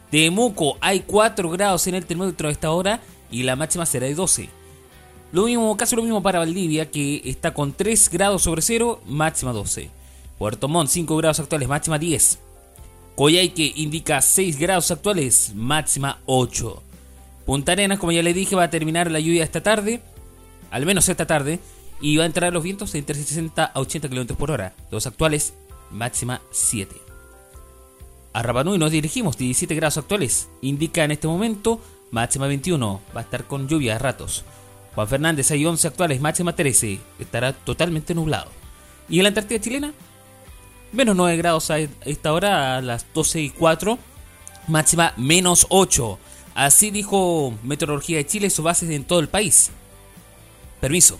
Temuco 0.09 0.77
hay 0.79 1.01
4 1.01 1.49
grados 1.49 1.85
en 1.87 1.95
el 1.95 2.05
termómetro 2.05 2.47
a 2.47 2.51
esta 2.51 2.71
hora 2.71 3.01
y 3.29 3.43
la 3.43 3.55
máxima 3.55 3.85
será 3.85 4.07
de 4.07 4.15
12. 4.15 4.49
Lo 5.31 5.45
mismo, 5.45 5.75
casi 5.77 5.95
lo 5.95 6.01
mismo 6.01 6.23
para 6.23 6.39
Valdivia 6.39 6.89
que 6.89 7.21
está 7.25 7.53
con 7.53 7.73
3 7.73 8.09
grados 8.09 8.43
sobre 8.43 8.61
0, 8.61 9.01
máxima 9.05 9.51
12. 9.51 9.91
Puerto 10.37 10.67
Montt 10.67 10.89
5 10.89 11.17
grados 11.17 11.39
actuales, 11.39 11.67
máxima 11.67 11.99
10. 11.99 12.39
Coyhaique 13.15 13.73
indica 13.75 14.21
6 14.21 14.57
grados 14.57 14.89
actuales, 14.91 15.51
máxima 15.53 16.19
8. 16.25 16.81
Punta 17.45 17.73
Arenas, 17.73 17.99
como 17.99 18.13
ya 18.13 18.23
les 18.23 18.33
dije, 18.33 18.55
va 18.55 18.63
a 18.63 18.69
terminar 18.69 19.11
la 19.11 19.19
lluvia 19.19 19.43
esta 19.43 19.61
tarde, 19.61 20.01
al 20.71 20.85
menos 20.85 21.09
esta 21.09 21.27
tarde, 21.27 21.59
y 22.01 22.17
va 22.17 22.23
a 22.23 22.27
entrar 22.27 22.53
los 22.53 22.63
vientos 22.63 22.95
entre 22.95 23.15
60 23.15 23.65
a 23.65 23.79
80 23.79 24.09
km 24.09 24.35
por 24.35 24.51
hora. 24.51 24.73
Los 24.91 25.07
actuales, 25.07 25.53
máxima 25.91 26.41
7. 26.51 26.95
A 28.33 28.43
Rapanui 28.43 28.77
nos 28.77 28.91
dirigimos, 28.91 29.37
17 29.37 29.73
grados 29.75 29.97
actuales. 29.97 30.49
Indica 30.61 31.03
en 31.03 31.11
este 31.11 31.27
momento, 31.27 31.81
máxima 32.11 32.47
21. 32.47 33.01
Va 33.15 33.21
a 33.21 33.23
estar 33.23 33.45
con 33.45 33.67
lluvia 33.67 33.95
a 33.95 33.99
ratos. 33.99 34.45
Juan 34.95 35.07
Fernández 35.07 35.51
hay 35.51 35.65
11 35.65 35.87
actuales, 35.87 36.21
máxima 36.21 36.55
13. 36.55 36.99
Estará 37.19 37.53
totalmente 37.53 38.15
nublado. 38.15 38.49
¿Y 39.09 39.17
en 39.17 39.23
la 39.23 39.29
Antártida 39.29 39.59
chilena? 39.59 39.93
Menos 40.91 41.15
9 41.15 41.37
grados 41.37 41.69
a 41.71 41.79
esta 41.79 42.33
hora, 42.33 42.77
a 42.77 42.81
las 42.81 43.05
12 43.13 43.41
y 43.41 43.49
4. 43.49 43.97
Máxima 44.67 45.13
menos 45.17 45.65
8. 45.69 46.19
Así 46.55 46.91
dijo 46.91 47.53
Meteorología 47.63 48.17
de 48.17 48.25
Chile, 48.25 48.49
sus 48.49 48.65
bases 48.65 48.89
en 48.89 49.03
todo 49.03 49.19
el 49.19 49.29
país. 49.29 49.71
Permiso. 50.79 51.19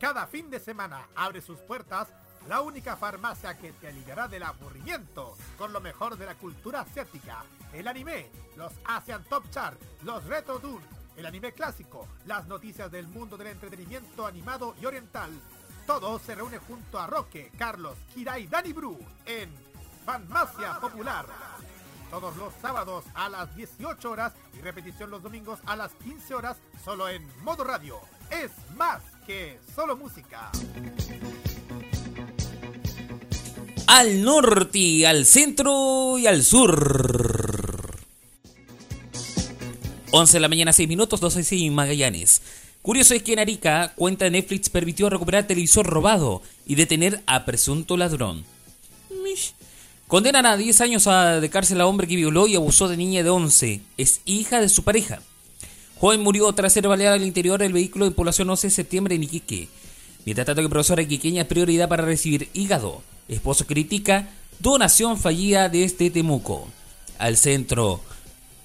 Cada 0.00 0.28
fin 0.28 0.48
de 0.48 0.60
semana 0.60 1.08
abre 1.16 1.40
sus 1.40 1.58
puertas 1.58 2.08
la 2.46 2.60
única 2.60 2.96
farmacia 2.96 3.58
que 3.58 3.72
te 3.72 3.88
aliviará 3.88 4.28
del 4.28 4.44
aburrimiento 4.44 5.36
con 5.58 5.72
lo 5.72 5.80
mejor 5.80 6.16
de 6.16 6.24
la 6.24 6.36
cultura 6.36 6.82
asiática, 6.82 7.44
el 7.72 7.88
anime, 7.88 8.30
los 8.56 8.72
Asian 8.84 9.24
Top 9.24 9.50
Chart, 9.50 9.78
los 10.04 10.24
Retro 10.24 10.60
Tours, 10.60 10.84
el 11.16 11.26
anime 11.26 11.52
clásico, 11.52 12.06
las 12.26 12.46
noticias 12.46 12.92
del 12.92 13.08
mundo 13.08 13.36
del 13.36 13.48
entretenimiento 13.48 14.24
animado 14.24 14.76
y 14.80 14.86
oriental. 14.86 15.30
Todo 15.84 16.18
se 16.20 16.36
reúne 16.36 16.58
junto 16.58 16.98
a 17.00 17.08
Roque, 17.08 17.50
Carlos, 17.58 17.98
Kira 18.14 18.38
y 18.38 18.46
Dani 18.46 18.72
Bru 18.72 18.98
en 19.26 19.50
Farmacia 20.06 20.78
Popular. 20.80 21.26
Todos 22.08 22.36
los 22.36 22.54
sábados 22.62 23.04
a 23.14 23.28
las 23.28 23.54
18 23.56 24.10
horas 24.10 24.32
y 24.56 24.60
repetición 24.60 25.10
los 25.10 25.22
domingos 25.22 25.58
a 25.66 25.74
las 25.74 25.92
15 25.94 26.34
horas 26.36 26.56
solo 26.84 27.08
en 27.08 27.26
modo 27.42 27.64
radio. 27.64 28.00
Es 28.30 28.50
más 28.76 29.02
que 29.26 29.58
solo 29.74 29.96
música. 29.96 30.50
Al 33.86 34.22
norte, 34.22 35.06
al 35.06 35.24
centro 35.24 36.18
y 36.18 36.26
al 36.26 36.42
sur. 36.44 37.96
11 40.10 40.32
de 40.32 40.40
la 40.40 40.48
mañana, 40.48 40.72
6 40.72 40.88
minutos, 40.88 41.20
12 41.20 41.44
en 41.66 41.74
Magallanes. 41.74 42.42
Curioso 42.82 43.14
es 43.14 43.22
que 43.22 43.32
en 43.32 43.38
Arica, 43.40 43.92
cuenta 43.96 44.24
de 44.24 44.30
Netflix 44.30 44.70
permitió 44.70 45.10
recuperar 45.10 45.46
televisor 45.46 45.86
robado 45.86 46.42
y 46.66 46.74
detener 46.74 47.22
a 47.26 47.44
presunto 47.44 47.96
ladrón. 47.96 48.44
Condenan 50.06 50.46
a 50.46 50.56
10 50.56 50.80
años 50.80 51.06
a 51.06 51.38
de 51.38 51.50
cárcel 51.50 51.82
a 51.82 51.86
hombre 51.86 52.08
que 52.08 52.16
violó 52.16 52.46
y 52.46 52.56
abusó 52.56 52.88
de 52.88 52.96
niña 52.96 53.22
de 53.22 53.28
11. 53.28 53.82
Es 53.98 54.22
hija 54.24 54.60
de 54.60 54.70
su 54.70 54.82
pareja. 54.82 55.20
Joven 56.00 56.20
murió 56.20 56.52
tras 56.52 56.72
ser 56.72 56.86
baleado 56.86 57.14
al 57.14 57.24
interior 57.24 57.58
del 57.58 57.72
vehículo 57.72 58.04
de 58.04 58.12
población 58.12 58.48
11 58.50 58.68
de 58.68 58.72
septiembre 58.72 59.14
en 59.16 59.24
Iquique. 59.24 59.68
Mientras 60.24 60.46
tanto 60.46 60.62
que 60.62 60.68
profesora 60.68 61.02
iquiqueña 61.02 61.42
es 61.42 61.48
prioridad 61.48 61.88
para 61.88 62.04
recibir 62.04 62.48
hígado. 62.52 63.02
Esposo 63.28 63.66
critica 63.66 64.28
donación 64.58 65.18
fallida 65.18 65.68
desde 65.68 66.10
Temuco. 66.10 66.68
Al 67.18 67.36
centro. 67.36 68.00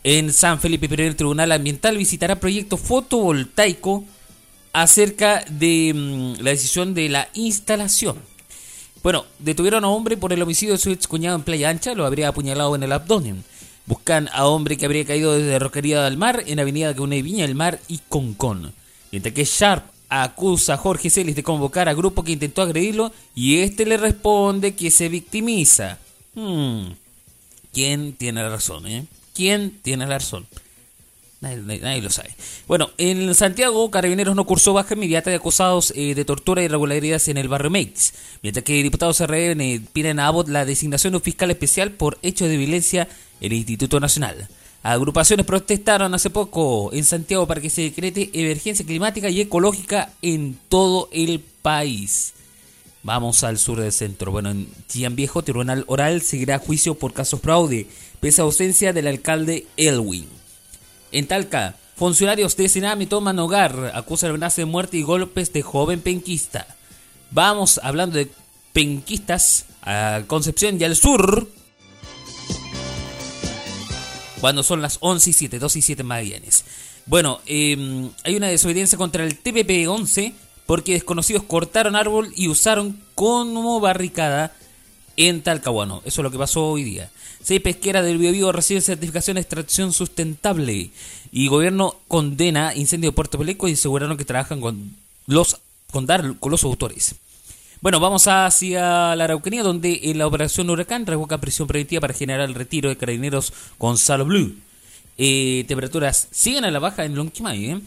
En 0.03 0.33
San 0.33 0.59
Felipe 0.59 0.87
I, 0.89 1.05
el 1.07 1.15
Tribunal 1.15 1.51
Ambiental 1.51 1.97
visitará 1.97 2.39
proyecto 2.39 2.77
fotovoltaico 2.77 4.03
acerca 4.73 5.45
de 5.49 5.93
mm, 5.95 6.43
la 6.43 6.51
decisión 6.51 6.93
de 6.93 7.09
la 7.09 7.29
instalación. 7.33 8.17
Bueno, 9.01 9.25
detuvieron 9.39 9.85
a 9.85 9.89
hombre 9.89 10.17
por 10.17 10.33
el 10.33 10.41
homicidio 10.41 10.73
de 10.73 10.79
su 10.79 10.91
ex 10.91 11.07
cuñado 11.07 11.35
en 11.35 11.43
Playa 11.43 11.69
Ancha, 11.69 11.93
lo 11.93 12.05
habría 12.05 12.29
apuñalado 12.29 12.75
en 12.75 12.83
el 12.83 12.91
abdomen. 12.91 13.43
Buscan 13.85 14.29
a 14.31 14.45
hombre 14.45 14.77
que 14.77 14.85
habría 14.85 15.05
caído 15.05 15.37
desde 15.37 15.59
Roquería 15.59 16.03
del 16.03 16.17
Mar 16.17 16.43
en 16.45 16.59
Avenida 16.59 16.95
une 16.97 17.21
Viña 17.21 17.45
del 17.45 17.55
Mar 17.55 17.79
y 17.87 17.99
Concón. 18.09 18.73
Mientras 19.11 19.33
que 19.33 19.43
Sharp 19.43 19.85
acusa 20.09 20.75
a 20.75 20.77
Jorge 20.77 21.09
Celis 21.09 21.35
de 21.35 21.43
convocar 21.43 21.89
a 21.89 21.93
grupo 21.93 22.23
que 22.23 22.33
intentó 22.33 22.61
agredirlo 22.61 23.11
y 23.33 23.59
este 23.59 23.85
le 23.85 23.97
responde 23.97 24.75
que 24.75 24.91
se 24.91 25.09
victimiza. 25.09 25.97
Hmm. 26.35 26.91
¿Quién 27.73 28.13
tiene 28.13 28.43
la 28.43 28.49
razón, 28.49 28.85
eh? 28.87 29.05
¿Quién 29.33 29.79
tiene 29.81 30.05
la 30.05 30.19
razón? 30.19 30.45
Nadie, 31.41 32.01
lo 32.01 32.09
sabe. 32.09 32.29
Bueno, 32.67 32.91
en 32.97 33.35
Santiago, 33.35 33.91
Carabineros 33.91 34.33
no 34.33 34.45
cursó 34.45 34.71
baja 34.71 34.93
inmediata 34.93 35.29
de 35.29 35.35
acusados 35.35 35.91
eh, 35.93 36.15
de 36.15 36.23
tortura 36.23 36.61
y 36.61 36.65
irregularidades 36.65 37.27
en 37.27 37.37
el 37.37 37.49
barrio 37.49 37.69
Meix, 37.69 38.13
mientras 38.41 38.63
que 38.63 38.81
diputados 38.81 39.17
CRN 39.17 39.59
eh, 39.59 39.81
piden 39.91 40.19
a 40.19 40.27
Abbott 40.27 40.47
la 40.47 40.63
designación 40.63 41.11
de 41.11 41.17
un 41.17 41.23
fiscal 41.23 41.51
especial 41.51 41.91
por 41.91 42.17
hechos 42.21 42.47
de 42.47 42.55
violencia 42.55 43.09
en 43.32 43.32
el 43.43 43.53
Instituto 43.53 43.99
Nacional. 43.99 44.47
Agrupaciones 44.81 45.45
protestaron 45.45 46.13
hace 46.13 46.29
poco 46.29 46.91
en 46.91 47.03
Santiago 47.03 47.45
para 47.45 47.61
que 47.61 47.69
se 47.69 47.83
decrete 47.83 48.29
emergencia 48.33 48.85
climática 48.85 49.29
y 49.29 49.41
ecológica 49.41 50.11
en 50.21 50.57
todo 50.67 51.09
el 51.11 51.39
país. 51.39 52.33
Vamos 53.03 53.43
al 53.43 53.59
sur 53.59 53.79
del 53.79 53.91
centro. 53.91 54.31
Bueno, 54.31 54.51
en 54.51 54.67
Chillán 54.87 55.15
Viejo, 55.15 55.43
Tribunal 55.43 55.83
Oral 55.87 56.21
seguirá 56.21 56.57
juicio 56.57 56.95
por 56.95 57.13
casos 57.13 57.41
fraude, 57.41 57.87
pese 58.19 58.41
a 58.41 58.45
ausencia 58.45 58.93
del 58.93 59.07
alcalde 59.07 59.67
Elwin. 59.77 60.27
En 61.11 61.27
Talca, 61.27 61.75
funcionarios 61.95 62.55
de 62.55 62.69
Senami 62.69 63.05
toman 63.05 63.39
hogar, 63.39 63.91
acusan 63.93 64.29
amenaza 64.29 64.61
de 64.61 64.65
muerte 64.65 64.97
y 64.97 65.03
golpes 65.03 65.51
de 65.51 65.61
joven 65.61 66.01
penquista. 66.01 66.65
Vamos 67.31 67.79
hablando 67.83 68.17
de 68.17 68.29
penquistas 68.71 69.65
a 69.81 70.23
Concepción 70.27 70.79
y 70.79 70.83
al 70.85 70.95
sur. 70.95 71.47
Cuando 74.43 74.61
son 74.61 74.81
las 74.81 74.97
11 74.99 75.29
y 75.29 75.33
7, 75.33 75.57
2 75.57 75.75
y 75.77 75.81
7 75.81 76.01
en 76.01 76.07
Magallanes. 76.09 76.65
Bueno, 77.05 77.39
eh, 77.45 78.09
hay 78.25 78.35
una 78.35 78.49
desobediencia 78.49 78.97
contra 78.97 79.23
el 79.23 79.41
TPP-11 79.41 80.33
porque 80.65 80.91
desconocidos 80.91 81.43
cortaron 81.43 81.95
árbol 81.95 82.29
y 82.35 82.49
usaron 82.49 82.99
como 83.15 83.79
barricada 83.79 84.53
en 85.15 85.43
Talcahuano. 85.43 86.01
Eso 86.03 86.19
es 86.19 86.23
lo 86.23 86.29
que 86.29 86.37
pasó 86.37 86.65
hoy 86.65 86.83
día. 86.83 87.09
Seis 87.41 87.61
pesqueras 87.61 88.03
del 88.03 88.17
Biobío 88.17 88.51
reciben 88.51 88.83
certificación 88.83 89.35
de 89.35 89.41
extracción 89.41 89.93
sustentable. 89.93 90.91
Y 91.31 91.47
gobierno 91.47 91.95
condena 92.09 92.75
incendio 92.75 93.11
de 93.11 93.15
Puerto 93.15 93.37
Peleco 93.37 93.69
y 93.69 93.73
aseguraron 93.75 94.17
que 94.17 94.25
trabajan 94.25 94.59
con 94.59 94.93
los, 95.25 95.61
con 95.89 96.05
dar, 96.05 96.37
con 96.39 96.51
los 96.51 96.65
autores. 96.65 97.15
Bueno, 97.83 97.99
vamos 97.99 98.29
hacia 98.29 99.13
la 99.13 99.25
Araucanía, 99.25 99.61
donde 99.61 99.99
en 100.03 100.17
la 100.17 100.25
operación 100.25 100.69
Huracán 100.69 101.05
revoca 101.05 101.39
prisión 101.39 101.67
preventiva 101.67 101.99
para 101.99 102.13
generar 102.13 102.47
el 102.47 102.55
retiro 102.55 102.87
de 102.87 102.95
carabineros 102.95 103.51
Gonzalo 103.77 104.23
Blue. 104.23 104.55
Eh, 105.17 105.65
temperaturas 105.67 106.29
siguen 106.31 106.63
a 106.63 106.71
la 106.71 106.79
baja 106.79 107.03
en 107.03 107.13
Lonquimay, 107.13 107.71
¿eh? 107.71 107.81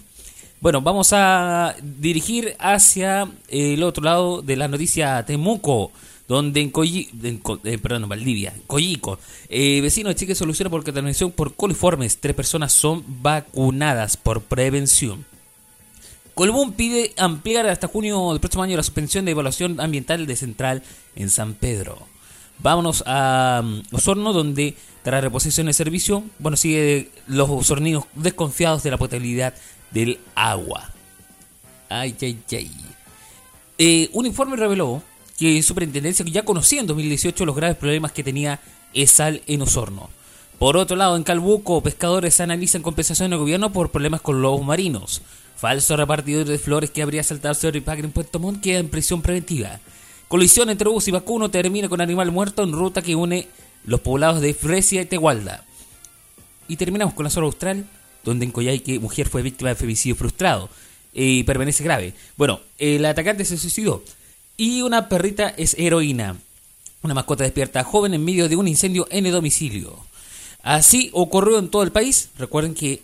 Bueno, 0.61 0.83
vamos 0.83 1.15
a 1.15 1.75
dirigir 1.83 2.57
hacia 2.59 3.27
el 3.49 3.83
otro 3.83 4.05
lado 4.05 4.43
de 4.43 4.57
la 4.57 4.69
noticia 4.69 5.25
Temuco, 5.25 5.93
donde 6.29 6.61
en, 6.61 6.69
Coyi, 6.69 7.09
en 7.23 7.41
eh, 7.65 7.79
perdón, 7.79 8.03
en 8.03 8.09
Valdivia, 8.11 8.53
Coyico, 8.67 9.19
eh, 9.49 9.81
vecino 9.81 10.11
de 10.11 10.15
Chique 10.15 10.35
soluciona 10.35 10.69
por 10.69 10.85
contaminación 10.85 11.31
por 11.31 11.55
coliformes. 11.55 12.19
Tres 12.19 12.37
personas 12.37 12.75
son 12.75 13.03
vacunadas 13.23 14.19
por 14.19 14.43
prevención. 14.43 15.25
Colbún 16.37 16.75
pide 16.75 17.15
ampliar 17.17 17.67
hasta 17.67 17.89
junio 17.89 18.31
del 18.31 18.41
próximo 18.41 18.63
año 18.63 18.77
la 18.77 18.83
suspensión 18.83 19.25
de 19.25 19.31
evaluación 19.31 19.81
ambiental 19.81 20.27
de 20.27 20.37
Central 20.37 20.83
en 21.15 21.31
San 21.31 21.55
Pedro. 21.55 21.97
Vámonos 22.59 23.03
a 23.07 23.63
um, 23.65 23.83
Osorno, 23.91 24.35
donde 24.35 24.77
tras 25.03 25.25
reposición 25.25 25.67
de 25.67 25.73
servicio, 25.73 26.25
bueno, 26.39 26.59
sigue 26.59 27.11
los 27.27 27.49
osorninos 27.49 28.05
desconfiados 28.15 28.83
de 28.83 28.91
la 28.91 28.99
potabilidad 28.99 29.55
del 29.93 30.21
agua. 30.35 30.91
Ay, 31.89 32.15
ay, 32.21 32.39
ay. 32.53 32.71
Eh, 33.79 34.11
un 34.13 34.27
informe 34.27 34.57
reveló 34.57 35.03
que 35.39 35.63
Superintendencia 35.63 36.23
ya 36.29 36.45
conocía 36.45 36.81
en 36.81 36.87
2018 36.87 37.47
los 37.47 37.57
graves 37.57 37.79
problemas 37.79 38.13
que 38.13 38.23
tenía 38.23 38.61
ESAL 38.93 39.41
en 39.47 39.63
Osorno. 39.63 40.11
Por 40.59 40.77
otro 40.77 40.99
lado, 40.99 41.17
en 41.17 41.23
Calbuco, 41.23 41.83
pescadores 41.83 42.41
analizan 42.41 42.83
compensación 42.83 43.31
del 43.31 43.39
gobierno 43.39 43.73
por 43.73 43.91
problemas 43.91 44.21
con 44.21 44.43
lobos 44.43 44.67
marinos. 44.67 45.23
Falso 45.57 45.97
repartidor 45.97 46.47
de 46.47 46.59
flores 46.59 46.91
que 46.91 47.01
habría 47.01 47.23
saltado 47.23 47.55
sobre 47.55 47.81
Pagre 47.81 48.05
en 48.05 48.13
Puerto 48.13 48.39
Montt 48.39 48.63
queda 48.63 48.79
en 48.79 48.91
prisión 48.91 49.23
preventiva. 49.23 49.81
Colisión 50.29 50.69
entre 50.69 50.91
bus 50.91 51.09
y 51.09 51.13
vacuno 51.13 51.51
termina 51.51 51.89
con 51.89 52.03
animal 52.03 52.31
muerto 52.31 52.63
en 52.63 52.73
ruta 52.73 53.01
que 53.01 53.15
une 53.15 53.49
los 53.85 54.01
poblados 54.01 54.43
de 54.43 54.53
Fresia 54.53 55.01
y 55.01 55.07
Tegualda. 55.07 55.65
Y 56.69 56.77
terminamos 56.77 57.15
con 57.15 57.25
la 57.25 57.31
zona 57.31 57.47
austral, 57.47 57.87
donde 58.23 58.45
en 58.45 58.53
Coyhaique 58.53 58.99
mujer 58.99 59.29
fue 59.29 59.41
víctima 59.41 59.71
de 59.71 59.77
femicidio 59.77 60.15
frustrado 60.15 60.69
y 61.15 61.45
permanece 61.45 61.83
grave. 61.85 62.13
Bueno, 62.37 62.61
el 62.77 63.05
atacante 63.07 63.47
se 63.47 63.57
suicidó 63.57 64.05
y 64.59 64.83
una 64.83 65.09
perrita 65.09 65.55
es 65.57 65.75
heroína. 65.79 66.37
Una 67.03 67.15
mascota 67.15 67.45
despierta 67.45 67.83
joven 67.83 68.13
en 68.13 68.25
medio 68.25 68.49
de 68.51 68.57
un 68.57 68.69
incendio 68.69 69.07
en 69.11 69.25
el 69.25 69.33
domicilio. 69.33 69.97
Así 70.63 71.09
ocurrió 71.15 71.59
en 71.59 71.69
todo 71.69 71.83
el 71.83 71.93
país. 71.93 72.29
Recuerden 72.37 72.75
que 72.75 73.03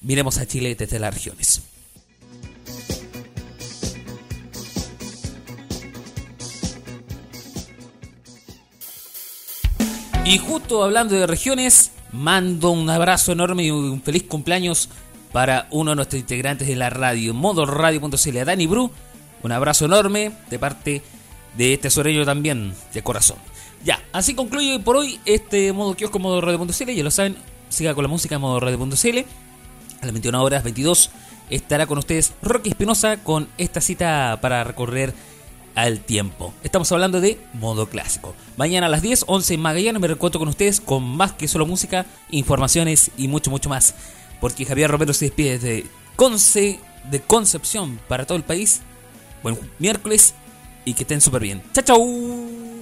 miremos 0.00 0.38
a 0.38 0.46
Chile 0.46 0.74
desde 0.74 0.98
las 0.98 1.14
regiones. 1.14 1.62
Y 10.24 10.38
justo 10.38 10.82
hablando 10.82 11.14
de 11.14 11.26
regiones, 11.26 11.92
mando 12.12 12.70
un 12.70 12.88
abrazo 12.88 13.32
enorme 13.32 13.64
y 13.64 13.70
un 13.70 14.00
feliz 14.00 14.22
cumpleaños 14.22 14.88
para 15.32 15.66
uno 15.70 15.90
de 15.90 15.96
nuestros 15.96 16.20
integrantes 16.20 16.68
de 16.68 16.76
la 16.76 16.90
radio, 16.90 17.34
modoradio.cl, 17.34 18.38
a 18.38 18.44
Dani 18.44 18.66
Bru. 18.66 18.90
Un 19.42 19.52
abrazo 19.52 19.86
enorme 19.86 20.32
de 20.48 20.58
parte 20.58 21.02
de 21.56 21.74
este 21.74 21.90
sureño 21.90 22.24
también, 22.24 22.74
de 22.94 23.02
corazón. 23.02 23.36
Ya, 23.84 24.00
así 24.12 24.34
concluye 24.34 24.78
por 24.78 24.96
hoy 24.96 25.20
este 25.24 25.72
modo 25.72 25.94
kiosco 25.96 26.18
modo 26.18 26.40
radio.cl. 26.40 26.92
Ya 26.92 27.02
lo 27.02 27.10
saben, 27.10 27.36
siga 27.68 27.94
con 27.94 28.04
la 28.04 28.08
música 28.08 28.38
modo 28.38 28.60
radio.cl. 28.60 29.18
A 30.00 30.06
las 30.06 30.12
21 30.12 30.42
horas 30.42 30.64
22 30.64 31.10
estará 31.52 31.86
con 31.86 31.98
ustedes 31.98 32.32
Rocky 32.42 32.70
Espinosa 32.70 33.18
con 33.18 33.48
esta 33.58 33.80
cita 33.80 34.38
para 34.40 34.64
recorrer 34.64 35.14
al 35.74 36.00
tiempo. 36.00 36.52
Estamos 36.62 36.90
hablando 36.92 37.20
de 37.20 37.38
modo 37.54 37.88
clásico. 37.88 38.34
Mañana 38.56 38.86
a 38.86 38.90
las 38.90 39.02
10, 39.02 39.24
11 39.26 39.54
en 39.54 39.60
Magallanes 39.60 40.00
me 40.00 40.08
reencuentro 40.08 40.38
con 40.38 40.48
ustedes 40.48 40.80
con 40.80 41.02
más 41.02 41.32
que 41.32 41.48
solo 41.48 41.66
música, 41.66 42.06
informaciones 42.30 43.10
y 43.16 43.28
mucho, 43.28 43.50
mucho 43.50 43.68
más. 43.68 43.94
Porque 44.40 44.64
Javier 44.64 44.90
Romero 44.90 45.12
se 45.12 45.26
despide 45.26 45.58
desde 45.58 45.84
de 47.10 47.20
Concepción 47.20 48.00
para 48.08 48.26
todo 48.26 48.36
el 48.36 48.44
país. 48.44 48.80
Buen 49.42 49.58
miércoles 49.78 50.34
y 50.84 50.94
que 50.94 51.02
estén 51.02 51.20
súper 51.20 51.42
bien. 51.42 51.62
Chao, 51.72 51.84
chao. 51.84 52.81